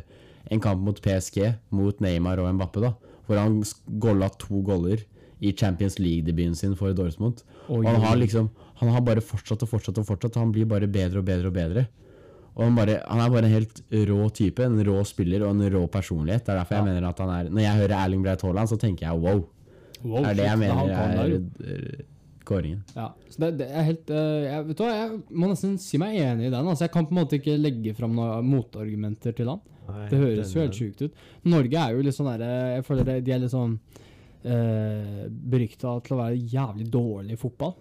en 0.50 0.60
kamp 0.64 0.82
mot 0.82 0.98
PSG, 1.04 1.38
mot 1.70 2.02
Neymar 2.02 2.42
og 2.42 2.50
Mbappe, 2.58 2.82
da, 2.82 2.94
hvor 3.28 3.38
han 3.38 3.62
golla 4.02 4.32
to 4.34 4.64
goller 4.66 5.04
i 5.42 5.52
Champions 5.58 5.98
League-debuten 5.98 6.54
sin 6.58 6.76
for 6.78 6.94
Dortmund. 6.96 7.42
Oi, 7.68 7.80
Og 7.82 7.88
han 7.88 8.04
har 8.04 8.20
liksom 8.20 8.50
Han 8.82 8.90
har 8.90 9.02
bare 9.06 9.22
fortsatt 9.22 9.62
og 9.62 9.68
fortsatt 9.70 9.98
og 10.00 10.06
fortsatt, 10.08 10.36
og 10.36 10.42
han 10.42 10.52
blir 10.54 10.66
bare 10.66 10.88
bedre 10.90 11.20
og 11.20 11.26
bedre 11.28 11.50
og 11.50 11.54
bedre. 11.54 11.84
Og 12.56 12.64
han, 12.66 12.74
bare, 12.76 12.98
han 13.06 13.20
er 13.22 13.30
bare 13.30 13.46
en 13.46 13.54
helt 13.54 13.78
rå 14.10 14.28
type, 14.34 14.64
en 14.64 14.80
rå 14.84 14.96
spiller 15.08 15.44
og 15.46 15.54
en 15.54 15.68
rå 15.72 15.86
personlighet. 15.92 16.42
Det 16.44 16.52
er 16.52 16.58
derfor 16.60 16.80
jeg 16.80 16.88
mener 16.88 17.06
at 17.08 17.20
han 17.22 17.30
er 17.30 17.50
Når 17.50 17.62
jeg 17.62 17.78
hører 17.82 17.94
Erling 18.00 18.24
Breit 18.24 18.42
Haaland, 18.42 18.68
så 18.68 18.76
tenker 18.80 19.06
jeg 19.06 19.22
wow. 19.22 19.44
Wow, 20.02 20.24
Det 20.24 20.32
er 20.32 20.34
det 20.34 20.48
jeg 20.48 20.50
jeg 20.50 20.58
det 20.58 20.68
er 20.74 21.06
mener 21.06 21.22
er 21.22 21.76
eh, 21.76 22.04
kåringen. 22.44 22.82
Ja, 22.96 23.08
så 23.30 23.44
det, 23.44 23.50
det 23.60 23.68
er 23.70 23.86
helt 23.86 24.10
eh, 24.10 24.44
jeg, 24.48 24.66
Vet 24.68 24.78
du 24.78 24.84
hva, 24.84 24.92
jeg 24.98 25.18
må 25.30 25.50
nesten 25.52 25.76
si 25.80 26.00
meg 26.02 26.18
enig 26.18 26.48
i 26.48 26.52
den. 26.52 26.66
Altså, 26.66 26.88
jeg 26.88 26.92
kan 26.96 27.06
på 27.06 27.14
en 27.14 27.20
måte 27.22 27.38
ikke 27.38 27.54
legge 27.60 27.94
fram 27.96 28.16
noen 28.18 28.48
motargumenter 28.50 29.36
til 29.38 29.52
han. 29.52 29.62
Nei, 29.88 30.06
Det 30.10 30.18
høres 30.20 30.52
jo 30.54 30.62
helt 30.62 30.78
sjukt 30.78 31.04
ut. 31.06 31.22
Norge 31.48 31.78
er 31.86 31.94
jo 31.96 32.04
litt 32.06 32.16
sånn 32.16 32.30
derre 32.30 32.50
Jeg 32.76 32.84
føler 32.86 33.08
det, 33.08 33.16
de 33.26 33.34
er 33.34 33.40
litt 33.44 33.54
sånn 33.54 33.78
uh, 34.44 35.28
berykta 35.28 35.96
til 36.06 36.16
å 36.16 36.20
være 36.22 36.38
jævlig 36.52 36.90
dårlig 36.92 37.36
i 37.36 37.40
fotball. 37.40 37.74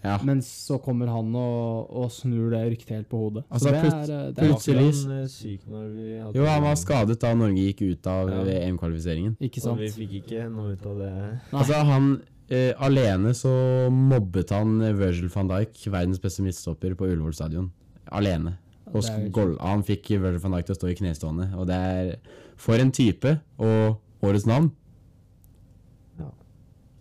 Ja. 0.00 0.14
Men 0.24 0.38
så 0.40 0.78
kommer 0.80 1.10
han 1.12 1.34
og, 1.36 1.90
og 1.92 2.06
snur 2.14 2.54
det 2.54 2.62
ryktet 2.72 2.94
helt 2.96 3.08
på 3.10 3.18
hodet. 3.20 3.42
Altså, 3.52 3.68
så 3.68 3.72
det 3.74 3.80
er, 3.84 3.98
eh, 4.14 4.30
det 4.32 4.38
er 4.38 4.46
plutselig- 4.48 5.02
han 5.04 5.18
eh, 5.18 5.26
syk 5.28 5.66
når 5.68 5.82
vi 5.92 6.06
hadde 6.16 6.38
Jo, 6.40 6.46
han 6.48 6.62
var 6.64 6.78
skadet 6.80 7.18
da 7.20 7.34
Norge 7.36 7.66
gikk 7.66 7.82
ut 7.84 8.06
av 8.08 8.30
Ja. 8.32 8.38
EM-kvalifiseringen. 8.62 9.34
ikke 9.44 9.60
Og 9.60 9.66
sant. 9.66 9.78
vi 9.82 9.90
fikk 9.98 10.14
ikke 10.22 10.46
noe 10.54 10.72
ut 10.72 10.86
av 10.88 10.96
det. 11.02 11.12
Altså, 11.52 11.84
han 11.84 12.08
eh, 12.48 12.72
Alene 12.80 13.34
så 13.36 13.52
mobbet 13.92 14.48
han 14.56 14.80
eh, 14.80 14.96
Virgil 14.96 15.28
van 15.28 15.48
Dijk, 15.52 15.76
verdens 15.92 16.18
beste 16.18 16.40
midtstopper, 16.48 16.94
på 16.96 17.04
Ullevål 17.04 17.34
stadion. 17.36 17.70
Alene. 18.10 18.56
Og 18.94 19.04
goal, 19.30 19.52
han 19.60 19.84
fikk 19.84 20.08
Virgil 20.16 20.40
van 20.40 20.56
Dijk 20.56 20.64
til 20.70 20.74
å 20.74 20.80
stå 20.80 20.88
i 20.88 20.94
knestående. 20.96 21.50
Og 21.60 21.66
det 21.68 21.76
er 21.76 22.16
For 22.56 22.80
en 22.80 22.90
type! 22.90 23.36
Og 23.58 24.00
årets 24.24 24.46
navn. 24.48 24.72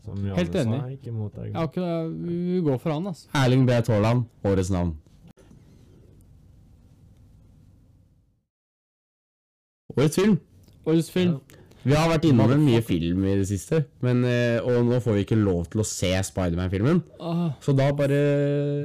Som 0.09 0.25
Helt 0.35 0.55
enig. 0.55 0.79
sa, 0.81 0.89
ikke 0.95 1.13
mot 1.13 1.35
deg. 1.35 1.53
Ja, 1.53 1.65
vi 2.09 2.61
går 2.65 2.79
for 2.81 2.91
han, 2.95 3.07
altså. 3.11 3.27
Erling 3.35 3.65
B. 3.67 3.77
Haaland, 3.87 4.25
årets 4.45 4.69
navn. 4.73 4.95
Årets 9.97 10.15
film. 10.19 10.37
Årets 10.87 11.09
film. 11.11 11.39
Vi 11.83 11.95
har 11.95 12.09
vært 12.11 12.25
innom 12.27 12.51
en 12.51 12.59
mye 12.65 12.81
film 12.83 13.23
i 13.25 13.35
det 13.39 13.45
siste, 13.47 13.85
men, 14.03 14.19
eh, 14.27 14.59
og 14.61 14.83
nå 14.85 14.97
får 15.01 15.15
vi 15.15 15.23
ikke 15.23 15.37
lov 15.39 15.69
til 15.71 15.79
å 15.81 15.85
se 15.87 16.11
Spiderman-filmen. 16.27 16.99
Ah, 17.19 17.51
Så 17.63 17.73
da 17.75 17.91
bare 17.93 18.19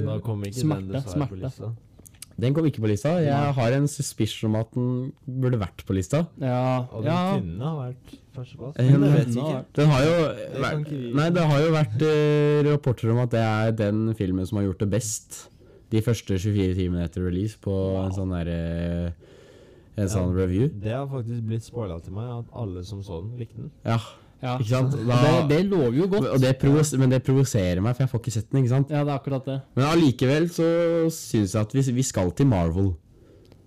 Da 0.05 0.19
kom 0.23 0.41
ikke 0.43 0.61
Smerte, 0.63 0.87
den 0.87 0.93
dessverre 0.93 1.27
på 1.27 1.35
smerte. 1.35 1.43
lista. 1.43 1.73
Den 2.41 2.53
kom 2.55 2.65
ikke 2.67 2.81
på 2.83 2.89
lista. 2.91 3.13
Jeg 3.23 3.53
har 3.55 3.75
en 3.77 3.85
suspicion 3.87 4.49
om 4.51 4.57
at 4.59 4.73
den 4.75 4.87
burde 5.23 5.59
vært 5.61 5.85
på 5.87 5.95
lista. 5.95 6.25
ja, 6.41 6.83
Og 6.91 7.03
den 7.05 7.11
ja. 7.11 7.37
kunne 7.39 7.63
ha 7.69 7.75
vært 7.87 8.15
førsteplass. 8.35 8.75
Eh, 8.81 8.89
Men 8.91 9.05
det 9.05 9.11
vet 9.13 9.29
vi 9.31 9.39
ikke. 9.39 9.61
Den 9.77 9.87
har 9.93 10.03
jo 10.03 10.15
vært, 10.65 10.89
Nei, 11.15 11.27
det 11.37 11.45
har 11.51 11.61
jo 11.63 11.69
vært 11.77 12.03
eh, 12.09 12.59
rapporter 12.67 13.13
om 13.13 13.21
at 13.23 13.31
det 13.31 13.43
er 13.45 13.71
den 13.85 14.01
filmen 14.19 14.45
som 14.49 14.59
har 14.59 14.67
gjort 14.67 14.83
det 14.83 14.89
best 14.97 15.39
de 15.93 16.01
første 16.03 16.35
24 16.41 16.75
timene 16.75 17.05
etter 17.07 17.23
release 17.23 17.55
på 17.61 17.71
en 18.01 18.11
sånn 18.15 18.33
derre 18.35 19.13
En 19.95 20.09
sånn 20.11 20.33
review. 20.35 20.67
Det 20.83 20.91
har 20.91 21.07
faktisk 21.07 21.45
blitt 21.47 21.63
spoila 21.63 22.01
til 22.03 22.17
meg 22.17 22.27
at 22.41 22.49
alle 22.59 22.81
som 22.83 22.99
så 23.05 23.21
den, 23.21 23.37
likte 23.39 23.61
den. 23.61 23.71
Ja, 23.87 23.95
ja. 24.45 24.55
ikke 24.61 24.69
sant? 24.69 24.97
Da, 25.09 25.17
det, 25.25 25.45
det 25.51 25.61
lover 25.71 25.97
jo 25.97 26.09
godt. 26.11 26.27
det 26.41 26.99
men 27.01 27.15
det 27.15 27.21
provoserer 27.25 27.81
meg, 27.81 27.95
for 27.95 28.05
jeg 28.05 28.11
får 28.11 28.21
ikke 28.23 28.35
sett 28.35 28.51
den, 28.51 28.61
ikke 28.61 28.73
sant? 28.75 28.93
Ja, 28.93 29.01
det 29.01 29.13
er 29.13 29.19
akkurat 29.19 29.49
det. 29.49 29.57
Men 29.77 29.87
allikevel 29.89 30.47
så 30.53 30.67
syns 31.13 31.55
jeg 31.55 31.61
at 31.61 31.73
vi, 31.75 31.85
vi 31.97 32.05
skal 32.05 32.31
til 32.37 32.49
Marvel. 32.51 32.93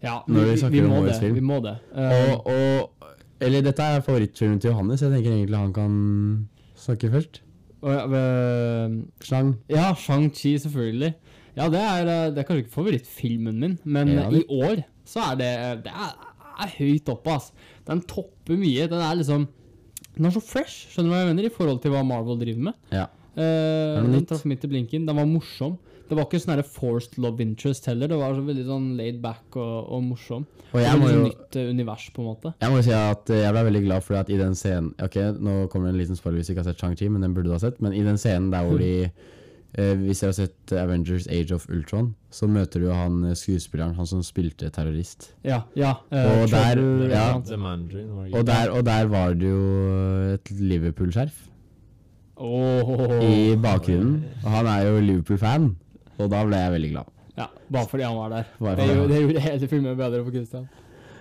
Ja, 0.02 0.20
Når 0.30 0.52
vi 0.52 0.56
snakker 0.60 0.84
om 0.86 0.92
må 0.94 1.00
årets 1.02 1.18
film. 1.18 1.34
Vi 1.34 1.42
må 1.42 1.58
det. 1.64 1.74
Uh, 1.90 2.06
Og, 2.06 2.46
og 2.46 3.10
Eller 3.42 3.62
dette 3.66 3.82
er 3.82 4.00
favorittfilmen 4.02 4.60
til 4.62 4.72
Johannes, 4.72 5.02
jeg 5.02 5.14
tenker 5.14 5.34
egentlig 5.34 5.58
han 5.58 5.74
kan 5.74 5.92
snakke 6.78 7.10
først. 7.10 7.42
Uh, 7.82 7.90
ja, 7.90 8.88
Shang. 9.22 9.52
Ja, 9.70 9.92
Shang-Chi, 9.94 10.56
selvfølgelig. 10.58 11.12
Ja, 11.58 11.66
det 11.70 11.80
er, 11.82 12.06
eh, 12.06 12.30
det 12.30 12.38
er 12.38 12.46
kanskje 12.46 12.64
ikke 12.64 12.76
favorittfilmen 12.76 13.60
min, 13.60 13.78
men 13.84 14.08
Ja, 14.14 14.28
i 14.30 14.44
år 14.46 14.84
så 15.06 15.32
er 15.32 15.38
det 15.38 15.84
Det 15.84 15.92
er, 15.92 16.12
er 16.62 16.74
høyt 16.78 17.08
oppe, 17.08 17.34
ass. 17.34 17.52
Den 17.86 18.02
topper 18.02 18.58
mye. 18.58 18.86
Den 18.86 19.02
er 19.02 19.14
liksom 19.18 19.48
Den 20.18 20.28
er 20.28 20.34
så 20.34 20.42
fresh, 20.42 20.88
skjønner 20.92 21.08
du 21.08 21.14
hva 21.14 21.22
jeg 21.22 21.30
mener, 21.32 21.46
i 21.48 21.54
forhold 21.54 21.80
til 21.82 21.94
hva 21.94 22.04
Marvel 22.06 22.40
driver 22.40 22.70
med. 22.70 22.78
Ja. 22.94 23.06
Uh, 23.38 24.02
den 24.02 24.24
traff 24.26 24.42
midt 24.50 24.66
i 24.66 24.70
blinken. 24.72 25.06
Den 25.06 25.16
var 25.16 25.28
morsom. 25.30 25.78
Det 26.08 26.16
var 26.16 26.24
ikke 26.24 26.40
sånn 26.40 26.62
forced 26.64 27.18
love 27.20 27.44
interest 27.44 27.86
heller. 27.86 28.08
Det 28.10 28.16
var 28.18 28.32
så 28.34 28.44
veldig 28.46 28.64
sånn 28.66 28.86
laid 28.98 29.18
back 29.22 29.58
og, 29.60 29.90
og 29.92 30.04
morsom. 30.06 30.46
Og 30.72 30.80
jeg 30.80 31.00
må 31.00 31.10
jo 31.12 31.24
nytt 31.26 31.56
eh, 31.60 31.68
univers, 31.68 32.06
på 32.12 32.22
en 32.22 32.28
måte. 32.30 32.52
Jeg 32.60 32.72
må 32.72 32.80
jo 32.80 32.86
si 32.86 32.94
at 32.96 33.32
eh, 33.32 33.42
jeg 33.44 33.54
ble 33.54 33.64
veldig 33.68 33.82
glad 33.84 34.04
for 34.04 34.18
at 34.20 34.32
i 34.32 34.36
den 34.40 34.56
scenen 34.56 34.90
Ok, 35.04 35.16
nå 35.40 35.54
kommer 35.72 35.88
det 35.88 35.94
en 35.94 36.00
liten 36.02 36.18
spoiler 36.18 36.40
hvis 36.40 36.50
du 36.50 36.54
ikke 36.54 36.64
har 36.64 36.70
sett 36.70 36.82
Shang-Chi, 36.82 37.08
men 37.12 37.24
den 37.24 37.36
burde 37.36 37.48
du 37.48 37.54
ha 37.54 37.60
sett. 37.62 37.80
Men 37.84 37.96
i 37.96 38.04
den 38.04 38.20
scenen 38.20 38.50
der 38.52 38.68
hvor 38.68 38.80
de 38.80 38.92
Hvis 39.78 40.20
jeg 40.22 40.28
har 40.28 40.32
sett 40.34 40.72
Avengers 40.74 41.26
Age 41.30 41.52
of 41.54 41.68
Ultron, 41.70 42.14
så 42.34 42.48
møter 42.50 42.80
du 42.82 42.86
jo 42.88 42.94
han 42.98 43.20
eh, 43.30 43.34
skuespilleren, 43.38 43.94
han 43.94 44.06
som 44.10 44.22
spilte 44.26 44.70
terrorist. 44.74 45.28
Ja, 45.46 45.60
ja. 45.78 45.92
eh, 46.10 46.42
Og 46.42 46.48
der- 46.50 46.80
ja. 47.12 47.26
Og 47.36 48.46
der, 48.46 48.70
og 48.74 48.84
der 48.84 49.06
var 49.06 49.34
det 49.38 49.48
jo 49.48 50.32
et 50.34 50.50
Liverpool-skjerf 50.50 51.44
oh. 52.36 53.22
i 53.22 53.56
bakgrunnen. 53.56 54.24
Og 54.44 54.50
han 54.50 54.66
er 54.66 54.82
jo 54.88 55.00
Liverpool-fan, 55.00 55.70
og 56.18 56.30
da 56.32 56.42
ble 56.46 56.56
jeg 56.64 56.72
veldig 56.74 56.90
glad. 56.96 57.14
Ja, 57.38 57.46
bare 57.70 57.86
fordi 57.88 58.02
han 58.02 58.16
var 58.16 58.28
der. 58.34 58.44
Bare 58.58 58.76
Det, 58.76 58.86
gjorde- 58.96 59.08
det 59.14 59.20
gjorde 59.22 59.40
hele 59.46 59.68
filmen 59.68 59.96
bedre 59.96 60.24
for 60.24 60.30
Christian. 60.34 60.68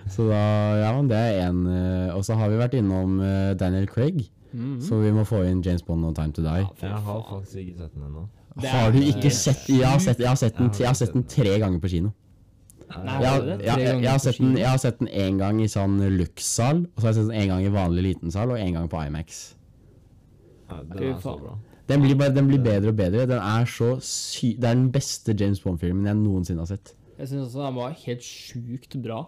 Så 0.08 0.24
da, 0.30 0.40
ja, 0.80 0.92
det 1.04 1.16
er 1.20 1.48
en 1.50 1.66
eh, 1.68 2.14
Og 2.16 2.22
så 2.24 2.34
har 2.34 2.48
vi 2.48 2.56
vært 2.56 2.74
innom 2.78 3.20
eh, 3.20 3.54
Daniel 3.54 3.86
Craig, 3.86 4.28
Mhm. 4.52 4.80
så 4.80 4.96
vi 5.02 5.10
må 5.12 5.24
få 5.28 5.42
inn 5.44 5.60
James 5.62 5.82
Bond 5.82 6.04
og 6.06 6.14
Time 6.16 6.32
to 6.32 6.40
Die. 6.42 6.62
Ja, 6.64 6.68
Jeg 6.80 6.90
har 7.04 7.22
faktisk 7.30 7.56
ikke 7.56 7.76
sett 7.78 7.94
den 7.94 8.02
ennå. 8.08 8.26
Det 8.58 8.64
er- 8.68 8.74
Har 8.74 8.92
du 8.92 8.98
ikke 8.98 9.30
sett 9.30 9.68
Jeg 9.68 9.84
har 9.86 9.98
sett, 10.02 10.18
jeg 10.18 10.28
har 10.28 10.36
sett, 10.36 10.56
den, 10.58 10.70
Jeg 10.78 10.86
har 10.86 10.94
sett 10.94 11.12
den 11.12 11.24
tre 11.24 11.58
ganger 11.58 11.78
på 11.80 11.88
kino. 11.88 12.12
Nei, 12.88 13.20
Jeg, 13.20 13.28
har- 13.28 13.40
det 13.44 13.58
det? 13.58 13.66
jeg, 13.66 14.02
jeg, 14.02 14.10
har 14.10 14.18
sett 14.18 14.38
den, 14.38 14.56
jeg 14.56 14.66
har 14.68 14.78
sett 14.78 14.98
den 14.98 15.08
en 15.08 15.38
gang 15.38 15.60
i 15.60 15.66
sånn 15.68 15.98
Lux-sal, 16.16 16.86
og 16.86 16.96
så 16.96 17.06
har 17.06 17.12
jeg 17.12 17.18
sett 17.20 17.28
den 17.28 17.40
en 17.42 17.48
gang 17.48 17.64
i 17.66 17.68
vanlig 17.74 18.02
liten 18.02 18.30
sal, 18.32 18.50
og 18.50 18.58
en 18.58 18.72
gang 18.72 18.88
på 18.88 19.02
IMAX. 19.06 19.54
Ja, 20.70 20.82
den 20.82 21.02
er 21.14 21.20
så 21.20 21.34
bra. 21.40 21.58
Den 21.88 22.02
blir, 22.02 22.14
bare, 22.20 22.34
den 22.34 22.48
blir 22.48 22.60
bedre 22.60 22.88
og 22.88 22.96
bedre. 22.96 23.26
Den 23.26 23.38
er 23.40 23.64
så 23.64 23.94
sy 24.04 24.54
Det 24.60 24.64
er 24.68 24.74
den 24.74 24.90
beste 24.92 25.32
James 25.38 25.60
Bond-filmen 25.60 26.04
jeg 26.04 26.16
noensinne 26.16 26.60
har 26.60 26.66
sett. 26.66 26.94
Jeg 27.18 27.28
syns 27.30 27.46
også 27.48 27.64
den 27.64 27.74
var 27.78 27.94
helt 28.04 28.20
sjukt 28.26 28.98
bra. 29.02 29.22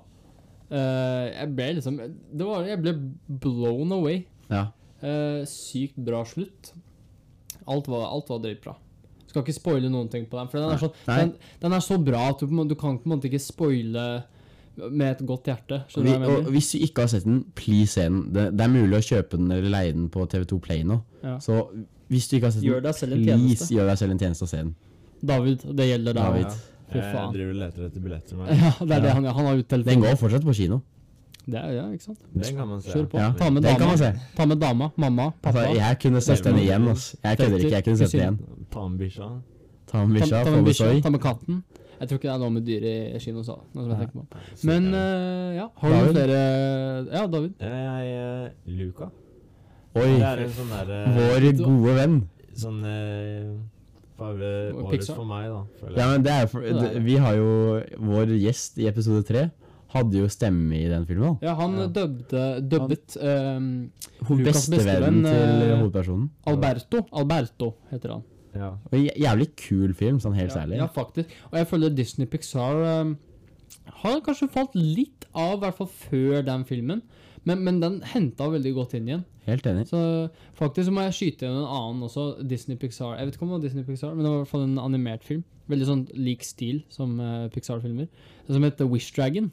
Uh, 0.71 1.27
jeg 1.33 1.49
ble 1.57 1.71
liksom 1.81 1.97
det 1.99 2.47
var, 2.47 2.63
Jeg 2.69 2.81
ble 2.83 2.93
blown 3.41 3.93
away. 3.97 4.27
Ja. 4.51 4.67
Uh, 5.03 5.41
sykt 5.49 5.97
bra 6.05 6.21
slutt. 6.29 6.73
Alt 7.67 7.89
var, 7.89 8.05
alt 8.13 8.29
var 8.29 8.39
dritbra. 8.45 8.77
Skal 9.31 9.45
ikke 9.47 9.55
spoile 9.55 9.91
noen 9.93 10.11
ting 10.11 10.27
på 10.27 10.39
den, 10.41 10.51
for 10.51 10.59
den 10.59 10.75
er, 10.75 10.81
så, 10.83 10.91
den, 11.07 11.33
den 11.63 11.77
er 11.77 11.83
så 11.87 11.99
bra 12.03 12.27
at 12.33 12.43
du, 12.43 12.51
du 12.51 12.77
kan 12.79 12.99
på 12.99 13.07
en 13.07 13.15
måte 13.15 13.31
ikke 13.31 13.43
spoile 13.43 14.07
med 14.91 15.07
et 15.11 15.23
godt 15.27 15.51
hjerte. 15.51 15.81
Vi, 15.87 15.93
Skjønner 15.95 16.11
du 16.11 16.25
hva 16.25 16.35
jeg 16.35 16.43
og 16.47 16.53
hvis 16.55 16.71
du 16.73 16.85
ikke 16.87 17.05
har 17.05 17.13
sett 17.13 17.27
den, 17.27 17.41
please 17.59 17.95
se 17.95 18.07
den. 18.09 18.21
Det, 18.35 18.47
det 18.57 18.67
er 18.67 18.73
mulig 18.73 18.99
å 18.99 19.03
kjøpe 19.05 19.39
den 19.41 19.51
eller 19.55 19.73
leie 19.73 19.95
den 19.97 20.09
på 20.13 20.25
TV2 20.33 20.61
Play 20.65 20.85
nå. 20.89 21.01
Ja. 21.25 21.37
Så 21.43 21.63
hvis 22.11 22.29
du 22.31 22.39
ikke 22.39 22.49
har 22.49 22.57
sett 22.57 22.67
Gjør 22.67 22.85
den, 22.87 22.97
please 22.97 23.71
gjør 23.75 23.91
deg 23.93 24.01
selv 24.01 24.17
en 24.17 24.23
tjeneste 24.23 24.47
og 24.47 24.53
se 24.53 24.63
den. 24.65 24.75
David, 25.31 25.67
det 25.77 25.89
gjelder 25.91 26.17
deg. 26.17 26.23
David. 26.25 26.47
Ja. 26.51 26.67
Fy 26.91 26.99
Jeg 26.99 27.35
driver 27.37 27.51
og 27.53 27.59
leter 27.61 27.87
etter 27.87 28.03
billetter 28.03 28.39
nå. 28.39 28.47
Ja, 28.65 28.71
det 28.81 28.97
er 28.97 29.05
det 29.05 29.13
han. 29.15 29.29
Han 29.31 29.47
har 29.47 29.61
utdelt 29.61 29.87
Den 29.87 30.03
går 30.03 30.17
fortsatt 30.19 30.47
på 30.47 30.55
kino. 30.59 30.81
Det 31.51 31.59
er, 31.61 31.71
ja, 31.77 31.85
ikke 31.93 32.05
sant? 32.05 32.19
Den 32.35 32.57
kan 32.57 32.69
man 32.69 32.81
se. 32.85 32.91
Kjør 32.95 33.07
på. 33.13 33.19
Ja, 33.19 33.31
Ta 33.39 33.51
med 33.51 33.63
dama. 33.67 33.87
man 33.91 33.99
se. 33.99 34.11
Ta 34.37 34.47
med 34.47 34.61
dama, 34.61 34.91
mamma, 34.97 35.31
pappa. 35.43 35.59
Altså, 35.67 35.75
jeg 35.81 35.99
kunne 36.03 36.21
sett 36.21 36.45
den 36.45 36.59
igjen. 36.63 36.89
ass. 36.89 37.17
Jeg 37.25 37.39
kødder 37.39 37.59
ikke. 37.65 37.71
Jeg 37.77 37.85
kunne 37.85 37.97
sett 38.03 38.13
den 38.13 38.21
igjen. 38.21 38.39
Ta 38.71 38.89
med 38.89 38.99
bikkja. 39.05 39.29
Ta 39.91 40.05
med 40.07 40.15
bikkja, 40.21 40.37
ta 40.39 40.45
ta, 40.45 40.51
med 40.51 40.57
med 40.63 40.65
bikkja, 40.71 40.91
ta 41.03 41.11
med 41.11 41.21
katten. 41.21 41.63
Jeg 42.01 42.09
tror 42.09 42.17
ikke 42.19 42.29
det 42.29 42.35
er 42.35 42.39
noe 42.41 42.51
med 42.55 42.63
dyr 42.65 42.85
i 42.89 43.19
kino, 43.21 43.43
så, 43.45 43.59
noe 43.75 43.83
som 43.85 43.91
jeg 43.91 43.99
tenker 43.99 44.21
på. 44.21 44.45
Men 44.65 44.87
eh, 44.95 45.57
ja, 45.59 45.67
har 45.83 45.91
du 45.91 46.13
flere 46.15 46.39
Ja, 47.13 47.27
David. 47.27 47.51
Jeg, 47.61 48.07
jeg, 48.07 48.53
Luca. 48.79 49.11
Oi, 49.99 50.07
Det 50.07 50.23
er 50.31 50.45
en 50.47 50.55
sånn 50.55 50.71
derre 50.73 51.01
vår 51.19 51.47
gode 51.59 51.95
venn. 51.99 52.15
Sånn 52.57 52.79
eh, 52.89 53.51
favre- 54.17 54.73
Årets 54.73 54.91
Pixar. 54.95 55.17
for 55.19 55.29
meg, 55.29 55.51
da. 55.51 55.91
Ja, 55.99 56.07
men 56.15 56.23
det 56.25 56.33
er 56.39 56.47
for, 56.47 56.61
det. 56.65 57.03
Vi 57.05 57.17
har 57.21 57.35
jo 57.37 57.83
Vår 57.99 58.33
gjest 58.39 58.79
i 58.79 58.87
episode 58.89 59.23
tre 59.29 59.51
hadde 59.91 60.21
jo 60.23 60.29
stemme 60.31 60.77
i 60.79 60.89
den 60.91 61.07
filmen. 61.09 61.39
Ja, 61.43 61.55
han 61.59 61.77
Ja. 61.79 61.87
dubbet 61.91 63.17
ehm, 63.21 63.91
Hun 64.29 64.43
Lukas' 64.45 64.69
Bestevennen 64.71 65.25
til 65.25 65.65
eh, 65.67 65.79
hovedpersonen. 65.81 66.29
Alberto. 66.47 67.07
Alberto 67.13 67.75
heter 67.91 68.15
han. 68.15 68.23
Ja. 68.55 68.71
Og 68.91 69.11
Jævlig 69.19 69.49
kul 69.57 69.95
film, 69.95 70.21
sånn 70.23 70.35
helt 70.39 70.51
ja, 70.51 70.61
særlig. 70.63 70.79
Ja, 70.81 70.87
faktisk. 70.87 71.33
Og 71.51 71.59
jeg 71.59 71.67
føler 71.71 71.95
Disney 71.95 72.27
Pixar 72.31 72.81
um, 73.03 73.17
har 74.03 74.21
kanskje 74.27 74.51
falt 74.51 74.75
litt 74.75 75.27
av, 75.35 75.59
i 75.59 75.65
hvert 75.65 75.79
fall 75.79 75.91
før 75.91 76.43
den 76.47 76.65
filmen. 76.69 77.03
Men, 77.49 77.63
men 77.65 77.79
den 77.81 78.01
henta 78.05 78.51
veldig 78.53 78.73
godt 78.77 78.95
inn 78.99 79.09
igjen. 79.09 79.23
Helt 79.47 79.67
enig. 79.67 79.87
Så 79.89 80.01
faktisk 80.59 80.91
så 80.91 80.93
må 80.95 81.07
jeg 81.07 81.17
skyte 81.17 81.47
igjen 81.47 81.57
en 81.63 81.71
annen 81.71 82.05
også. 82.05 82.27
Disney 82.47 82.77
Pixar. 82.77 83.17
Jeg 83.17 83.27
vet 83.31 83.39
ikke 83.39 83.47
om 83.47 83.55
det 83.55 83.57
var 83.57 83.65
Disney 83.65 83.87
Pixar, 83.87 84.13
men 84.15 84.27
det 84.27 84.31
var 84.33 84.37
i 84.37 84.43
hvert 84.43 84.53
fall 84.53 84.67
en 84.67 84.83
animert 84.83 85.25
film. 85.27 85.45
Veldig 85.71 85.87
sånn 85.89 86.03
lik 86.19 86.45
stil 86.45 86.83
som 86.93 87.17
uh, 87.23 87.47
Pixar-filmer. 87.55 88.11
Som 88.51 88.67
heter 88.67 88.91
Wish 88.91 89.15
Dragon. 89.17 89.49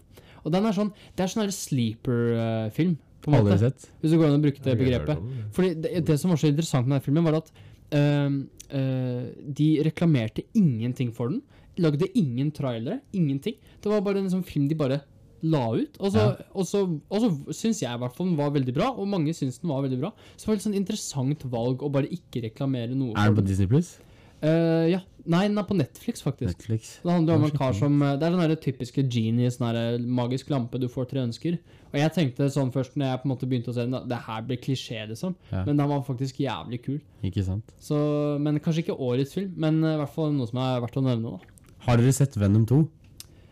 Og 0.47 0.53
den 0.55 0.65
er 0.69 0.75
sånn 0.77 0.93
Det 1.17 1.25
er 1.25 1.31
sånn 1.33 1.51
sleeper-film, 1.51 2.95
på 3.21 3.31
en 3.33 3.37
Aldri 3.41 3.53
måte. 3.57 3.59
sett. 3.65 3.89
Hvis 4.01 4.13
du 4.13 4.17
går 4.21 4.29
an 4.29 4.37
og 4.39 4.45
bruker 4.45 4.63
det 4.63 4.77
begrepet. 4.79 5.25
Fordi 5.55 5.73
det, 5.83 5.91
det 6.07 6.17
som 6.21 6.31
var 6.31 6.39
så 6.39 6.47
interessant 6.51 6.87
med 6.87 6.97
den 7.01 7.05
filmen, 7.07 7.25
var 7.27 7.39
at 7.41 7.51
øh, 7.97 8.37
øh, 8.77 9.27
de 9.57 9.67
reklamerte 9.87 10.45
ingenting 10.55 11.11
for 11.13 11.33
den. 11.33 11.41
Lagde 11.77 12.07
ingen 12.17 12.51
trailere, 12.55 13.01
ingenting. 13.13 13.55
Det 13.83 13.91
var 13.91 14.01
bare 14.05 14.23
en 14.23 14.31
sånn 14.31 14.45
film 14.47 14.67
de 14.71 14.75
bare 14.79 15.01
la 15.45 15.65
ut. 15.75 15.97
Og 16.01 16.11
så, 16.15 16.17
Ja. 16.23 16.45
og 16.57 16.65
så, 16.65 16.79
og 17.11 17.21
så 17.21 17.29
syns 17.53 17.81
jeg 17.83 17.93
i 17.93 17.99
hvert 18.01 18.15
fall 18.15 18.31
den 18.31 18.37
var 18.39 18.49
veldig 18.55 18.73
bra, 18.73 18.87
og 18.97 19.05
mange 19.07 19.33
syns 19.37 19.59
den 19.61 19.69
var 19.69 19.83
veldig 19.85 19.99
bra. 20.01 20.09
Så 20.35 20.45
det 20.45 20.47
var 20.47 20.55
et 20.55 20.65
sånn 20.65 20.79
interessant 20.79 21.43
valg 21.51 21.83
å 21.85 21.91
bare 21.93 22.09
ikke 22.09 22.41
reklamere 22.47 22.95
noe 22.97 23.13
Er 23.13 23.29
den 23.29 23.35
på. 23.37 23.45
Disney 23.45 23.67
Pluss? 23.69 23.97
Eh, 24.41 24.87
ja. 24.93 25.03
Nei, 25.27 25.41
den 25.49 25.59
er 25.59 25.65
på 25.67 25.75
Netflix, 25.75 26.21
faktisk. 26.23 26.53
Netflix. 26.53 26.91
Det 27.03 27.11
handler 27.11 27.35
om 27.35 27.43
en 27.43 27.51
kar 27.51 27.73
som 27.75 27.97
eh, 27.99 28.13
Det 28.15 28.27
er 28.27 28.35
den 28.35 28.43
der 28.45 28.59
typiske 28.63 29.03
genie, 29.11 29.49
sånn 29.51 29.67
her 29.67 29.97
magisk 29.99 30.51
lampe, 30.53 30.79
du 30.79 30.87
får 30.91 31.09
tre 31.11 31.23
ønsker. 31.25 31.57
Og 31.91 31.97
jeg 31.99 32.13
tenkte 32.15 32.47
sånn 32.53 32.71
først 32.71 32.95
når 32.95 33.09
jeg 33.11 33.21
på 33.23 33.27
en 33.27 33.33
måte 33.33 33.49
begynte 33.49 33.73
å 33.73 33.75
se 33.75 33.83
den, 33.87 33.97
det 34.07 34.19
her 34.27 34.45
blir 34.47 34.59
klisjé, 34.63 35.01
liksom. 35.09 35.35
Ja. 35.51 35.65
Men 35.67 35.81
den 35.81 35.91
var 35.91 36.05
faktisk 36.07 36.39
jævlig 36.43 36.79
kul. 36.85 37.01
Ikke 37.27 37.43
sant? 37.43 37.75
Så, 37.83 37.97
men 38.43 38.61
kanskje 38.63 38.85
ikke 38.85 38.95
årets 39.09 39.35
film, 39.35 39.51
men 39.59 39.81
eh, 39.83 39.97
i 39.97 40.01
hvert 40.03 40.15
fall 40.15 40.31
noe 40.35 40.47
som 40.47 40.61
er 40.63 40.79
verdt 40.85 41.01
å 41.01 41.05
nevne. 41.09 41.35
da. 41.35 41.73
Har 41.87 41.99
dere 41.99 42.15
sett 42.15 42.39
Venom 42.39 42.63
2? 42.69 42.79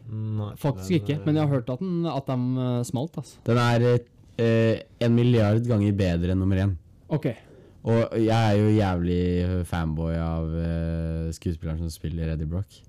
Nei, 0.05 0.51
Faktisk 0.61 0.91
den, 0.91 0.99
ikke, 1.01 1.17
eh, 1.17 1.23
men 1.25 1.39
jeg 1.39 1.47
har 1.47 1.53
hørt 1.57 1.69
at, 1.73 1.81
den, 1.83 2.05
at 2.07 2.27
de 2.29 2.67
eh, 2.69 2.81
smalt. 2.87 3.19
altså. 3.19 3.39
Den 3.47 3.61
er 3.61 3.85
eh, 3.89 4.83
en 5.03 5.15
milliard 5.17 5.65
ganger 5.67 5.95
bedre 5.97 6.35
enn 6.35 6.43
nummer 6.43 6.61
én. 6.61 6.75
Ok. 7.15 7.29
Og 7.85 8.15
jeg 8.17 8.33
er 8.33 8.55
jo 8.57 8.69
jævlig 8.73 9.65
fanboy 9.69 10.15
av 10.17 10.47
uh, 10.49 11.27
skuespilleren 11.35 11.83
som 11.83 11.91
spiller 11.93 12.31
Eddie 12.33 12.49
Brock. 12.49 12.79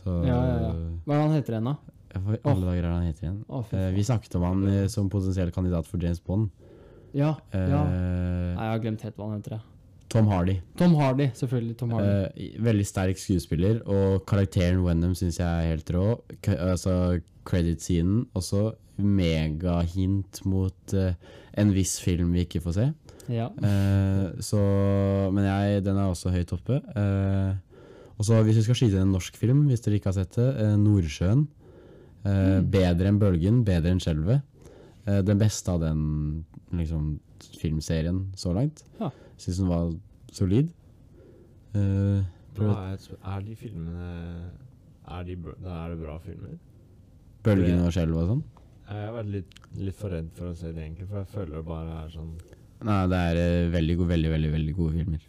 Så 0.00 0.20
Ja, 0.22 0.36
ja, 0.36 0.58
ja. 0.68 0.74
Hva 1.04 1.16
er 1.16 1.18
det 1.18 1.24
han 1.24 1.34
heter 1.34 1.56
igjen, 1.56 1.66
da? 1.70 1.74
Hva 2.14 2.36
i 2.36 2.40
alle 2.52 2.68
dager 2.68 2.78
er 2.78 2.86
det 2.86 2.92
han 2.94 3.08
heter 3.08 3.26
igjen? 3.26 3.40
Oh, 3.50 3.64
Eh, 3.74 3.88
vi 3.94 4.04
snakket 4.06 4.36
om 4.38 4.46
han 4.46 4.62
uh, 4.68 4.84
som 4.90 5.10
potensiell 5.10 5.50
kandidat 5.54 5.86
for 5.90 5.98
James 6.02 6.22
Bond. 6.22 6.48
Ja, 7.10 7.34
ja. 7.50 7.82
Nei, 7.90 8.54
jeg 8.54 8.70
har 8.70 8.82
glemt 8.84 9.02
helt 9.02 9.16
hva 9.18 9.26
han 9.32 9.40
heter. 9.40 9.56
jeg. 9.58 9.66
Tom 10.10 10.26
Hardy. 10.30 10.56
Tom 10.78 10.94
Hardy, 10.98 11.26
selvfølgelig. 11.38 11.76
Tom 11.78 11.90
Hardy. 11.94 12.46
Veldig 12.62 12.86
sterk 12.86 13.18
skuespiller, 13.18 13.82
og 13.86 14.24
karakteren 14.30 14.84
Wenham 14.86 15.14
syns 15.18 15.38
jeg 15.38 15.46
er 15.46 15.72
helt 15.72 15.90
rå. 15.94 16.04
K 16.42 16.54
altså 16.54 16.94
Credit-scenen 17.46 18.28
også 18.34 18.72
megahint 18.98 20.42
mot 20.46 20.94
en 20.94 21.74
viss 21.74 21.98
film 22.02 22.34
vi 22.34 22.44
ikke 22.46 22.62
får 22.62 22.76
se. 22.78 22.86
Ja. 23.30 23.48
Eh, 23.62 24.40
så 24.42 24.60
Men 25.34 25.44
jeg, 25.46 25.84
den 25.86 25.96
er 25.96 26.10
også 26.10 26.32
høyt 26.34 26.52
oppe. 26.56 26.80
Eh, 26.96 27.54
og 28.20 28.26
så 28.26 28.42
hvis 28.44 28.58
vi 28.60 28.66
skal 28.66 28.76
skyte 28.76 29.00
en 29.00 29.14
norsk 29.14 29.36
film, 29.40 29.64
hvis 29.70 29.80
dere 29.84 29.96
ikke 30.00 30.10
har 30.12 30.18
sett 30.18 30.36
det, 30.36 30.48
eh, 30.60 30.76
'Nordsjøen'. 30.76 31.46
Eh, 32.26 32.60
Bedre 32.60 33.08
enn 33.08 33.20
'Bølgen', 33.20 33.64
bedre 33.64 33.94
enn 33.94 34.00
'Skjelvet'. 34.02 34.42
Eh, 35.06 35.22
den 35.22 35.38
beste 35.38 35.72
av 35.72 35.80
den 35.80 36.44
liksom, 36.72 37.18
filmserien 37.58 38.26
så 38.36 38.52
langt. 38.52 38.84
Ja. 39.00 39.10
Syns 39.38 39.56
den 39.62 39.68
var 39.68 39.92
solid. 40.32 40.68
Eh, 41.74 42.20
er, 42.60 42.98
er 43.24 43.40
de 43.46 43.54
filmene 43.56 44.50
Er, 45.10 45.22
de, 45.24 45.34
da 45.64 45.86
er 45.86 45.94
det 45.94 46.02
bra 46.02 46.18
filmer? 46.18 46.58
'Bølgen' 47.42 47.86
og 47.86 47.92
'Skjelvet' 47.92 48.22
og 48.22 48.28
sånn. 48.34 48.44
Jeg 48.90 49.06
har 49.06 49.12
vært 49.14 49.30
litt, 49.30 49.58
litt 49.78 49.94
for 49.96 50.10
redd 50.10 50.30
for 50.34 50.50
å 50.50 50.54
se 50.58 50.72
det, 50.72 50.82
egentlig, 50.82 51.06
for 51.08 51.22
jeg 51.22 51.30
føler 51.30 51.56
det 51.56 51.64
bare 51.64 52.04
er 52.04 52.08
sånn 52.10 52.32
Nei, 52.86 53.00
det 53.12 53.18
er 53.30 53.38
eh, 53.40 53.70
veldig, 53.72 53.96
gode, 54.00 54.10
veldig, 54.14 54.30
veldig, 54.34 54.50
veldig 54.54 54.74
gode 54.78 54.96
filmer. 54.96 55.26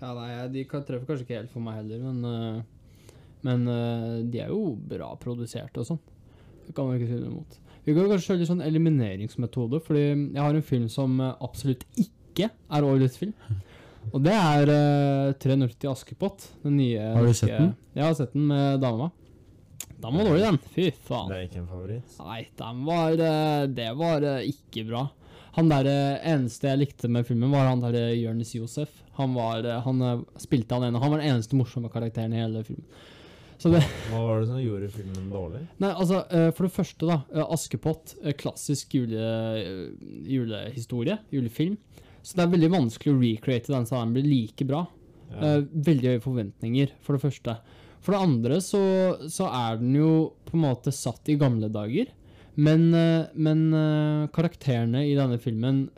Ja, 0.00 0.14
nei, 0.16 0.28
De 0.48 0.62
kan 0.64 0.84
treffer 0.88 1.10
kanskje 1.10 1.26
ikke 1.26 1.40
helt 1.42 1.52
for 1.52 1.64
meg 1.64 1.82
heller, 1.82 1.98
men, 2.06 2.20
øh, 2.24 3.10
men 3.44 3.66
øh, 3.68 4.14
de 4.32 4.40
er 4.40 4.52
jo 4.52 4.72
bra 4.92 5.10
produsert 5.20 5.76
og 5.76 5.88
sånn. 5.90 6.00
Det 6.64 6.72
kan 6.76 6.88
man 6.88 6.96
ikke 6.96 7.10
si 7.10 7.18
noe 7.18 7.34
imot. 7.34 7.58
Vi 7.84 7.96
kan 7.96 8.08
kanskje 8.08 8.30
kjøre 8.30 8.40
litt 8.40 8.50
sånn 8.52 8.64
elimineringsmetode, 8.64 9.82
fordi 9.84 10.06
jeg 10.06 10.40
har 10.40 10.56
en 10.56 10.64
film 10.64 10.88
som 10.92 11.20
absolutt 11.20 11.84
ikke 12.00 12.48
er 12.48 12.86
årets 12.88 13.20
film. 13.20 13.34
Og 14.14 14.22
det 14.24 14.32
er 14.32 14.72
øh, 14.72 15.32
'Tre 15.36 15.56
nøtter 15.60 15.76
til 15.76 15.92
Askepott'. 15.92 16.48
Den 16.64 16.78
nye 16.80 17.12
Har 17.12 17.26
du 17.26 17.34
sett 17.36 17.52
den? 17.52 17.74
Jeg 17.94 18.04
har 18.04 18.14
sett 18.16 18.32
den 18.32 18.46
med 18.48 18.80
dama. 18.80 19.10
Den 20.00 20.16
var 20.16 20.28
dårlig, 20.28 20.42
den. 20.46 20.58
Fy 20.74 20.88
faen. 21.06 21.30
Det 21.30 21.36
er 21.36 21.46
ikke 21.46 21.60
en 21.60 21.70
favoritt. 21.70 22.18
Nei, 22.24 22.40
den 22.60 22.82
var 22.88 23.22
øh, 23.28 23.62
Det 23.76 23.88
var 24.00 24.26
øh, 24.32 24.48
ikke 24.48 24.84
bra. 24.88 25.04
Han 25.58 25.70
der 25.70 25.88
øh, 25.90 26.26
eneste 26.32 26.70
jeg 26.70 26.80
likte 26.80 27.10
med 27.12 27.26
filmen, 27.28 27.52
var 27.52 27.68
han 27.68 27.82
der 27.84 28.12
Jonis 28.16 28.54
Josef. 28.56 29.02
Han 29.18 29.34
var 29.36 29.66
Han 29.84 30.24
spilte 30.40 30.74
han 30.74 30.88
ene. 30.88 31.00
Han 31.02 31.12
var 31.12 31.20
den 31.20 31.34
eneste 31.34 31.58
morsomme 31.58 31.90
karakteren 31.92 32.32
i 32.32 32.40
hele 32.40 32.64
filmen. 32.64 32.86
Så 33.60 33.68
det 33.68 33.82
Hva 34.08 34.22
var 34.24 34.40
det 34.40 34.48
som 34.48 34.62
gjorde 34.62 34.88
filmen 34.94 35.26
dårlig? 35.28 35.66
Nei, 35.82 35.90
altså, 35.92 36.22
for 36.56 36.64
det 36.64 36.72
første, 36.72 37.04
da. 37.10 37.42
Askepott. 37.52 38.14
Klassisk 38.40 38.94
jule, 38.96 39.26
julehistorie. 40.24 41.18
Julefilm. 41.34 41.76
Så 42.22 42.38
det 42.38 42.46
er 42.46 42.54
veldig 42.54 42.70
vanskelig 42.72 43.12
å 43.12 43.20
recreate 43.20 43.72
den 43.72 43.86
så 43.88 44.00
den 44.00 44.16
blir 44.16 44.24
like 44.28 44.64
bra. 44.68 44.86
Ja. 45.30 45.40
Eh, 45.40 45.68
veldig 45.88 46.14
høye 46.14 46.24
forventninger, 46.24 46.96
for 47.04 47.16
det 47.16 47.24
første. 47.24 47.56
For 48.00 48.16
det 48.16 48.22
andre 48.24 48.60
så, 48.64 48.80
så 49.28 49.48
er 49.52 49.80
den 49.80 49.94
jo 49.98 50.10
på 50.48 50.56
en 50.56 50.64
måte 50.64 50.92
satt 50.94 51.28
i 51.28 51.36
gamle 51.40 51.68
dager. 51.72 52.08
Men, 52.60 52.88
eh, 52.96 53.28
men 53.36 53.66
eh, 53.76 54.28
karakterene 54.34 55.04
i 55.08 55.16
denne 55.18 55.38
filmen 55.40 55.88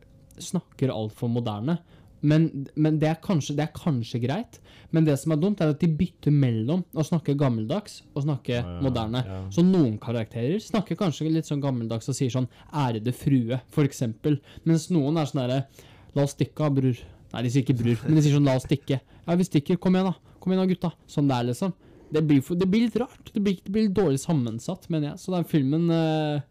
snakker 0.43 0.93
altfor 0.93 1.31
moderne. 1.31 1.79
Men, 2.23 2.45
men 2.79 2.99
det, 3.03 3.09
er 3.11 3.19
kanskje, 3.23 3.57
det 3.59 3.65
er 3.65 3.73
kanskje 3.75 4.21
greit. 4.23 4.61
Men 4.95 5.07
det 5.07 5.17
som 5.19 5.35
er 5.35 5.41
dumt, 5.43 5.61
er 5.63 5.73
at 5.73 5.81
de 5.83 5.89
bytter 5.91 6.35
mellom 6.35 6.85
å 6.95 7.05
snakke 7.07 7.35
gammeldags 7.39 8.01
og 8.13 8.23
snakke 8.27 8.61
Ja, 8.61 8.77
moderne. 8.85 9.25
ja. 9.27 9.41
Så 9.55 9.65
noen 9.67 9.97
karakterer 10.03 10.63
snakker 10.63 10.99
kanskje 11.01 11.31
litt 11.33 11.51
sånn 11.51 11.63
gammeldags 11.63 12.11
og 12.13 12.19
sier 12.19 12.31
sånn 12.31 12.47
'ærede 12.71 13.11
frue', 13.17 13.59
eksempel. 13.83 14.39
Mens 14.65 14.89
noen 14.91 15.19
er 15.19 15.27
sånn 15.27 15.43
herre 15.43 15.67
'la 16.15 16.23
oss 16.23 16.37
stikke 16.37 16.63
av, 16.63 16.77
bror'. 16.77 17.03
Nei, 17.33 17.43
de 17.43 17.51
sier 17.51 17.65
ikke 17.65 17.79
bror, 17.79 17.99
men 18.07 18.15
de 18.15 18.23
sier 18.23 18.37
sånn 18.39 18.47
'la 18.47 18.57
oss 18.57 18.67
stikke'. 18.67 19.01
Ja, 19.27 19.35
vi 19.35 19.43
stikker. 19.45 19.81
Kom 19.81 19.95
igjen, 19.95 20.13
da. 20.13 20.15
Kom 20.39 20.53
igjen 20.53 20.63
da, 20.63 20.75
gutta. 20.75 20.93
Sånn 21.09 21.27
det 21.27 21.35
er, 21.35 21.45
liksom. 21.51 21.73
Det 22.13 22.21
blir, 22.29 22.43
for, 22.45 22.59
det 22.61 22.69
blir 22.69 22.87
litt 22.87 22.97
rart. 23.01 23.31
Det 23.33 23.41
blir, 23.41 23.57
det 23.65 23.73
blir 23.73 23.87
litt 23.87 23.97
dårlig 23.97 24.21
sammensatt, 24.21 24.89
mener 24.93 25.13
jeg. 25.13 25.23
Så 25.23 25.33
den 25.33 25.47
filmen 25.49 25.89
uh, 25.89 26.43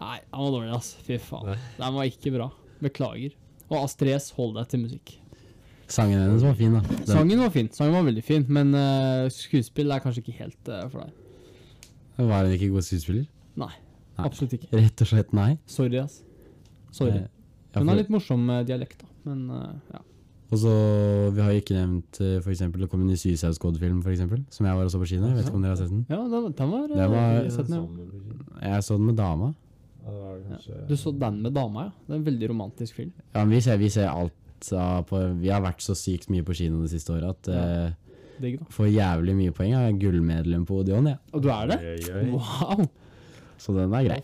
Nei, 0.00 0.16
den 0.24 0.40
var 0.40 0.54
dårlig, 0.54 0.72
ass. 0.76 0.94
Fy 1.04 1.18
faen. 1.20 1.52
Nei. 1.52 1.58
Den 1.76 1.94
var 1.98 2.08
ikke 2.08 2.32
bra. 2.34 2.48
Beklager. 2.84 3.36
Og 3.66 3.78
Astrid 3.82 4.14
S, 4.16 4.30
hold 4.36 4.56
deg 4.56 4.68
til 4.72 4.84
musikk. 4.86 5.14
Sangen 5.90 6.18
hennes 6.18 6.42
var 6.42 6.56
fin, 6.58 6.74
da. 6.74 6.82
Den, 6.88 7.06
Sangen 7.06 7.42
var 7.44 7.52
fin. 7.54 7.68
Sangen 7.74 7.94
var 7.94 8.06
veldig 8.08 8.24
fin, 8.26 8.46
men 8.50 8.74
uh, 8.74 9.28
skuespill 9.32 9.92
er 9.94 10.02
kanskje 10.02 10.24
ikke 10.24 10.36
helt 10.40 10.70
uh, 10.72 10.86
for 10.90 11.04
deg. 11.04 11.92
var 12.18 12.48
hun 12.48 12.56
ikke 12.56 12.72
god 12.74 12.86
skuespiller? 12.88 13.28
Nei. 13.60 13.72
Nei. 14.16 14.26
Absolutt 14.26 14.56
ikke. 14.56 14.72
Rett 14.74 15.04
og 15.04 15.12
slett 15.12 15.32
nei. 15.36 15.52
Sorry, 15.70 16.00
ass. 16.00 16.22
Sorry. 16.96 17.20
Eh, 17.20 17.28
ja, 17.70 17.80
Hun 17.82 17.92
har 17.92 18.00
litt 18.00 18.10
morsom 18.12 18.48
dialekt, 18.66 19.04
da. 19.04 19.12
Men 19.28 19.46
uh, 19.52 19.72
ja. 19.92 20.02
Og 20.46 20.58
så, 20.62 20.72
Vi 21.34 21.40
har 21.42 21.50
ikke 21.58 21.74
nevnt 21.74 22.20
eh, 22.22 22.36
for 22.40 22.50
eksempel, 22.52 22.80
det 22.84 22.90
kom 22.90 23.00
en 23.02 23.08
ny 23.10 23.16
eksempel, 23.18 24.44
som 24.50 24.66
jeg 24.66 24.76
var 24.78 24.84
også 24.86 25.00
på 25.02 25.08
kino. 25.10 25.26
Jeg 25.26 25.36
vet 25.40 25.46
ikke 25.48 25.58
om 25.58 25.62
dere 25.66 25.74
har 25.74 25.80
sett 25.80 25.90
den? 25.90 26.06
Ja, 26.08 26.16
den, 26.30 26.52
den 26.52 26.70
var, 26.70 26.86
Det 26.88 26.98
eh, 27.02 27.10
var- 27.10 27.42
jeg 27.42 27.52
sett 27.52 27.66
den, 27.66 28.10
ja. 28.62 28.70
Jeg 28.70 28.82
så 28.86 28.96
den 28.96 29.06
med 29.06 29.16
dama. 29.16 29.54
Ja, 30.06 30.10
det 30.12 30.20
var 30.22 30.34
det 30.36 30.44
kanskje 30.52 30.88
Du 30.88 30.96
så 30.96 31.12
den 31.18 31.42
med 31.42 31.52
dama, 31.54 31.80
ja? 31.82 31.90
Det 32.06 32.14
er 32.14 32.18
en 32.20 32.26
veldig 32.26 32.50
romantisk 32.50 32.94
film. 32.94 33.12
Ja, 33.34 33.44
men 33.44 33.50
vi 33.50 33.60
ser, 33.60 33.76
vi 33.76 33.88
ser 33.90 34.08
alt 34.08 34.72
av 34.72 35.04
på 35.06 35.18
Vi 35.40 35.48
har 35.48 35.60
vært 35.60 35.82
så 35.84 35.94
sykt 35.98 36.30
mye 36.30 36.42
på 36.46 36.54
kino 36.54 36.80
det 36.82 36.90
siste 36.94 37.10
året 37.12 37.28
at 37.34 37.48
Ja. 37.52 37.86
eh, 37.86 37.90
Digg, 38.40 38.60
får 38.70 38.86
jævlig 38.92 39.34
mye 39.34 39.50
poeng. 39.56 39.70
Jeg 39.72 39.92
er 39.94 39.98
gullmedlem 39.98 40.66
på 40.68 40.78
Odeon, 40.82 41.06
jeg. 41.06 41.18
Og 41.32 41.42
du 41.42 41.48
er 41.48 41.66
det? 41.66 41.78
Oi, 41.80 42.14
oi, 42.14 42.24
oi. 42.24 42.30
Wow! 42.36 42.86
Så 43.58 43.72
den 43.74 43.92
er 43.94 44.04
grei. 44.04 44.22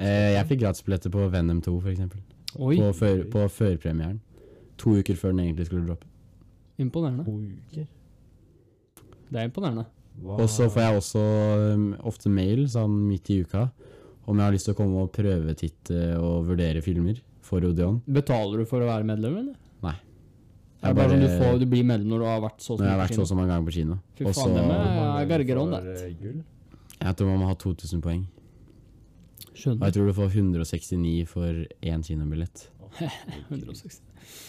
Eh, 0.00 0.32
jeg 0.36 0.46
fikk 0.46 0.60
gratisbilletter 0.62 1.10
på 1.10 1.28
Venom 1.32 1.60
2, 1.60 1.80
for 1.82 1.90
eksempel. 1.90 2.20
Oi, 2.58 2.76
På, 2.78 2.92
før, 2.94 3.24
på 3.30 3.48
førpremieren. 3.50 4.20
To 4.80 4.94
uker 4.96 5.16
før 5.20 5.34
den 5.34 5.42
egentlig 5.44 5.66
skulle 5.68 5.86
droppe. 5.86 6.06
imponerende. 6.80 7.24
To 7.26 7.34
uker? 7.36 7.86
Det 9.30 9.38
er 9.42 9.48
imponerende. 9.50 9.84
Wow. 10.20 10.40
Og 10.42 10.48
så 10.50 10.66
får 10.72 10.80
jeg 10.82 10.96
også 11.00 11.20
um, 11.74 11.84
ofte 12.10 12.28
mail 12.32 12.64
sånn 12.68 12.94
midt 13.08 13.28
i 13.30 13.40
uka 13.44 13.66
om 14.26 14.36
jeg 14.38 14.44
har 14.46 14.52
lyst 14.54 14.66
til 14.68 14.74
å 14.74 14.78
komme 14.78 15.00
og 15.04 15.12
prøvetitte 15.14 16.00
og 16.20 16.46
vurdere 16.48 16.82
filmer 16.84 17.20
for 17.46 17.64
Odeon. 17.66 18.00
Betaler 18.06 18.60
du 18.62 18.66
for 18.68 18.82
å 18.84 18.88
være 18.88 19.06
medlem, 19.08 19.36
eller? 19.40 19.54
Nei. 19.82 19.94
Det 20.80 20.88
er 20.88 20.92
Jeg 20.92 20.96
bare 20.98 21.14
sånn 21.14 21.22
du, 21.24 21.30
får, 21.40 21.58
du 21.62 21.66
blir 21.72 21.84
medlem 21.88 22.08
når 22.12 22.22
du 22.22 22.26
har 22.28 22.40
vært 22.44 22.60
så 22.64 22.76
Når 22.78 22.84
jeg 22.86 22.92
har 22.94 23.00
vært 23.00 23.14
så 23.16 23.20
og 23.20 23.24
kino. 23.24 23.30
så 23.30 23.38
mange 23.38 23.52
ganger 23.54 23.66
på 23.70 23.74
kino. 23.78 23.96
Fy 24.18 24.24
faen, 24.24 24.34
så 24.34 24.46
det 24.48 24.66
med- 24.66 24.76
jeg 24.80 24.98
mange 25.00 25.22
I 25.24 25.30
gotta 25.32 25.46
get 25.50 25.58
on 25.62 25.70
får, 25.70 25.88
that. 25.88 26.04
eh, 26.04 26.14
Gull? 26.20 26.44
Jeg 27.00 27.16
tror 27.16 27.26
man 27.32 27.38
må 27.40 27.46
ha 27.50 27.54
2000 27.54 28.00
poeng. 28.04 28.22
Skjønner. 29.54 29.80
Og 29.80 29.84
jeg 29.88 29.94
tror 29.96 30.06
du 30.06 30.12
får 30.20 30.30
169 30.36 31.26
for 31.28 31.64
én 31.82 32.04
kinobillett. 32.06 32.68
160. 33.50 34.00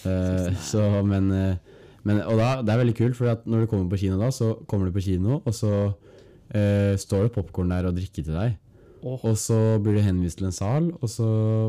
Eh, 0.05 0.47
så, 0.65 0.85
men, 1.05 1.29
eh, 1.31 1.55
men 2.03 2.21
Og 2.25 2.37
da, 2.39 2.61
det 2.65 2.73
er 2.73 2.81
veldig 2.81 2.97
kult, 2.97 3.17
for 3.19 3.29
at 3.33 3.45
når 3.45 3.65
du 3.65 3.71
kommer 3.71 3.89
på 3.91 3.99
kino 4.01 4.17
da, 4.21 4.31
så 4.33 4.53
kommer 4.67 4.89
du 4.89 4.95
på 4.95 5.03
kino, 5.05 5.41
og 5.45 5.53
så 5.53 5.71
uh, 5.93 6.93
står 6.97 7.27
det 7.27 7.33
popkorn 7.35 7.69
der 7.71 7.85
og 7.89 7.95
drikker 7.99 8.25
til 8.25 8.33
deg. 8.33 8.57
Oh. 9.01 9.19
Og 9.25 9.37
så 9.37 9.57
blir 9.81 9.97
du 9.97 10.01
henvist 10.05 10.37
til 10.41 10.49
en 10.49 10.55
sal, 10.55 10.91
og 10.97 11.09
så 11.09 11.27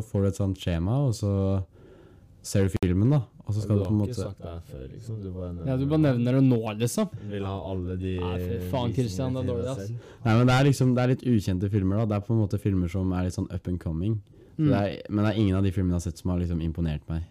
får 0.09 0.25
du 0.25 0.29
et 0.31 0.41
sånt 0.41 0.59
skjema, 0.61 0.99
og 1.09 1.15
så 1.17 1.35
ser 2.45 2.67
du 2.67 2.75
filmen, 2.83 3.13
da. 3.15 3.23
Og 3.43 3.55
så 3.55 3.63
skal 3.65 3.79
du 3.79 3.83
du 3.83 3.87
på 3.89 3.93
en 3.93 4.01
har 4.01 4.09
ikke 4.09 4.15
måte 4.15 4.25
sagt 4.25 4.43
det 4.43 4.51
her 4.51 4.61
før, 4.71 4.83
liksom? 4.93 5.21
Du 5.23 5.31
bare 5.35 5.67
Ja, 5.67 5.77
du 5.77 5.87
bare 5.91 6.03
nevner 6.05 6.37
det 6.39 6.43
nå, 6.47 6.59
liksom. 6.79 7.09
Vil 7.31 7.47
ha 7.47 7.55
alle 7.73 7.97
de 7.99 8.13
Nei, 8.21 8.35
fy 8.41 8.59
faen, 8.73 8.95
Christian, 8.97 9.35
det 9.35 9.43
er 9.43 9.49
dårlig, 9.51 9.73
ass. 9.73 9.91
Nei, 10.25 10.35
men 10.39 10.47
det 10.47 10.55
er 10.55 10.69
liksom 10.69 10.93
Det 10.95 11.03
er 11.03 11.13
litt 11.13 11.25
ukjente 11.27 11.71
filmer, 11.73 12.03
da. 12.03 12.05
Det 12.13 12.17
er 12.19 12.27
på 12.29 12.37
en 12.37 12.43
måte 12.45 12.61
filmer 12.63 12.93
som 12.93 13.13
er 13.13 13.27
litt 13.27 13.37
sånn 13.37 13.51
up 13.53 13.69
and 13.69 13.81
coming. 13.83 14.21
Så 14.57 14.63
Mm. 14.63 14.69
det 14.69 14.79
er, 14.79 15.03
men 15.09 15.25
det 15.25 15.31
er 15.33 15.41
ingen 15.41 15.57
av 15.57 15.63
de 15.65 15.71
filmene 15.73 15.97
jeg 15.97 16.01
har 16.03 16.07
sett 16.13 16.19
som 16.19 16.31
har 16.31 16.39
liksom 16.39 16.61
imponert 16.61 17.01
meg. 17.09 17.23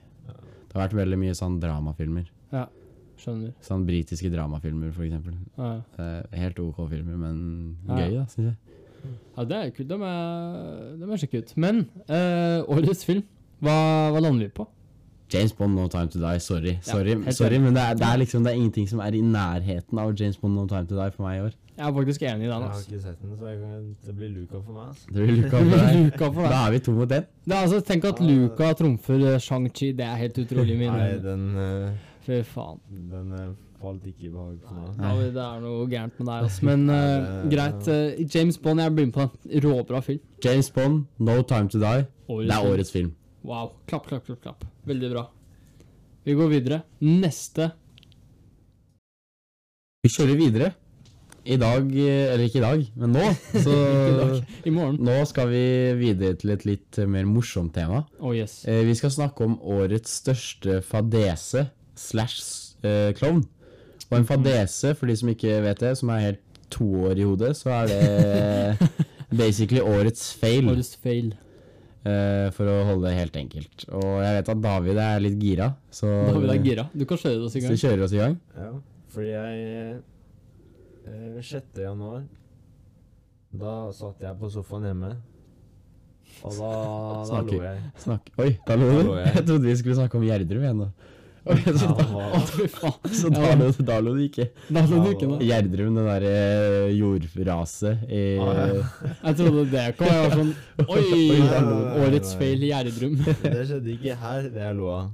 Det 0.72 0.78
har 0.78 0.86
vært 0.88 1.00
veldig 1.02 1.18
mye 1.20 1.36
sånn 1.36 1.58
dramafilmer. 1.60 2.30
Ja, 2.56 2.66
skjønner. 3.20 3.52
Sånn 3.66 3.84
britiske 3.84 4.32
dramafilmer, 4.32 4.94
for 4.96 5.04
eksempel. 5.04 5.36
Ja. 5.58 5.72
Eh, 6.00 6.38
helt 6.46 6.62
OK 6.64 6.80
filmer, 6.88 7.18
men 7.20 7.42
gøy, 7.90 8.14
da, 8.16 8.24
syns 8.32 8.54
jeg. 8.54 8.78
Ja, 9.36 9.44
det 9.50 9.58
er 9.58 9.74
kult. 9.76 9.90
Det 9.90 9.98
må 10.00 10.08
jeg, 10.08 11.10
er 11.10 11.24
sjekke 11.26 11.42
ut. 11.44 11.52
Men 11.60 11.82
eh, 12.08 12.62
årets 12.72 13.04
film, 13.04 13.26
hva, 13.60 13.76
hva 14.16 14.24
lander 14.24 14.48
vi 14.48 14.56
på? 14.62 14.68
James 15.32 15.52
Bond, 15.56 15.76
No 15.76 15.90
Time 15.92 16.08
To 16.12 16.20
Die. 16.20 16.40
Sorry, 16.44 16.78
sorry, 16.84 17.16
ja, 17.16 17.36
sorry 17.36 17.60
men 17.60 17.76
det 17.76 17.84
er, 17.84 18.00
det, 18.00 18.08
er 18.08 18.20
liksom, 18.20 18.44
det 18.44 18.52
er 18.52 18.60
ingenting 18.60 18.88
som 18.92 19.04
er 19.04 19.16
i 19.16 19.22
nærheten 19.24 20.00
av 20.00 20.16
James 20.20 20.40
Bond, 20.40 20.56
No 20.56 20.66
Time 20.68 20.88
To 20.88 20.96
Die 21.00 21.12
for 21.16 21.28
meg 21.28 21.38
i 21.38 21.44
år. 21.50 21.58
Jeg 21.82 21.88
er 21.90 21.94
faktisk 21.98 22.22
enig 22.30 22.46
i 22.46 22.50
den. 22.50 22.52
Jeg 22.52 22.62
har 22.62 22.68
Altså. 22.70 22.92
ikke 22.92 23.02
sett 23.02 23.22
den, 23.24 23.32
så 23.40 23.48
jeg 23.50 23.58
kan, 23.62 23.88
det 24.06 24.14
blir 24.20 24.30
Luca 24.36 24.60
for 24.62 24.74
meg. 24.76 24.84
Altså. 24.92 25.08
Det 25.16 25.24
blir 25.26 25.36
Luca 25.40 25.58
for 25.58 25.72
deg. 25.82 25.98
Luca 26.06 26.28
for 26.36 26.42
deg. 26.46 26.52
Da 26.54 26.60
er 26.68 26.72
vi 26.76 26.80
to 26.86 26.92
mot 27.00 27.16
én. 27.18 27.26
Det 27.48 27.56
er 27.58 27.64
altså, 27.66 27.80
tenk 27.90 28.06
at 28.12 28.22
Luca 28.22 28.70
trumfer 28.78 29.26
eh, 29.32 29.40
Shang-Chi. 29.48 29.90
Det 29.98 30.06
er 30.06 30.16
helt 30.22 30.38
utrolig. 30.46 30.78
Min. 30.78 30.94
Nei, 30.94 31.10
den, 31.26 31.44
eh, 31.58 32.08
Fy 32.28 32.38
faen. 32.46 32.78
den 33.10 33.34
eh, 33.40 33.48
falt 33.82 34.06
ikke 34.12 34.28
i 34.28 34.30
behag 34.36 34.60
for 34.62 34.78
meg. 34.78 35.02
Ja, 35.02 35.14
det 35.34 35.42
er 35.48 35.64
noe 35.66 35.88
gærent 35.90 36.20
med 36.22 36.28
deg, 36.30 36.46
altså. 36.46 36.68
Men 36.70 36.86
eh, 36.94 37.50
greit. 37.56 37.88
eh, 37.90 38.22
James 38.36 38.62
Bond, 38.62 38.80
jeg 38.86 38.94
blir 39.00 39.10
med 39.10 39.16
på 39.18 39.26
den. 39.26 39.62
Råbra 39.66 40.04
film. 40.06 40.22
James 40.46 40.70
Bond, 40.78 41.06
No 41.18 41.40
Time 41.42 41.68
To 41.74 41.82
Die. 41.82 42.06
Årets 42.30 42.48
Det 42.48 42.54
er 42.54 42.62
film. 42.62 42.74
årets 42.76 42.92
film. 43.00 43.12
Wow. 43.44 43.72
Klapp, 43.90 44.06
klapp, 44.12 44.26
klapp. 44.30 44.42
klapp. 44.46 44.66
Veldig 44.86 45.10
bra. 45.16 45.26
Vi 46.30 46.36
går 46.38 46.50
videre. 46.54 46.84
Neste. 47.02 47.72
Vi 50.06 50.10
kjører 50.10 50.38
videre. 50.38 50.72
I 51.42 51.58
dag, 51.58 51.88
eller 51.98 52.44
ikke 52.46 52.60
i 52.60 52.64
dag, 52.64 52.82
men 53.02 53.16
nå, 53.16 53.24
så 53.66 53.74
i 53.74 54.14
dag. 54.18 54.34
I 54.70 54.74
morgen. 54.74 55.00
Nå 55.02 55.16
skal 55.26 55.50
vi 55.50 55.64
videre 55.98 56.38
til 56.38 56.54
et 56.54 56.66
litt 56.70 57.00
mer 57.10 57.26
morsomt 57.26 57.74
tema. 57.74 58.04
Oh 58.22 58.36
yes. 58.36 58.60
Eh, 58.70 58.84
vi 58.86 58.94
skal 58.98 59.14
snakke 59.16 59.48
om 59.48 59.58
årets 59.62 60.20
største 60.22 60.82
fadese 60.86 61.66
slash 61.98 62.78
eh, 62.86 63.10
klovn. 63.18 63.42
Og 64.12 64.20
en 64.20 64.28
fadese, 64.28 64.94
for 65.00 65.10
de 65.10 65.18
som 65.18 65.32
ikke 65.34 65.62
vet 65.66 65.82
det, 65.82 65.96
som 65.98 66.12
er 66.14 66.28
helt 66.28 66.44
to 66.72 66.88
år 67.10 67.18
i 67.18 67.26
hodet, 67.26 67.56
så 67.58 67.74
er 67.80 67.90
det 67.90 68.92
basically 69.42 69.82
årets 69.82 70.30
fail. 70.38 70.70
Årets 70.76 70.94
fail. 71.02 71.34
Uh, 72.02 72.48
for 72.56 72.66
å 72.66 72.80
holde 72.88 73.06
det 73.06 73.18
helt 73.20 73.36
enkelt. 73.38 73.84
Og 73.94 74.16
jeg 74.24 74.38
vet 74.40 74.48
at 74.50 74.62
David 74.62 75.02
er 75.04 75.20
litt 75.22 75.36
gira, 75.42 75.68
så 75.94 76.10
David 76.32 76.54
er 76.54 76.64
gira. 76.66 76.86
Du 76.98 77.06
kan 77.06 77.20
kjøre 77.22 77.46
oss 77.46 77.58
i 77.58 77.62
gang. 77.62 77.76
Så 77.76 77.88
kjører 77.88 78.06
oss 78.08 78.16
i 78.16 78.22
gang. 78.22 78.40
Ja, 78.58 78.72
fordi 79.14 79.30
jeg 79.36 80.00
6. 81.06 81.64
januar 81.82 82.24
Da 83.52 83.92
satt 83.96 84.22
jeg 84.24 84.38
på 84.40 84.50
sofaen 84.54 84.86
hjemme. 84.88 85.16
Og 86.48 86.54
da, 86.56 86.68
da 87.28 87.40
lo 87.44 87.58
jeg. 87.60 87.80
Snakk. 88.00 88.30
Oi, 88.40 88.52
da 88.68 88.78
lo 88.80 88.86
du. 88.92 89.10
jeg. 89.18 89.34
Jeg 89.36 89.44
trodde 89.50 89.66
vi 89.68 89.74
skulle 89.82 89.98
snakke 89.98 90.18
om 90.18 90.24
Gjerdrum 90.24 90.64
igjen 90.64 90.80
nå. 90.86 90.88
Så 91.42 91.88
da, 91.90 92.06
Å, 92.06 92.40
fy 92.46 92.68
faen. 92.70 93.10
så 93.20 93.32
da, 93.34 93.50
lo, 93.58 93.68
da 93.90 93.98
lo 94.06 94.14
du 94.16 94.22
ikke. 94.28 94.46
Da 94.70 94.84
lo 94.88 95.02
du 95.04 95.10
ikke 95.12 95.28
nå. 95.28 95.40
Gjerdrum, 95.44 95.98
det 95.98 96.06
derre 96.08 96.34
jordraset 96.96 98.06
i 98.08 98.22
Ah, 98.40 98.62
ja. 98.62 98.86
Jeg 99.26 99.40
trodde 99.42 99.66
det 99.74 99.86
kom. 100.00 100.12
Jeg 100.14 100.22
var 100.22 100.38
sånn 100.38 100.54
Oi! 100.86 101.42
Årets 102.06 102.36
feil 102.40 102.68
i 102.68 102.72
Gjerdrum. 102.72 103.18
Det 103.44 103.66
skjedde 103.68 103.96
ikke 103.98 104.18
her, 104.22 104.48
det 104.54 104.64
jeg 104.70 104.78
lo 104.80 104.92
av. 104.96 105.10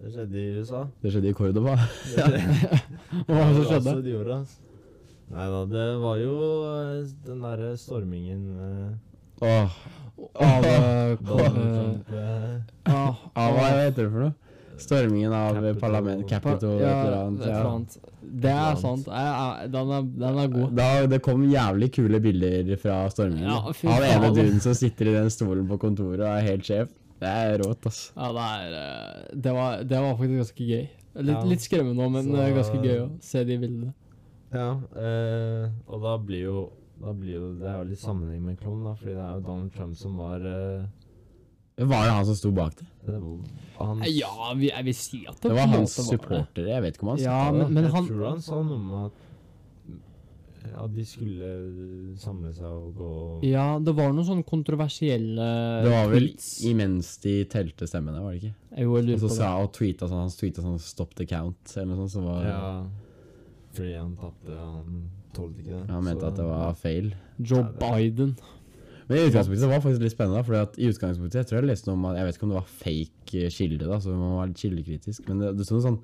Det 0.00 0.14
skjedde 0.14 0.40
i 0.40 0.48
USA. 0.60 0.86
Det 1.02 1.14
skjedde 1.16 1.32
i 1.32 1.36
Cordoba. 1.36 1.74
Hva 1.80 2.28
var 2.28 3.48
det 3.50 3.56
som 3.56 3.66
skjedde? 3.66 3.80
Altså, 3.80 4.00
de 4.04 4.14
gjorde, 4.14 4.38
ass. 4.44 4.58
Nei 5.30 5.46
da, 5.52 5.60
det 5.70 5.86
var 6.02 6.16
jo 6.18 6.34
eh, 6.66 7.06
den 7.26 7.42
derre 7.44 7.76
stormingen 7.78 8.40
eh, 8.66 9.46
Åh, 9.46 9.76
Av 10.42 10.64
eh, 10.70 11.16
ah, 12.90 13.14
ah, 13.34 13.50
hva 13.54 13.68
heter 13.78 14.04
det 14.04 14.10
for 14.10 14.24
noe? 14.26 14.34
Stormingen 14.80 15.32
av 15.36 15.50
parlamentet, 15.54 15.80
parlament, 15.80 16.22
Capitol, 16.28 16.78
ja, 16.80 16.88
et 16.88 17.06
eller 17.06 17.16
annet. 17.20 17.96
Det 18.20 18.52
er 18.54 18.78
sant. 18.80 19.04
Den, 19.04 19.90
er, 19.92 20.06
den 20.22 20.38
er 20.40 20.48
god. 20.54 20.70
Da, 20.78 20.86
det 21.10 21.18
kom 21.24 21.42
jævlig 21.52 21.90
kule 21.98 22.20
bilder 22.24 22.70
fra 22.80 23.02
stormingen. 23.12 23.44
Ja, 23.50 23.58
av 23.92 24.06
ene 24.08 24.30
duden 24.32 24.56
som 24.64 24.72
sitter 24.78 25.10
i 25.10 25.14
den 25.18 25.28
stolen 25.34 25.68
på 25.68 25.76
kontoret 25.82 26.24
og 26.24 26.30
er 26.32 26.46
helt 26.48 26.64
sjef. 26.64 26.88
Det 27.20 27.28
er 27.28 27.58
rått, 27.60 27.84
ass. 27.90 28.06
Ja, 28.16 28.30
det 28.32 28.46
er 28.56 28.78
eh, 28.80 29.36
Det 29.44 29.52
var, 29.52 29.82
det 29.84 30.00
var 30.00 30.16
faktisk 30.16 30.40
ganske 30.40 30.68
gøy. 30.70 30.86
Litt, 31.20 31.34
Ja. 31.34 31.40
litt 31.52 31.64
skremmende 31.66 32.06
òg, 32.06 32.12
men 32.16 32.30
Så- 32.30 32.54
ganske 32.56 32.80
gøy 32.80 32.98
å 33.02 33.08
se 33.20 33.44
de 33.44 33.58
bildene. 33.60 33.92
Ja, 34.52 34.70
eh, 34.98 35.70
og 35.86 36.02
da 36.02 36.16
blir 36.18 36.42
jo 36.48 36.70
da 37.00 37.12
blir 37.16 37.32
jo, 37.38 37.54
Det 37.56 37.64
er 37.70 37.78
jo 37.78 37.84
litt 37.88 37.98
sammenheng 38.02 38.42
med 38.44 38.58
klovn, 38.60 38.82
da, 38.84 38.92
fordi 38.94 39.14
det 39.14 39.22
er 39.24 39.36
jo 39.38 39.44
Donald 39.46 39.72
Trump 39.72 39.96
som 39.96 40.16
var 40.20 40.40
eh, 40.44 40.82
Var 41.80 42.02
det 42.04 42.12
han 42.12 42.26
som 42.28 42.34
sto 42.36 42.50
bak 42.52 42.74
det? 42.76 42.86
det 43.06 43.20
var 43.22 43.86
han, 43.86 44.02
Ja, 44.12 44.52
vi, 44.58 44.68
jeg 44.68 44.84
vil 44.84 44.94
si 44.98 45.22
at 45.26 45.38
det, 45.40 45.48
Det 45.48 45.50
på 45.50 45.56
var 45.56 45.62
en 45.64 45.76
hans 45.78 45.96
måte 45.96 46.04
var 46.04 46.10
det. 46.10 46.20
supportere. 46.20 46.68
Jeg 46.74 46.82
vet 46.82 46.94
ikke 46.98 47.02
om 47.06 47.12
han 47.14 47.18
Ja, 47.24 47.38
det. 47.50 47.58
men, 47.62 47.72
men 47.74 47.84
Jeg 47.84 47.92
han 47.94 48.06
tror 48.10 48.28
han 48.28 48.40
sa 48.42 48.62
noe 48.62 48.78
med 48.78 49.04
at 49.06 49.26
at 50.76 50.92
de 50.94 51.02
skulle 51.08 51.48
samle 52.20 52.50
seg 52.54 52.68
og 52.68 52.90
gå 52.94 53.12
Ja, 53.48 53.78
det 53.80 53.94
var 53.96 54.12
noen 54.12 54.26
sånne 54.28 54.44
kontroversielle 54.46 55.46
Det 55.86 55.90
var 55.94 56.10
vel 56.12 56.26
tweets. 56.34 56.50
imens 56.68 57.14
de 57.24 57.32
telte 57.50 57.88
stemmene, 57.88 58.20
var 58.20 58.34
det 58.36 58.42
ikke? 58.42 58.52
Jo, 58.76 58.76
jeg 58.76 58.88
Og 58.92 59.06
lurer 59.08 59.22
så 59.22 59.30
på 59.30 59.34
sa 59.38 59.46
det. 59.48 59.56
han 59.56 59.72
tweeta 59.78 60.08
sånn, 60.10 60.20
han 60.20 60.34
tweeta 60.36 60.62
sånn 60.66 60.78
'stop 60.78 61.14
the 61.16 61.24
count', 61.26 61.76
eller 61.80 61.94
noe 61.96 62.08
sånt. 62.08 62.12
Som 62.12 62.24
var, 62.28 62.44
Ja, 62.44 62.84
fordi 63.72 63.94
han 63.96 64.16
tapte. 64.16 64.56
Han 64.56 65.10
tålte 65.34 65.58
ikke 65.62 65.76
det. 65.80 65.90
Han 65.90 66.04
mente 66.04 66.20
så- 66.20 66.26
at 66.32 66.36
det 66.36 66.44
var 66.44 66.72
feil. 66.74 67.14
Joe 67.38 67.62
Biden. 67.78 68.36
Men 69.08 69.18
i 69.18 69.26
utgangspunktet 69.28 69.66
var 69.68 69.78
det 69.78 69.82
faktisk 69.82 70.02
litt 70.02 70.12
spennende, 70.14 70.44
Fordi 70.44 70.60
at 70.62 70.78
i 70.78 70.86
utgangspunktet, 70.88 71.34
jeg 71.34 71.46
tror 71.46 71.60
jeg 71.60 71.68
leste 71.70 71.86
noe 71.88 71.94
om 71.98 72.04
at, 72.06 72.16
jeg 72.16 72.26
vet 72.26 72.34
ikke 72.36 72.42
om 72.42 72.48
det 72.50 72.60
var 72.60 72.74
fake 72.84 73.34
eh, 73.44 73.50
kilde, 73.50 73.86
da, 73.86 73.98
så 73.98 74.08
man 74.14 74.36
var 74.36 74.46
litt 74.46 74.56
kildekritisk, 74.62 75.28
men 75.28 75.38
det, 75.40 75.56
det 75.56 75.66
sto 75.66 75.74
noe 75.78 75.82
sånn 75.88 76.02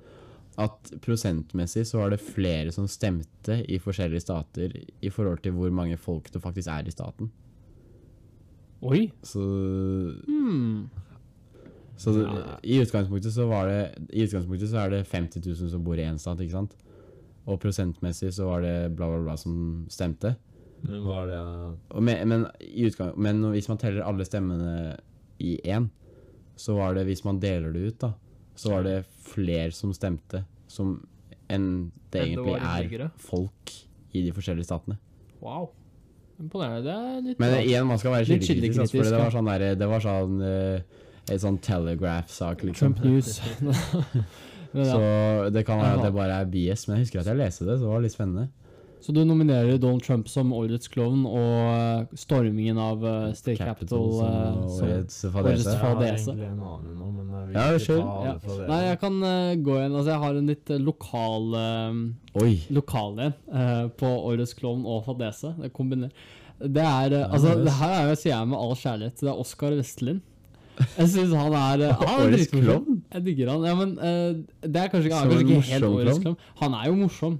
at 0.57 0.91
prosentmessig 1.05 1.85
så 1.85 1.99
var 1.99 2.09
det 2.09 2.19
flere 2.19 2.71
som 2.73 2.87
stemte 2.87 3.63
i 3.69 3.77
forskjellige 3.77 4.21
stater 4.25 4.73
i 5.01 5.09
forhold 5.09 5.41
til 5.43 5.51
hvor 5.53 5.69
mange 5.71 5.95
folk 5.97 6.31
det 6.33 6.41
faktisk 6.41 6.67
er 6.67 6.87
i 6.87 6.91
staten. 6.91 7.29
Oi. 8.81 9.11
Så, 9.23 9.39
Hmm. 10.25 10.89
så 11.97 12.11
Ja. 12.27 12.57
i 12.63 12.79
utgangspunktet 12.81 13.31
så 13.33 13.47
var 13.47 13.67
det 13.67 14.09
I 14.13 14.25
utgangspunktet 14.25 14.69
så 14.69 14.77
er 14.85 14.89
det 14.89 15.07
50 15.07 15.41
000 15.45 15.69
som 15.69 15.83
bor 15.83 15.95
i 15.95 16.03
én 16.05 16.17
stat, 16.19 16.39
ikke 16.39 16.51
sant? 16.51 16.75
Og 17.47 17.59
prosentmessig 17.63 18.33
så 18.35 18.49
var 18.49 18.65
det 18.65 18.75
bla, 18.95 19.07
bla, 19.07 19.21
bla 19.23 19.37
som 19.39 19.85
stemte. 19.91 20.35
Men 20.83 21.05
var 21.07 21.27
det 21.29 21.37
Og 21.95 22.03
men, 22.03 22.27
men, 22.29 22.45
i 22.61 22.85
utgang, 22.85 23.13
men 23.17 23.41
hvis 23.53 23.69
man 23.71 23.79
teller 23.81 24.05
alle 24.05 24.27
stemmene 24.27 24.97
i 25.39 25.55
én, 25.65 25.89
så 26.57 26.75
var 26.77 26.97
det, 26.97 27.05
hvis 27.07 27.23
man 27.25 27.39
deler 27.41 27.73
det 27.73 27.87
ut, 27.87 27.99
da, 28.01 28.11
så 28.57 28.73
var 28.73 28.85
det 28.85 28.97
flere 29.29 29.71
som 29.71 29.93
stemte 29.93 30.43
som 30.67 30.97
enn 31.47 31.91
det 32.11 32.23
egentlig 32.25 32.57
er 32.59 33.11
folk 33.21 33.73
i 34.17 34.23
de 34.25 34.33
forskjellige 34.35 34.67
statene. 34.67 34.97
Wow. 35.41 35.69
Imponerende. 36.41 36.83
Det 36.85 36.93
er 36.93 37.21
litt 37.25 37.39
Men 37.41 37.55
igjen, 37.61 37.87
man 37.87 38.01
skal 38.01 38.13
være 38.17 38.27
kildekritisk, 38.27 38.81
altså, 38.83 38.97
for 38.97 39.09
det 39.09 39.21
var 39.21 39.33
sånn 39.33 39.49
der, 39.49 39.65
det 39.79 39.89
var 39.89 40.03
sånn 40.03 40.41
uh, 40.43 40.97
et 41.27 41.43
sånn 41.43 41.57
Telegraph-sak, 41.63 42.65
liksom. 42.67 42.97
Trump 42.97 43.05
News. 43.05 43.39
ja. 44.73 44.85
Så 44.91 45.49
det 45.55 45.65
kan 45.67 45.79
være 45.81 45.99
at 45.99 46.07
det 46.07 46.13
bare 46.15 46.39
er 46.41 46.49
BS, 46.51 46.87
men 46.87 46.97
jeg 46.97 47.07
husker 47.07 47.21
at 47.23 47.31
jeg 47.31 47.39
leste 47.39 47.67
det, 47.67 47.77
så 47.79 47.85
det 47.85 47.91
var 47.93 48.03
litt 48.05 48.15
spennende. 48.15 48.47
Så 49.01 49.13
du 49.13 49.21
nominerer 49.23 49.77
Donald 49.77 50.01
Trump 50.03 50.27
som 50.27 50.49
årets 50.57 50.89
klovn 50.91 51.21
og 51.29 51.67
eh, 51.69 52.15
stormingen 52.17 52.79
av 52.81 53.03
eh, 53.05 53.27
State 53.37 53.61
Capital 53.61 54.07
som 54.17 54.63
som 54.73 54.87
årets 54.89 55.19
fadese. 55.31 55.69
Jeg 55.69 55.79
har 55.83 56.01
egentlig 56.01 56.47
en 56.47 56.63
annen 56.65 56.95
nå, 56.97 57.11
men 57.13 57.29
jeg 57.29 57.45
vil 57.45 57.59
Ja, 57.59 57.67
ikke 57.69 57.85
kjør. 57.85 58.01
ta 58.01 58.15
alle 58.25 58.57
Ja. 58.57 58.69
Nei, 58.71 58.79
jeg 58.87 58.99
kan 59.03 59.19
uh, 59.21 59.51
gå 59.67 59.77
igjen. 59.77 59.95
Altså, 59.95 60.09
jeg 60.09 60.23
har 60.25 60.39
en 60.41 60.49
litt 60.51 60.73
lokal 60.89 61.45
uh, 61.53 62.57
lokal 62.79 63.21
en 63.27 63.37
uh, 63.53 63.85
på 64.01 64.09
årets 64.31 64.57
klovn 64.57 64.83
og 64.89 65.05
fadese. 65.05 65.53
Det. 65.61 66.09
Det 66.57 66.87
er 66.89 67.19
uh, 67.21 67.33
Altså, 67.33 67.53
det 67.63 67.77
her 67.77 67.93
er 68.01 68.09
jo, 68.09 68.17
sier 68.17 68.33
jeg 68.33 68.49
med 68.49 68.57
all 68.63 68.75
kjærlighet. 68.81 69.21
Det 69.21 69.29
er 69.29 69.45
Oskar 69.45 69.77
Vestlin. 69.77 70.23
Jeg 70.97 71.09
syns 71.13 71.37
han 71.37 71.53
er 71.57 71.85
uh, 71.93 72.03
Årets 72.17 72.49
klovn? 72.51 72.96
Jeg 73.13 73.25
digger 73.25 73.53
han. 73.53 73.65
Ja, 73.67 73.75
men 73.77 73.93
uh, 73.97 74.39
det 74.63 74.81
er 74.81 74.89
kanskje 74.91 75.09
ikke, 75.09 75.19
han 75.19 75.31
er 75.31 75.37
kanskje 75.39 75.57
ikke 75.57 75.73
helt 75.73 75.89
årets 75.89 76.23
klovn? 76.23 76.39
Han 76.61 76.77
er 76.77 76.89
jo 76.89 76.97
morsom. 77.03 77.37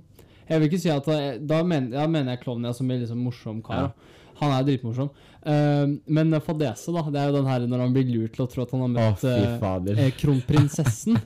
Jeg 0.47 0.61
vil 0.61 0.69
ikke 0.69 0.79
si 0.79 0.91
at 0.93 1.07
eh, 1.11 1.25
Da 1.43 1.57
mener, 1.67 1.89
da 1.91 2.05
mener 2.07 2.37
jeg 2.37 2.45
klovnen 2.45 2.69
ja, 2.69 2.75
som 2.75 2.87
en 2.87 3.01
liksom 3.01 3.19
morsom 3.19 3.59
kar. 3.65 3.89
Ja. 3.89 4.13
Han 4.37 4.53
er 4.53 4.67
dritmorsom. 4.67 5.09
Uh, 5.47 5.97
men 6.13 6.35
fadese, 6.43 6.91
da, 6.93 7.03
det 7.11 7.19
er 7.19 7.31
jo 7.31 7.37
den 7.39 7.47
her 7.49 7.65
når 7.69 7.83
han 7.85 7.95
blir 7.95 8.09
lurt 8.11 8.35
til 8.35 8.43
å 8.45 8.49
tro 8.51 8.65
at 8.65 8.73
han 8.75 8.83
har 8.83 8.91
møtt 8.93 9.23
oh, 9.25 9.95
uh, 9.95 10.03
kronprinsessen. 10.19 11.17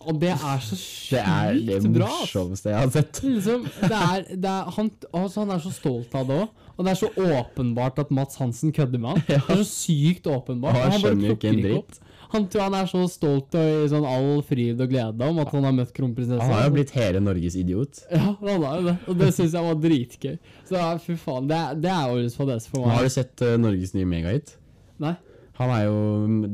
Og 0.00 0.16
det 0.20 0.32
er 0.32 0.64
så 0.64 0.78
Det 1.12 1.20
er 1.20 1.60
det 1.68 1.78
sykt 1.84 1.94
bra. 1.94 2.08
ass. 2.08 2.22
morsomste 2.24 2.72
jeg 2.72 2.80
har 2.80 2.92
sett. 2.94 3.22
Liksom, 3.26 3.66
det 3.84 4.00
er, 4.00 4.24
det 4.32 4.50
er, 4.50 4.72
han, 4.76 4.90
altså, 5.12 5.44
han 5.44 5.54
er 5.54 5.62
så 5.64 5.72
stolt 5.76 6.16
av 6.16 6.28
det 6.30 6.40
òg. 6.42 6.66
Og 6.76 6.86
det 6.86 6.94
er 6.94 7.00
så 7.02 7.10
åpenbart 7.40 7.98
at 8.00 8.12
Mats 8.16 8.40
Hansen 8.40 8.72
kødder 8.72 9.02
med 9.02 9.10
han. 9.12 9.24
Det 9.28 9.36
er 9.36 9.58
så 9.60 9.66
sykt 9.68 10.30
åpenbart. 10.32 10.78
Han 10.78 10.86
og 10.86 10.94
bare 10.94 11.02
skjønner 11.02 11.28
jo 11.28 11.36
ikke 11.36 11.50
en 11.50 11.60
dritt. 11.60 11.98
opp. 12.00 12.09
Han 12.32 12.44
tror 12.48 12.62
han 12.68 12.74
er 12.78 12.86
så 12.86 13.00
stolt 13.10 13.54
og 13.58 13.84
i 13.84 13.88
sånn 13.90 14.04
all 14.06 14.42
fryd 14.46 14.78
og 14.84 14.90
glede 14.92 15.26
om 15.26 15.38
at 15.42 15.48
han 15.50 15.64
har 15.66 15.72
møtt 15.74 15.90
kronprinsessen. 15.96 16.42
Han 16.44 16.52
har 16.54 16.68
jo 16.68 16.74
blitt 16.76 16.92
hele 16.94 17.20
Norges 17.24 17.56
idiot. 17.58 18.04
Ja, 18.10 18.36
han 18.38 18.62
har 18.66 18.76
jo 18.78 18.84
det. 18.86 18.94
Og 19.10 19.18
det 19.18 19.30
syns 19.34 19.56
jeg 19.58 19.66
var 19.66 19.80
dritgøy. 19.82 20.36
Så 20.68 20.84
fy 21.06 21.16
faen, 21.18 21.48
det, 21.50 21.58
det 21.82 21.90
er 21.90 22.12
årets 22.14 22.36
fadese 22.38 22.70
for 22.70 22.86
meg. 22.86 22.94
har 22.96 23.08
du 23.08 23.14
sett 23.16 23.42
uh, 23.42 23.56
Norges 23.58 23.94
nye 23.98 24.06
megahit? 24.06 24.54
Nei? 25.02 25.16
Han 25.58 25.72
er 25.74 25.82
jo 25.88 25.96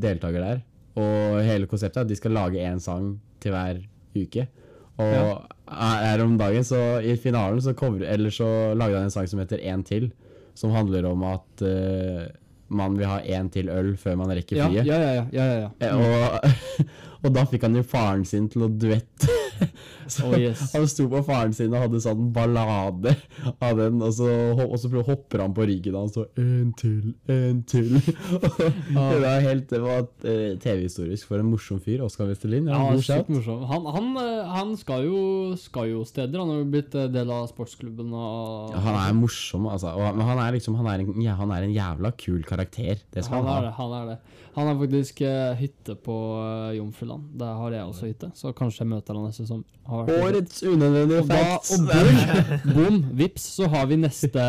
deltaker 0.03 0.43
der, 0.43 0.63
og 0.99 1.37
hele 1.47 1.69
konseptet 1.71 2.01
er 2.01 2.07
at 2.09 2.11
de 2.11 2.17
skal 2.19 2.33
lage 2.35 2.63
én 2.65 2.81
sang 2.83 3.13
til 3.45 3.53
hver 3.55 3.83
uke. 4.17 4.47
Og 4.97 5.13
Ja. 5.13 5.27
her 6.09 6.23
om 6.25 6.39
dagen, 6.41 6.65
så 6.65 6.81
i 7.05 7.19
finalen, 7.21 7.61
så, 7.61 7.75
cover, 7.77 8.01
eller 8.09 8.33
så 8.33 8.49
lagde 8.75 8.97
han 8.97 9.11
en 9.11 9.13
sang 9.13 9.29
som 9.29 9.39
heter 9.43 9.61
En 9.63 9.83
til, 9.85 10.09
som 10.57 10.73
handler 10.73 11.05
om 11.11 11.23
at 11.29 11.63
eh, 11.69 12.31
man 12.69 12.97
vil 12.99 13.07
ha 13.07 13.21
én 13.23 13.51
til 13.53 13.69
øl 13.71 13.93
før 14.01 14.17
man 14.19 14.33
rekker 14.35 14.59
flyet. 14.59 14.87
ja, 14.87 14.99
ja. 15.01 15.25
ja, 15.33 15.45
ja, 15.45 15.59
ja. 15.61 15.69
ja. 15.81 15.95
Og, 15.97 16.41
og 17.27 17.35
da 17.35 17.47
fikk 17.51 17.67
han 17.67 17.77
jo 17.79 17.85
faren 17.87 18.25
sin 18.29 18.49
til 18.53 18.67
å 18.67 18.73
duette. 18.73 19.33
Så 20.07 20.27
Oh, 20.27 20.35
yes. 20.39 20.61
Han 20.75 20.87
sto 20.91 21.07
på 21.11 21.21
faren 21.27 21.55
sin 21.57 21.73
og 21.75 21.83
hadde 21.83 22.01
sånn 22.03 22.29
ballade 22.35 23.15
av 23.63 23.79
den, 23.79 23.99
og 24.05 24.13
så, 24.15 24.29
og 24.63 24.77
så 24.79 25.03
hopper 25.07 25.43
han 25.43 25.55
på 25.57 25.67
ryggen 25.67 25.97
hans 25.99 26.15
og 26.21 26.39
En 26.39 26.71
til, 26.79 27.15
en 27.33 27.63
til. 27.67 27.97
det 28.93 29.19
var 29.25 29.43
helt 29.43 29.67
Det 29.73 29.81
var 29.83 30.05
eh, 30.23 30.55
TV-historisk 30.63 31.27
for 31.27 31.43
en 31.43 31.51
morsom 31.51 31.81
fyr. 31.83 32.05
Oskar 32.07 32.31
Westerlin. 32.31 32.71
Ja, 32.71 32.79
morsom. 32.95 33.65
Han, 33.71 33.89
han, 33.97 34.13
eh, 34.23 34.55
han 34.55 34.75
skal, 34.79 35.09
jo, 35.09 35.21
skal 35.59 35.91
jo 35.91 36.05
steder. 36.07 36.39
Han 36.39 36.55
har 36.55 36.63
jo 36.63 36.71
blitt 36.77 36.95
eh, 36.95 37.11
del 37.13 37.33
av 37.35 37.49
sportsklubben 37.51 38.15
og 38.15 38.77
Ja, 38.77 38.85
han 38.87 39.01
er 39.03 39.19
morsom, 39.19 39.67
altså. 39.73 39.97
Og, 39.99 40.07
men 40.15 40.27
han 40.31 40.43
er 40.45 40.57
liksom 40.59 40.79
han 40.79 40.91
er, 40.93 41.03
en, 41.03 41.23
ja, 41.25 41.35
han 41.41 41.55
er 41.55 41.67
en 41.67 41.75
jævla 41.75 42.15
kul 42.19 42.47
karakter. 42.47 43.03
Det 43.11 43.27
skal 43.27 43.43
han 43.43 43.67
ha. 43.67 43.75
Han 43.81 43.99
er 44.03 44.11
det. 44.15 44.21
Han 44.57 44.67
har 44.71 44.77
faktisk 44.81 45.21
eh, 45.21 45.53
hytte 45.61 45.95
på 46.01 46.15
uh, 46.41 46.73
Jomfruland. 46.77 47.27
Der 47.39 47.55
har 47.61 47.75
jeg 47.77 47.85
også 47.91 48.07
hytte, 48.09 48.31
så 48.35 48.55
kanskje 48.57 48.83
jeg 48.87 48.89
møter 48.95 49.15
han 49.19 49.27
neste 49.29 49.45
som 49.49 49.63
har 49.85 50.07
vært. 50.09 50.23
Årets 50.31 50.63
unødvendige 50.65 51.21
Og 51.23 51.29
da, 51.29 51.41
facts. 51.43 51.75
og 51.77 51.89
boom, 51.91 52.75
boom, 52.75 52.97
vips, 53.21 53.45
så 53.59 53.69
har 53.75 53.85
vi 53.91 53.99
neste 54.01 54.47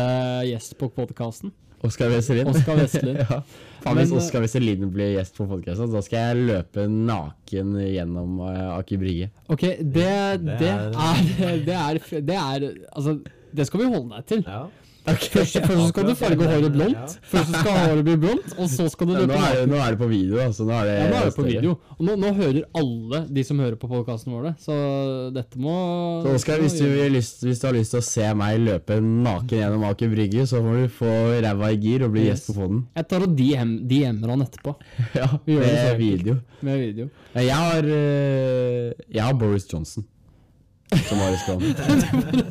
gjest 0.48 0.78
på 0.80 0.88
podkasten. 0.96 1.52
Oskar 1.84 2.08
Wesselin. 2.10 2.48
Oskar 2.50 2.74
Wesselin. 2.80 3.20
ja. 3.20 3.42
Faen, 3.84 4.00
hvis 4.00 4.10
Men, 4.10 4.18
Oskar 4.18 4.42
Wesselin 4.42 4.88
blir 4.90 5.12
gjest 5.18 5.36
på 5.38 5.44
podkasten, 5.46 5.92
da 5.92 6.00
skal 6.02 6.24
jeg 6.32 6.48
løpe 6.48 6.88
naken 6.90 7.76
gjennom 7.84 8.40
uh, 8.42 8.78
Aker 8.80 8.98
Brygge. 9.04 9.28
Ok, 9.46 9.62
det, 9.78 10.08
det, 10.42 10.56
Det 10.64 10.72
er- 10.72 11.62
det 11.68 11.76
er 11.78 12.00
Det 12.32 12.40
er 12.40 12.66
Altså, 12.96 13.18
det 13.54 13.66
skal 13.68 13.84
vi 13.84 13.92
holde 13.92 14.10
deg 14.16 14.26
til. 14.32 14.42
Ja. 14.48 14.64
Først, 15.08 15.30
først 15.32 15.88
skal 15.88 16.04
du 16.08 16.14
farge 16.18 16.46
håret 16.50 16.72
blondt. 16.74 17.12
Først 17.30 17.52
skal 17.54 17.76
håret 17.78 18.04
bli 18.04 18.16
blondt, 18.20 18.50
og 18.60 18.66
så 18.68 18.88
skal 18.92 19.06
du 19.08 19.12
Ja, 19.14 19.22
nå, 19.30 19.36
er 19.38 19.54
det, 19.56 19.68
nå 19.70 19.76
er 19.80 19.94
det 19.94 19.98
på 20.02 20.08
video, 20.10 20.36
altså. 20.42 20.66
Nå 20.68 20.74
er 20.76 20.84
det, 20.84 20.96
Ja, 20.98 21.06
nå 21.08 21.16
er 21.20 21.24
det 21.30 21.34
på 21.38 21.44
video. 21.46 21.70
Og 21.96 22.02
nå, 22.04 22.16
nå 22.20 22.32
hører 22.36 22.58
alle 22.76 23.20
de 23.38 23.44
som 23.48 23.62
hører 23.62 23.78
på 23.80 23.88
podkasten 23.88 24.34
vår 24.34 24.42
det, 24.50 24.52
så 24.66 24.76
dette 25.32 25.56
må 25.64 25.76
Så 26.26 26.34
Oskar, 26.36 26.60
hvis, 26.60 26.76
du 26.76 26.84
hvis 27.48 27.62
du 27.62 27.66
har 27.70 27.74
lyst 27.78 27.94
til 27.94 28.02
å 28.02 28.04
se 28.04 28.28
meg 28.42 28.60
løpe 28.66 28.98
naken 29.00 29.58
gjennom 29.62 29.86
Aker 29.88 30.12
Brygge, 30.12 30.44
så 30.50 30.60
må 30.66 30.76
du 30.82 30.84
få 30.98 31.08
ræva 31.46 31.72
i 31.72 31.80
gir 31.80 32.04
og 32.04 32.12
bli 32.12 32.26
Yes. 32.26 32.42
gjest 32.44 32.50
på 32.52 32.58
poden. 32.60 32.84
Jeg 32.98 33.08
tar 33.08 33.24
og 33.24 33.34
DM 33.38 33.72
DM-er 33.88 34.34
han 34.34 34.44
etterpå, 34.44 34.76
Ja, 35.22 35.30
Vi 35.46 35.56
gjør 35.56 35.64
det 35.64 35.72
med 35.72 35.80
enkelt. 35.80 35.98
video. 36.04 36.36
med 36.60 36.78
video. 36.84 37.08
Jeg 37.34 37.54
har, 37.54 37.82
eh, 37.96 38.92
jeg 39.14 39.22
har 39.24 39.32
Boris 39.40 39.64
Johnson 39.72 40.04
som 41.08 41.18
årets 41.20 41.44
klovn. 41.48 42.47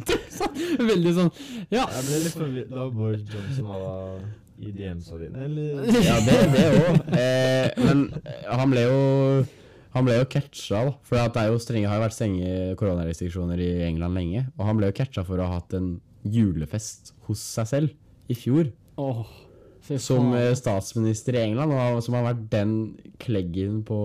Veldig 0.91 1.13
sånn 1.17 1.31
Ja. 1.73 1.85
Jeg 1.91 2.03
ble 2.07 2.19
litt 2.25 2.35
forvirret 2.37 2.73
da 2.73 2.87
Boris 2.93 3.23
Johnson 3.33 3.69
var 3.71 4.19
i 4.57 4.71
DM-sa 4.73 5.17
dine, 5.21 5.43
eller? 5.45 5.85
Ja, 6.01 6.15
det 6.25 6.37
det 6.55 6.65
òg. 6.79 6.95
Eh, 7.13 7.67
men 7.85 8.05
han 8.49 8.71
ble 8.73 8.85
jo 8.87 8.99
han 9.97 10.05
ble 10.05 10.15
jo 10.19 10.25
catcha, 10.29 10.83
da. 10.85 10.93
For 11.07 11.17
det 11.17 11.41
er 11.41 11.47
jo 11.51 11.57
strenge, 11.61 11.89
har 11.89 11.97
jo 11.97 12.03
vært 12.05 12.15
strenge 12.17 12.49
koronarestriksjoner 12.77 13.61
i 13.63 13.69
England 13.87 14.17
lenge. 14.17 14.43
Og 14.59 14.65
han 14.67 14.77
ble 14.77 14.89
jo 14.91 14.95
catcha 14.97 15.23
for 15.25 15.41
å 15.41 15.47
ha 15.49 15.59
hatt 15.59 15.73
en 15.77 15.95
julefest 16.27 17.13
hos 17.29 17.41
seg 17.55 17.69
selv 17.69 18.29
i 18.29 18.37
fjor. 18.37 18.69
Åh, 19.01 19.21
Som 20.03 20.33
eh, 20.35 20.51
statsminister 20.57 21.37
i 21.37 21.43
England, 21.45 21.71
og 21.71 22.01
som 22.03 22.17
har 22.17 22.25
vært 22.27 22.43
den 22.51 22.73
kleggen 23.23 23.83
på 23.87 23.97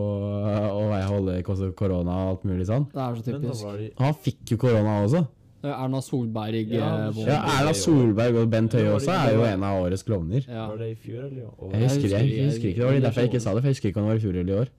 eh, 0.46 0.68
å 0.70 0.84
holde 1.10 1.40
korona 1.76 2.14
og 2.22 2.28
alt 2.36 2.44
mulig 2.48 2.68
sånn. 2.68 2.86
Det 2.92 3.02
er 3.02 3.16
så 3.18 3.24
Men 3.32 3.40
da 3.42 3.48
typisk. 3.48 3.64
var 3.66 3.80
de 3.80 3.88
han 4.04 4.18
fikk 4.28 4.52
jo 4.54 4.60
korona 4.62 5.00
også. 5.02 5.24
Erna 5.62 6.00
Solberg 6.02 6.72
Ja, 6.74 6.88
eh, 7.08 7.20
Ja, 7.26 7.38
Erna 7.60 7.72
Solberg 7.78 8.34
og 8.42 8.50
Bent 8.50 8.72
Høie 8.74 8.92
også 8.96 9.12
er 9.14 9.34
jo 9.36 9.44
en 9.46 9.62
av 9.68 9.82
årets 9.84 10.02
klovner. 10.02 10.42
Ja. 10.48 10.66
Var 10.72 10.76
det 10.82 10.90
i 10.90 10.94
fjor, 10.94 11.24
eller? 11.28 11.42
i 11.42 11.44
år? 11.46 11.70
Jeg 11.72 11.82
husker, 11.88 12.08
jeg, 12.16 12.30
jeg 12.36 12.44
husker 12.50 12.68
ikke, 12.68 12.80
det 12.80 12.86
var 12.88 13.00
derfor 13.06 13.20
jeg 13.20 13.30
ikke 13.32 13.40
sa 13.44 13.54
det, 13.54 13.62
for 13.62 13.68
jeg 13.70 13.76
husker 13.78 13.88
ikke 13.92 14.00
om 14.00 14.06
det 14.08 14.12
var 14.14 14.20
i 14.20 14.24
fjor 14.26 14.40
eller 14.42 14.54
i 14.54 14.60
år. 14.60 14.72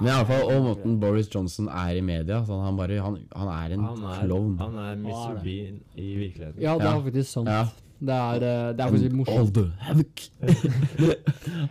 Men 0.00 0.08
i 0.08 0.10
alle 0.10 0.26
fall, 0.26 0.42
og 0.50 0.64
måten 0.64 0.96
Boris 1.00 1.28
Johnson 1.34 1.68
er 1.68 1.98
i 1.98 2.02
media, 2.02 2.40
sånn, 2.48 2.62
han, 2.66 2.76
bare, 2.78 2.96
han, 3.02 3.18
han 3.36 3.50
er 3.52 3.74
en 3.76 3.84
Han 3.84 4.02
er, 4.02 4.24
klovn. 4.24 4.56
han 4.58 4.78
er 4.80 4.90
er 4.90 4.96
Mr. 5.04 5.36
Bean 5.44 5.76
i 5.94 6.08
virkeligheten. 6.18 6.62
Ja, 6.62 6.74
det 6.78 6.88
er 6.88 7.02
faktisk 7.04 7.30
sant. 7.30 7.50
Det 8.04 8.14
er, 8.14 8.42
eh, 8.44 8.70
det 8.76 8.84
er 8.84 8.90
faktisk 8.92 9.14
morsomt. 9.16 9.58
All 9.88 10.04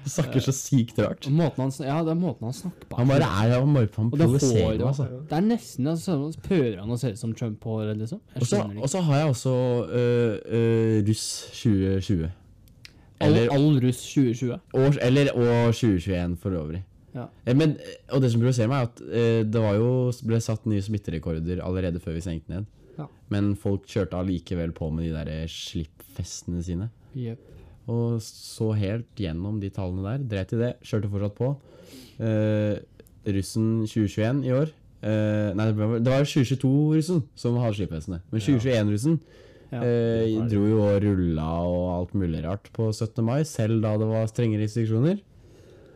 snakker 0.15 0.43
så 0.43 0.53
sykt 0.55 0.99
rart. 1.03 1.27
Måten 1.29 1.65
han, 1.65 1.73
ja, 1.85 1.97
det 2.05 2.13
er 2.13 2.19
måten 2.19 2.47
han 2.47 2.55
snakker 2.57 2.89
på. 2.89 2.97
Han 2.97 3.11
bare 3.11 3.27
er 3.27 3.53
han 3.59 3.75
bare 3.75 3.89
han 3.95 4.11
provoserer 4.13 4.77
meg, 4.79 4.85
altså. 4.87 5.07
Det 5.29 5.37
er 5.37 5.45
nesten 5.45 5.89
altså, 5.93 6.17
Prøver 6.45 6.79
han 6.81 6.93
å 6.93 6.97
se 6.99 7.13
ut 7.13 7.21
som 7.21 7.35
Trump 7.37 7.59
på 7.63 7.77
håret, 7.77 7.99
liksom? 8.01 8.21
Og 8.39 8.89
så- 8.89 9.03
har 9.03 9.19
jeg 9.19 9.27
også 9.33 9.53
uh, 9.89 10.37
uh, 10.47 11.03
russ 11.07 11.27
2020. 11.51 12.31
Eller, 13.23 13.49
all 13.53 13.79
russ 13.83 14.01
2020. 14.13 14.57
År, 14.73 14.97
eller 15.01 15.31
og 15.35 15.73
2021 15.75 16.37
for 16.41 16.57
øvrig. 16.59 16.83
Ja. 17.13 17.27
Men, 17.53 17.77
og 18.09 18.23
det 18.23 18.31
som 18.33 18.41
provoserer 18.41 18.71
meg, 18.71 18.79
er 18.79 18.89
at 18.89 19.03
uh, 19.05 19.41
det 19.53 19.61
var 19.61 19.75
jo, 19.77 19.89
ble 20.25 20.39
satt 20.41 20.65
nye 20.65 20.81
smitterekorder 20.81 21.61
allerede 21.61 22.01
før 22.01 22.17
vi 22.17 22.25
stengte 22.25 22.49
ned. 22.55 22.65
Ja. 22.97 23.07
Men 23.33 23.53
folk 23.59 23.87
kjørte 23.89 24.19
allikevel 24.19 24.73
på 24.75 24.89
med 24.93 25.09
de 25.09 25.13
der 25.15 25.49
slippfestene 25.51 26.63
sine. 26.65 26.89
Yep. 27.17 27.49
Og 27.91 28.21
så 28.23 28.69
helt 28.79 29.19
gjennom 29.19 29.59
de 29.59 29.71
tallene 29.73 30.05
der. 30.05 30.25
Dreit 30.31 30.53
i 30.55 30.61
det. 30.61 30.71
Kjørte 30.87 31.11
fortsatt 31.11 31.37
på. 31.39 31.51
Uh, 32.21 32.77
russen 33.33 33.83
2021 33.89 34.43
i 34.45 34.51
år 34.53 34.69
uh, 35.03 35.49
Nei, 35.55 35.65
det 35.69 35.75
var, 35.77 35.93
det 36.03 36.11
var 36.11 36.27
2022-russen 36.27 37.23
som 37.39 37.57
hadde 37.61 37.79
slippfestene. 37.79 38.21
Men 38.31 38.45
2021-russen 38.45 39.17
Ja. 39.73 39.81
uh, 39.81 40.43
dro 40.51 40.63
jo 40.69 40.81
og 40.85 40.99
rulla 41.01 41.47
og 41.65 41.85
alt 41.95 42.13
mulig 42.13 42.43
rart 42.45 42.69
på 42.75 42.91
17. 42.93 43.23
mai, 43.25 43.41
selv 43.49 43.81
da 43.81 43.95
det 43.97 44.09
var 44.11 44.29
strenge 44.29 44.61
restriksjoner. 44.61 45.23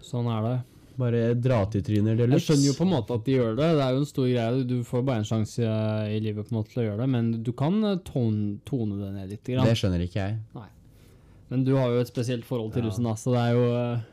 Sånn 0.01 0.29
er 0.33 0.41
det. 0.47 0.57
Bare 0.97 1.35
dra-til-tryner 1.37 2.17
de 2.17 2.25
Jeg 2.31 2.41
skjønner 2.41 2.65
jo 2.71 2.73
på 2.79 2.85
en 2.87 2.91
måte 2.95 3.13
at 3.13 3.25
de 3.27 3.35
gjør 3.35 3.51
det. 3.59 3.67
Det 3.77 3.83
er 3.85 3.93
jo 3.93 3.99
en 4.01 4.09
stor 4.09 4.27
greie. 4.31 4.63
Du 4.65 4.75
får 4.87 5.03
bare 5.05 5.21
en 5.21 5.27
sjanse 5.29 5.61
eh, 5.61 6.15
i 6.15 6.19
livet 6.25 6.47
på 6.47 6.55
en 6.55 6.57
måte 6.57 6.73
til 6.73 6.81
å 6.81 6.85
gjøre 6.87 7.03
det, 7.03 7.09
men 7.13 7.31
du 7.45 7.51
kan 7.53 7.77
eh, 7.85 7.99
tone, 8.07 8.57
tone 8.65 8.97
det 9.03 9.11
ned 9.13 9.29
litt. 9.35 9.43
Grann. 9.45 9.67
Det 9.69 9.77
skjønner 9.77 10.03
ikke 10.07 10.23
jeg. 10.25 10.37
Men 11.47 11.63
du 11.63 11.75
har 11.77 11.93
jo 11.93 12.01
et 12.03 12.09
spesielt 12.09 12.43
forhold 12.47 12.73
til 12.73 12.83
Ja. 12.83 12.89
russen, 12.89 13.05
da, 13.07 13.13
så 13.15 13.31
det 13.35 13.43
er 13.45 13.53
jo 13.55 13.67
eh, 13.77 14.05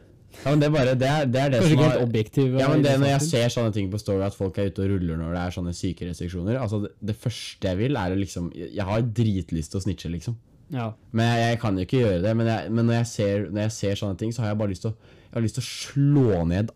Ja, 0.45 0.51
men 0.51 0.61
det 0.61 0.67
er 0.69 0.75
bare 0.75 0.95
Det 0.99 1.09
er 1.09 1.27
det, 1.27 1.41
er 1.41 1.51
det 1.55 1.61
kanskje 1.63 1.75
som 1.79 1.85
er 1.89 2.03
objektiv. 2.05 2.55
Ja, 2.61 2.69
men 2.69 2.83
det 2.85 2.93
Når 3.01 3.11
jeg 3.15 3.23
ser 3.31 3.49
sånne 3.55 3.73
ting 3.73 3.91
på 3.91 3.99
Story, 4.03 4.21
at 4.27 4.35
folk 4.37 4.59
er 4.59 4.69
ute 4.71 4.83
og 4.85 4.91
ruller 4.93 5.17
når 5.19 5.33
det 5.35 5.43
er 5.47 5.55
sånne 5.57 5.75
syke 5.75 6.09
restriksjoner 6.11 6.59
Altså, 6.61 6.83
det, 6.85 6.91
det 7.01 7.17
første 7.17 7.71
jeg 7.71 7.79
vil, 7.81 7.97
er 7.97 8.13
å 8.13 8.19
liksom 8.19 8.53
Jeg 8.55 8.85
har 8.85 9.01
dritlyst 9.03 9.71
til 9.73 9.81
å 9.81 9.85
snitche, 9.89 10.11
liksom. 10.13 10.37
Ja. 10.75 10.93
Men 11.13 11.29
jeg, 11.33 11.49
jeg 11.55 11.59
kan 11.63 11.77
jo 11.79 11.85
ikke 11.87 12.01
gjøre 12.01 12.23
det. 12.25 12.37
Men, 12.37 12.47
jeg, 12.51 12.71
men 12.73 12.87
når, 12.89 12.95
jeg 13.03 13.07
ser, 13.07 13.49
når 13.53 13.61
jeg 13.69 13.75
ser 13.81 13.99
sånne 14.01 14.19
ting, 14.19 14.33
så 14.35 14.43
har 14.43 14.49
jeg 14.53 14.59
bare 14.63 14.73
lyst 14.73 14.83
til 14.87 14.91
å 14.95 15.13
Jeg 15.35 15.41
har 15.41 15.45
lyst 15.49 15.57
til 15.59 15.65
å 15.65 15.67
slå 15.67 16.45
ned 16.47 16.69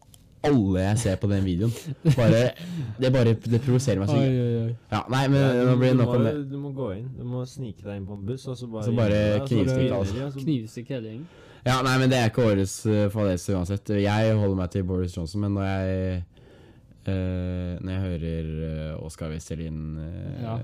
alle 0.49 0.81
jeg 0.83 0.99
ser 1.03 1.17
på 1.19 1.29
den 1.31 1.43
videoen. 1.47 1.73
Bare, 2.17 2.41
det 2.99 3.09
bare 3.15 3.33
Det 3.43 3.59
provoserer 3.63 3.99
meg 4.03 4.09
så 4.11 4.17
mye. 4.19 4.77
Ja, 4.91 5.01
nei, 5.11 5.25
men 5.31 5.41
Ja, 5.43 5.65
nå 5.67 5.73
du, 5.75 5.81
blir 5.83 5.93
det 5.93 5.99
nok 5.99 6.15
om 6.15 6.25
det. 6.27 6.33
du 6.51 6.57
må 6.63 6.71
gå 6.75 6.89
inn. 6.97 7.09
Du 7.19 7.25
må 7.27 7.43
snike 7.47 7.83
deg 7.87 7.97
inn 8.01 8.07
på 8.07 8.15
en 8.19 8.25
buss, 8.27 8.47
og 8.51 8.57
så 8.59 8.67
bare 8.71 8.85
Så 8.87 8.95
bare 8.97 9.21
knivstikke 9.47 9.77
begynner 9.77 9.97
alt. 9.99 10.15
de, 10.15 10.25
og 10.25 10.33
så- 10.33 10.43
Knivstikk 10.45 10.89
hele 10.95 11.09
gjengen. 11.13 11.27
Ja, 11.67 11.83
nei, 11.83 11.99
men 11.99 12.11
det 12.11 12.19
er 12.19 12.31
ikke 12.31 12.47
årets 12.53 12.77
uh, 12.87 13.09
fadese 13.11 13.55
uansett. 13.55 13.91
Jeg 13.99 14.35
holder 14.39 14.57
meg 14.57 14.71
til 14.71 14.85
Boris 14.85 15.17
Johnson, 15.17 15.41
men 15.43 15.55
når 15.59 15.65
jeg 15.71 16.25
eh, 17.09 17.79
når 17.83 17.93
jeg 17.95 18.03
hører 18.05 18.49
uh, 18.95 19.05
Oskar 19.07 19.31
Westerlin, 19.33 19.79
uh, 19.99 20.43
Ja. 20.43 20.55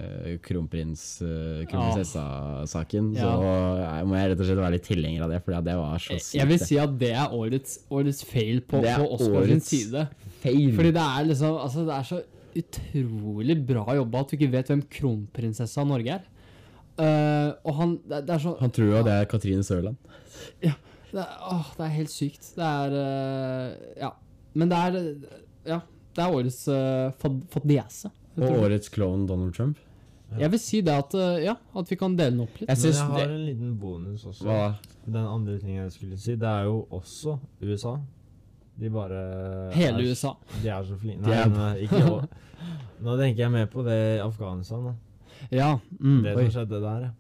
kronprins, 0.45 1.03
uh, 1.24 1.64
kronprinsessa-saken, 1.70 3.14
så 3.16 3.30
Ja. 3.42 3.97
jeg 3.99 4.07
må 4.09 4.16
jeg 4.18 4.30
rett 4.30 4.40
og 4.40 4.47
slett 4.47 4.62
være 4.62 4.72
litt 4.76 4.86
tilhenger 4.88 5.24
av 5.24 5.30
det, 5.30 5.40
Fordi 5.45 5.62
det 5.64 5.76
var 5.76 5.99
så 5.99 6.18
sykt. 6.18 6.34
Jeg 6.38 6.49
vil 6.49 6.59
si 6.59 6.78
at 6.78 6.99
det 6.99 7.11
er 7.12 7.28
årets, 7.32 7.78
årets 7.90 8.22
fail 8.24 8.61
på, 8.61 8.82
på 8.82 9.47
sin 9.47 9.61
side. 9.61 10.07
Fail. 10.42 10.72
Fordi 10.76 10.92
det 10.92 11.03
er 11.03 11.24
liksom 11.32 11.59
Altså, 11.59 11.84
det 11.88 11.95
er 11.99 12.03
så 12.12 12.22
utrolig 12.55 13.57
bra 13.66 13.84
jobba 13.97 14.20
at 14.22 14.30
du 14.30 14.36
ikke 14.36 14.51
vet 14.53 14.68
hvem 14.70 14.82
kronprinsessa 14.90 15.80
av 15.82 15.88
Norge 15.90 16.14
er. 16.20 16.22
Eh, 16.95 17.51
og 17.66 17.74
han 17.74 17.97
det, 18.07 18.20
det 18.28 18.34
er 18.36 18.38
så 18.45 18.53
Han 18.61 18.70
tror 18.70 18.86
jo 18.92 19.01
det 19.03 19.14
er 19.16 19.24
Katrine 19.26 19.64
Sørland. 19.66 19.97
det 20.62 20.70
er, 21.18 21.32
åh, 21.51 21.72
det 21.76 21.84
er 21.88 21.95
helt 21.97 22.12
sykt. 22.12 22.53
Det 22.55 22.62
er 22.68 22.95
eh, 23.01 23.74
Ja. 24.05 24.12
Men 24.55 24.70
det 24.70 24.78
er 24.78 25.01
eh, 25.01 25.40
Ja. 25.66 25.80
Det 26.14 26.22
er 26.22 26.34
årets 26.36 26.60
uh, 26.68 27.10
fadese. 27.50 28.10
Og 28.38 28.58
årets 28.64 28.88
klovn 28.94 29.26
Donald 29.26 29.54
Trump. 29.56 29.78
Jeg 30.38 30.50
vil 30.50 30.58
si 30.58 30.80
det 30.82 30.90
at 30.94 31.14
uh, 31.14 31.36
Ja, 31.42 31.54
at 31.78 31.90
vi 31.90 31.96
kan 32.00 32.16
dele 32.18 32.34
den 32.34 32.40
opp 32.46 32.56
litt. 32.58 32.68
Jeg 32.70 32.78
Men 32.80 32.92
jeg 32.92 33.06
har 33.12 33.20
det 33.20 33.34
en 33.36 33.46
liten 33.46 33.72
bonus 33.78 34.24
også. 34.26 34.44
Hva? 34.48 34.60
Den 35.04 35.20
andre 35.26 35.58
tingen 35.60 35.82
jeg 35.84 35.92
skulle 35.94 36.18
si, 36.18 36.34
det 36.40 36.48
er 36.48 36.64
jo 36.70 36.80
også 36.90 37.36
USA. 37.62 37.96
De 38.80 38.90
bare 38.90 39.18
Hele 39.76 40.00
er, 40.02 40.08
USA. 40.10 40.32
De 40.62 40.68
er 40.68 40.82
så 40.88 40.96
flinke. 40.98 41.28
Nei, 41.28 41.44
Nei, 41.52 41.68
er- 41.70 41.82
ikke 41.86 42.00
nå. 42.02 42.16
Nå 43.04 43.16
tenker 43.20 43.44
jeg 43.44 43.52
mer 43.52 43.66
på 43.70 43.84
det 43.86 43.98
i 44.16 44.22
Afghanistan. 44.24 44.88
da. 44.88 44.94
Ja. 45.52 45.68
Mm. 46.00 46.22
Det 46.24 46.36
Oi. 46.40 46.48
skjedde 46.50 46.80
der. 46.82 47.10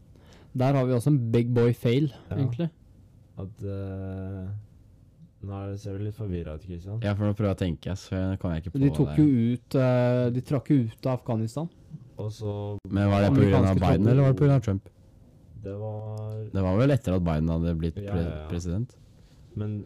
Der 0.54 0.72
har 0.78 0.84
vi 0.86 0.92
også 0.96 1.10
en 1.12 1.20
big 1.32 1.52
boy 1.54 1.72
fail, 1.74 2.08
Ja. 2.30 2.36
egentlig. 2.36 2.70
At 3.38 3.62
eh, 3.62 4.48
Nå 5.44 5.56
er 5.60 5.76
ser 5.80 5.98
du 5.98 6.04
litt 6.06 6.16
forvirra 6.16 6.54
ut, 6.56 6.62
Kristian. 6.64 7.00
Ja, 7.04 7.12
for 7.14 7.28
nå 7.28 7.34
prøver 7.36 7.52
jeg 7.52 7.58
å 7.58 7.62
tenke, 7.64 7.96
så 8.00 8.20
kan 8.40 8.54
jeg 8.54 8.64
ikke 8.64 8.74
på 8.74 8.80
De 8.82 8.90
tok 8.96 9.10
det. 9.12 9.16
jo 9.20 9.48
ut 9.54 9.76
eh, 9.80 10.24
De 10.32 10.42
trakk 10.50 10.70
jo 10.72 10.76
ut 10.88 11.06
av 11.10 11.18
Afghanistan. 11.18 11.68
Og 12.16 12.30
så 12.32 12.54
Men 12.88 13.10
var 13.10 13.24
det 13.26 13.30
pga. 13.34 13.42
Biden, 13.44 13.66
tropper. 13.76 14.10
eller 14.10 14.22
var 14.22 14.32
det 14.32 14.38
pga. 14.40 14.58
Trump? 14.64 14.88
Det 15.64 15.74
var 15.80 16.32
Det 16.52 16.62
var 16.62 16.78
vel 16.78 16.90
etter 16.94 17.16
at 17.18 17.24
Biden 17.24 17.48
hadde 17.48 17.74
blitt 17.80 17.94
pre 17.98 18.04
ja, 18.06 18.24
ja. 18.24 18.48
president? 18.48 18.96
Men 19.54 19.84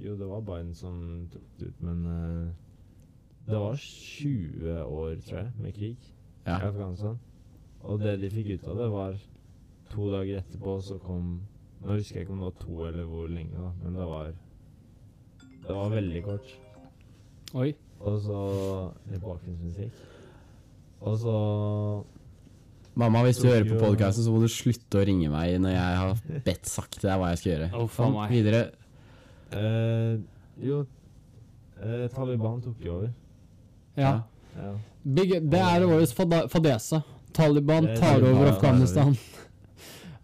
Jo, 0.00 0.14
det 0.16 0.26
var 0.30 0.40
Biden 0.40 0.74
som 0.74 1.28
tok 1.32 1.42
det 1.58 1.66
ut, 1.74 1.80
men 1.84 1.98
uh, 2.06 2.48
det 3.50 3.58
var 3.60 3.74
20 3.76 4.78
år, 4.84 5.16
tror 5.26 5.38
jeg, 5.42 5.50
med 5.60 5.74
krig 5.74 5.96
i 6.46 6.50
Afghanistan. 6.54 7.18
Og 7.82 8.00
det 8.00 8.14
de 8.22 8.30
fikk 8.32 8.54
ut 8.54 8.68
av 8.68 8.78
det, 8.80 8.88
var 8.92 9.18
to 9.90 10.06
dager 10.12 10.38
etterpå 10.40 10.76
så 10.86 10.96
kom 11.02 11.40
Nå 11.80 11.96
husker 11.96 12.16
jeg 12.20 12.26
ikke 12.26 12.32
om 12.34 12.40
det 12.42 12.48
var 12.50 12.56
to 12.60 12.86
eller 12.90 13.04
hvor 13.08 13.28
lenge, 13.32 13.56
da, 13.56 13.70
men 13.82 13.94
det 13.96 14.06
var 14.10 14.32
Det 15.66 15.74
var 15.76 15.90
veldig 15.94 16.22
kort. 16.26 16.50
Oi. 17.54 17.70
Og 18.00 18.16
så 18.24 18.40
litt 19.10 19.20
bakgrunnsmusikk. 19.24 19.92
Og 21.00 21.18
så 21.20 21.34
Mamma, 23.00 23.22
hvis 23.24 23.38
du 23.40 23.46
hører 23.48 23.64
på 23.70 23.78
podkasten, 23.80 24.24
så 24.26 24.32
må 24.34 24.40
du 24.42 24.48
slutte 24.50 24.98
å 25.00 25.04
ringe 25.06 25.28
meg 25.32 25.54
når 25.62 25.70
jeg 25.76 25.98
har 26.00 26.40
bedt 26.44 26.66
sagt 26.68 26.98
til 26.98 27.06
deg 27.08 27.20
hva 27.20 27.28
jeg 27.32 27.38
skal 27.40 27.52
gjøre. 27.52 27.68
Å, 27.78 27.84
faen 27.88 28.16
meg. 28.16 28.32
Videre. 28.34 28.62
eh, 29.52 30.18
Jo, 30.60 30.80
eh, 31.80 32.08
Taliban 32.12 32.60
tok 32.60 32.82
jo 32.84 32.96
over. 32.98 33.12
Ja. 33.96 34.22
Ja. 34.56 34.72
Big, 35.04 35.30
det 35.50 35.60
er 35.60 35.86
vår 35.86 36.02
fada- 36.12 36.46
fadese. 36.52 37.02
Taliban 37.32 37.86
tar 37.96 38.20
over 38.26 38.50
Afghanistan. 38.52 39.16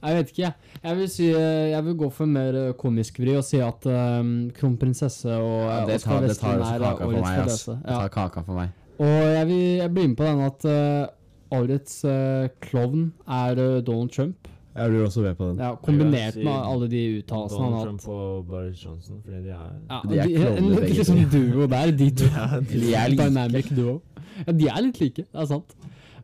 Jeg 0.06 0.16
vet 0.16 0.28
ikke, 0.32 0.42
jeg. 0.42 0.80
Jeg 0.84 0.96
vil, 0.96 1.08
si, 1.10 1.28
eh, 1.34 1.68
jeg 1.72 1.84
vil 1.84 1.96
gå 1.98 2.08
for 2.14 2.30
mer 2.30 2.54
eh, 2.60 2.72
komisk 2.78 3.18
vri 3.18 3.34
og 3.34 3.44
si 3.44 3.58
at 3.64 3.86
um, 3.90 4.32
kronprinsesse 4.54 5.28
og 5.34 5.54
Ja, 5.66 5.82
uh, 5.82 5.86
det 5.90 5.96
Oskar 6.00 6.26
tar, 6.30 6.62
er 6.62 6.82
kaka 6.84 7.04
for 7.04 7.12
årets 7.12 7.28
meg, 7.28 7.40
ass. 7.44 7.68
Ja. 7.68 7.76
Det 7.76 7.96
tar 7.96 8.12
kaka 8.14 8.44
for 8.46 8.60
meg. 8.60 8.74
Og 9.02 9.14
jeg, 9.34 9.46
vil, 9.50 9.64
jeg 9.82 9.94
blir 9.96 10.08
med 10.12 10.16
på 10.20 10.28
den 10.28 10.44
at 10.46 10.68
uh, 10.70 11.58
årets 11.58 11.96
uh, 12.04 12.46
klovn 12.62 13.08
er 13.26 13.58
uh, 13.58 13.80
Donald 13.84 14.14
Trump. 14.14 14.48
Jeg 14.76 14.90
blir 14.92 15.04
også 15.06 15.20
med 15.24 15.34
på 15.34 15.44
den. 15.48 15.60
Ja, 15.64 15.74
kombinert 15.80 16.34
si 16.36 16.42
med 16.44 16.52
alle 16.52 16.88
de 16.92 17.02
uttalelsene 17.18 17.62
han 17.64 17.72
Donald 17.72 18.00
Trump 18.04 18.08
og 18.12 18.46
Boris 18.46 18.84
Johnson, 18.84 19.20
fordi 19.24 19.42
de 19.46 19.54
er 19.54 19.70
Ja, 19.90 20.00
De 20.04 20.18
er 20.18 20.32
klovner 20.36 20.80
begge 20.80 20.98
liksom 20.98 21.20
to. 21.22 21.38
duo 21.38 21.66
der, 21.72 21.92
de 21.96 22.10
to. 22.10 22.28
De 22.72 22.94
er 22.94 23.08
like. 23.08 23.22
Dynamic 23.22 23.70
duo. 23.76 24.00
Ja, 24.46 24.52
de 24.52 24.68
er 24.68 24.82
litt 24.84 25.00
like, 25.00 25.24
det 25.24 25.40
er 25.40 25.48
sant. 25.48 25.72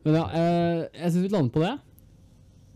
Men 0.03 0.19
ja, 0.19 0.25
eh, 0.37 0.83
jeg 0.99 1.15
syns 1.15 1.23
vi 1.23 1.31
lander 1.33 1.53
på 1.55 1.63
det. 1.63 1.73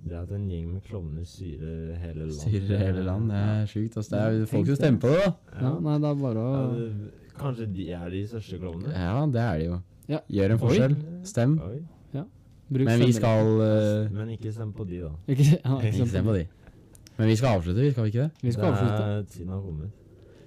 Det 0.07 0.15
at 0.15 0.31
en 0.31 0.45
gjeng 0.49 0.67
med 0.71 0.83
klovner 0.85 1.25
styrer 1.27 1.97
hele 1.99 2.27
landet. 2.27 2.39
Styrer 2.43 2.83
hele 2.85 3.03
land. 3.03 3.29
Det 3.31 3.41
er 3.43 3.65
sjukt. 3.71 3.97
Altså. 3.97 4.11
Det 4.13 4.21
er 4.21 4.37
jo 4.37 4.45
folk 4.53 4.69
som 4.69 4.79
stemmer 4.79 5.03
på 5.03 5.11
det, 5.13 5.25
da. 5.25 5.33
Ja, 5.57 5.73
nei, 5.83 5.97
det 6.03 6.09
er 6.09 6.21
bare 6.21 6.45
å 6.45 6.53
Ja, 6.53 6.63
det, 6.77 7.11
kanskje 7.37 7.69
de 7.73 7.91
er 7.97 8.09
de 8.13 8.23
største 8.31 8.59
klovnene? 8.61 8.93
Ja, 8.95 9.19
det 9.33 9.43
er 9.43 9.61
de 9.61 9.69
jo. 9.71 9.79
Ja. 10.07 10.23
Gjør 10.31 10.53
en 10.53 10.59
Oi. 10.59 10.63
forskjell. 10.63 10.97
Stem. 11.27 11.59
Oi. 11.65 11.77
Bruk 12.67 12.85
Men 12.85 12.99
vi 12.99 13.13
skal 13.15 13.47
uh, 13.47 14.11
Men 14.11 14.29
ikke 14.35 14.51
stem 14.51 14.73
på 14.75 14.83
de, 14.83 14.99
da. 15.05 15.11
Ikke, 15.31 15.43
ja, 15.55 15.77
ikke 15.77 15.93
Ikke 15.93 16.09
stem 16.11 16.25
på 16.27 16.33
de. 16.35 16.47
Men 17.17 17.27
vi 17.31 17.35
skal 17.35 17.57
avslutte, 17.57 17.81
vi 17.81 17.91
skal 17.91 18.03
vi 18.03 18.07
ikke 18.07 18.25
det? 18.25 18.31
Vi 18.41 18.51
skal 18.51 18.63
Det 18.63 18.71
avslutte. 18.71 19.31
Tiden 19.33 19.49
har 19.49 19.61
kommet. 19.61 19.91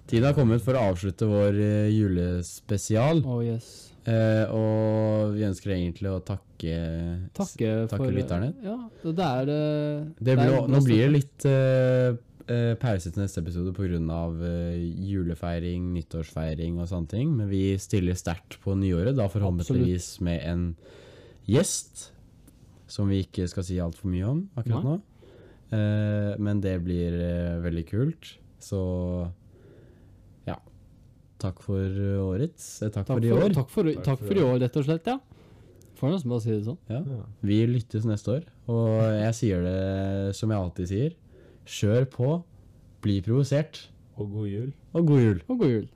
Tiden 0.07 0.25
har 0.25 0.35
kommet 0.35 0.63
for 0.63 0.79
å 0.79 0.83
avslutte 0.93 1.27
vår 1.27 1.57
uh, 1.59 1.89
julespesial. 1.91 3.25
Oh 3.25 3.41
yes. 3.45 3.90
Eh, 4.09 4.45
og 4.55 5.35
vi 5.35 5.45
ønsker 5.49 5.75
egentlig 5.75 6.11
å 6.13 6.21
takke 6.25 6.47
Takke, 6.61 7.69
takke 7.89 8.01
for 8.03 8.13
lytterne. 8.13 8.51
Ja, 8.65 8.77
det 9.01 9.27
er 9.27 9.53
eh, 9.55 10.03
Det 10.21 10.35
blir, 10.37 10.57
er 10.59 10.69
nå 10.69 10.81
blir 10.85 11.07
det 11.07 11.13
litt 11.15 11.47
eh, 11.49 12.17
eh, 12.51 12.73
pause 12.81 13.13
til 13.13 13.23
neste 13.23 13.41
episode 13.41 13.73
pga. 13.77 14.21
Uh, 14.37 14.77
julefeiring, 15.11 15.91
nyttårsfeiring 15.97 16.81
og 16.81 16.91
sånne 16.91 17.13
ting. 17.15 17.33
Men 17.39 17.49
vi 17.53 17.79
stiller 17.81 18.19
sterkt 18.19 18.59
på 18.61 18.77
nyåret, 18.77 19.17
da 19.17 19.29
forhåpentligvis 19.33 20.19
med 20.27 20.45
en 20.45 20.67
gjest. 21.49 22.11
Som 22.91 23.09
vi 23.13 23.23
ikke 23.25 23.47
skal 23.49 23.65
si 23.65 23.79
altfor 23.81 24.11
mye 24.11 24.27
om 24.27 24.45
akkurat 24.59 24.85
Nei. 24.85 24.91
nå. 24.91 25.27
Eh, 25.71 26.33
men 26.43 26.61
det 26.61 26.77
blir 26.85 27.15
veldig 27.65 27.87
kult. 27.89 28.35
Så. 28.61 28.81
Takk 31.41 31.63
for 31.65 32.01
årets. 32.21 32.67
Eh, 32.85 32.91
takk, 32.93 33.07
Takk 33.09 33.17
for 33.17 33.25
i 33.27 33.31
år. 33.33 33.53
takk, 33.57 33.71
for, 33.73 33.85
Takk 33.91 34.05
takk 34.05 34.19
for 34.21 34.27
for 34.35 34.41
i 34.41 34.45
år, 34.45 34.59
rett 34.61 34.77
og 34.77 34.85
slett. 34.89 35.07
ja. 35.09 35.19
Får 36.01 36.13
nesten 36.15 36.31
bare 36.33 36.41
si 36.45 36.51
det 36.55 36.65
sånn. 36.65 36.79
Ja. 36.89 37.01
Ja. 37.05 37.23
Vi 37.45 37.57
lyttes 37.69 38.05
neste 38.09 38.33
år, 38.39 38.45
og 38.73 39.01
jeg 39.21 39.35
sier 39.37 39.65
det 39.67 40.37
som 40.37 40.49
jeg 40.53 40.59
alltid 40.63 40.89
sier. 40.89 41.17
Kjør 41.69 42.07
på, 42.13 42.29
bli 43.05 43.19
provosert, 43.25 43.83
Og 44.21 44.31
god 44.33 44.49
jul. 44.49 44.71
og 44.95 45.07
god 45.07 45.21
jul. 45.21 45.43
Og 45.49 45.59
god 45.61 45.71
jul. 45.75 45.89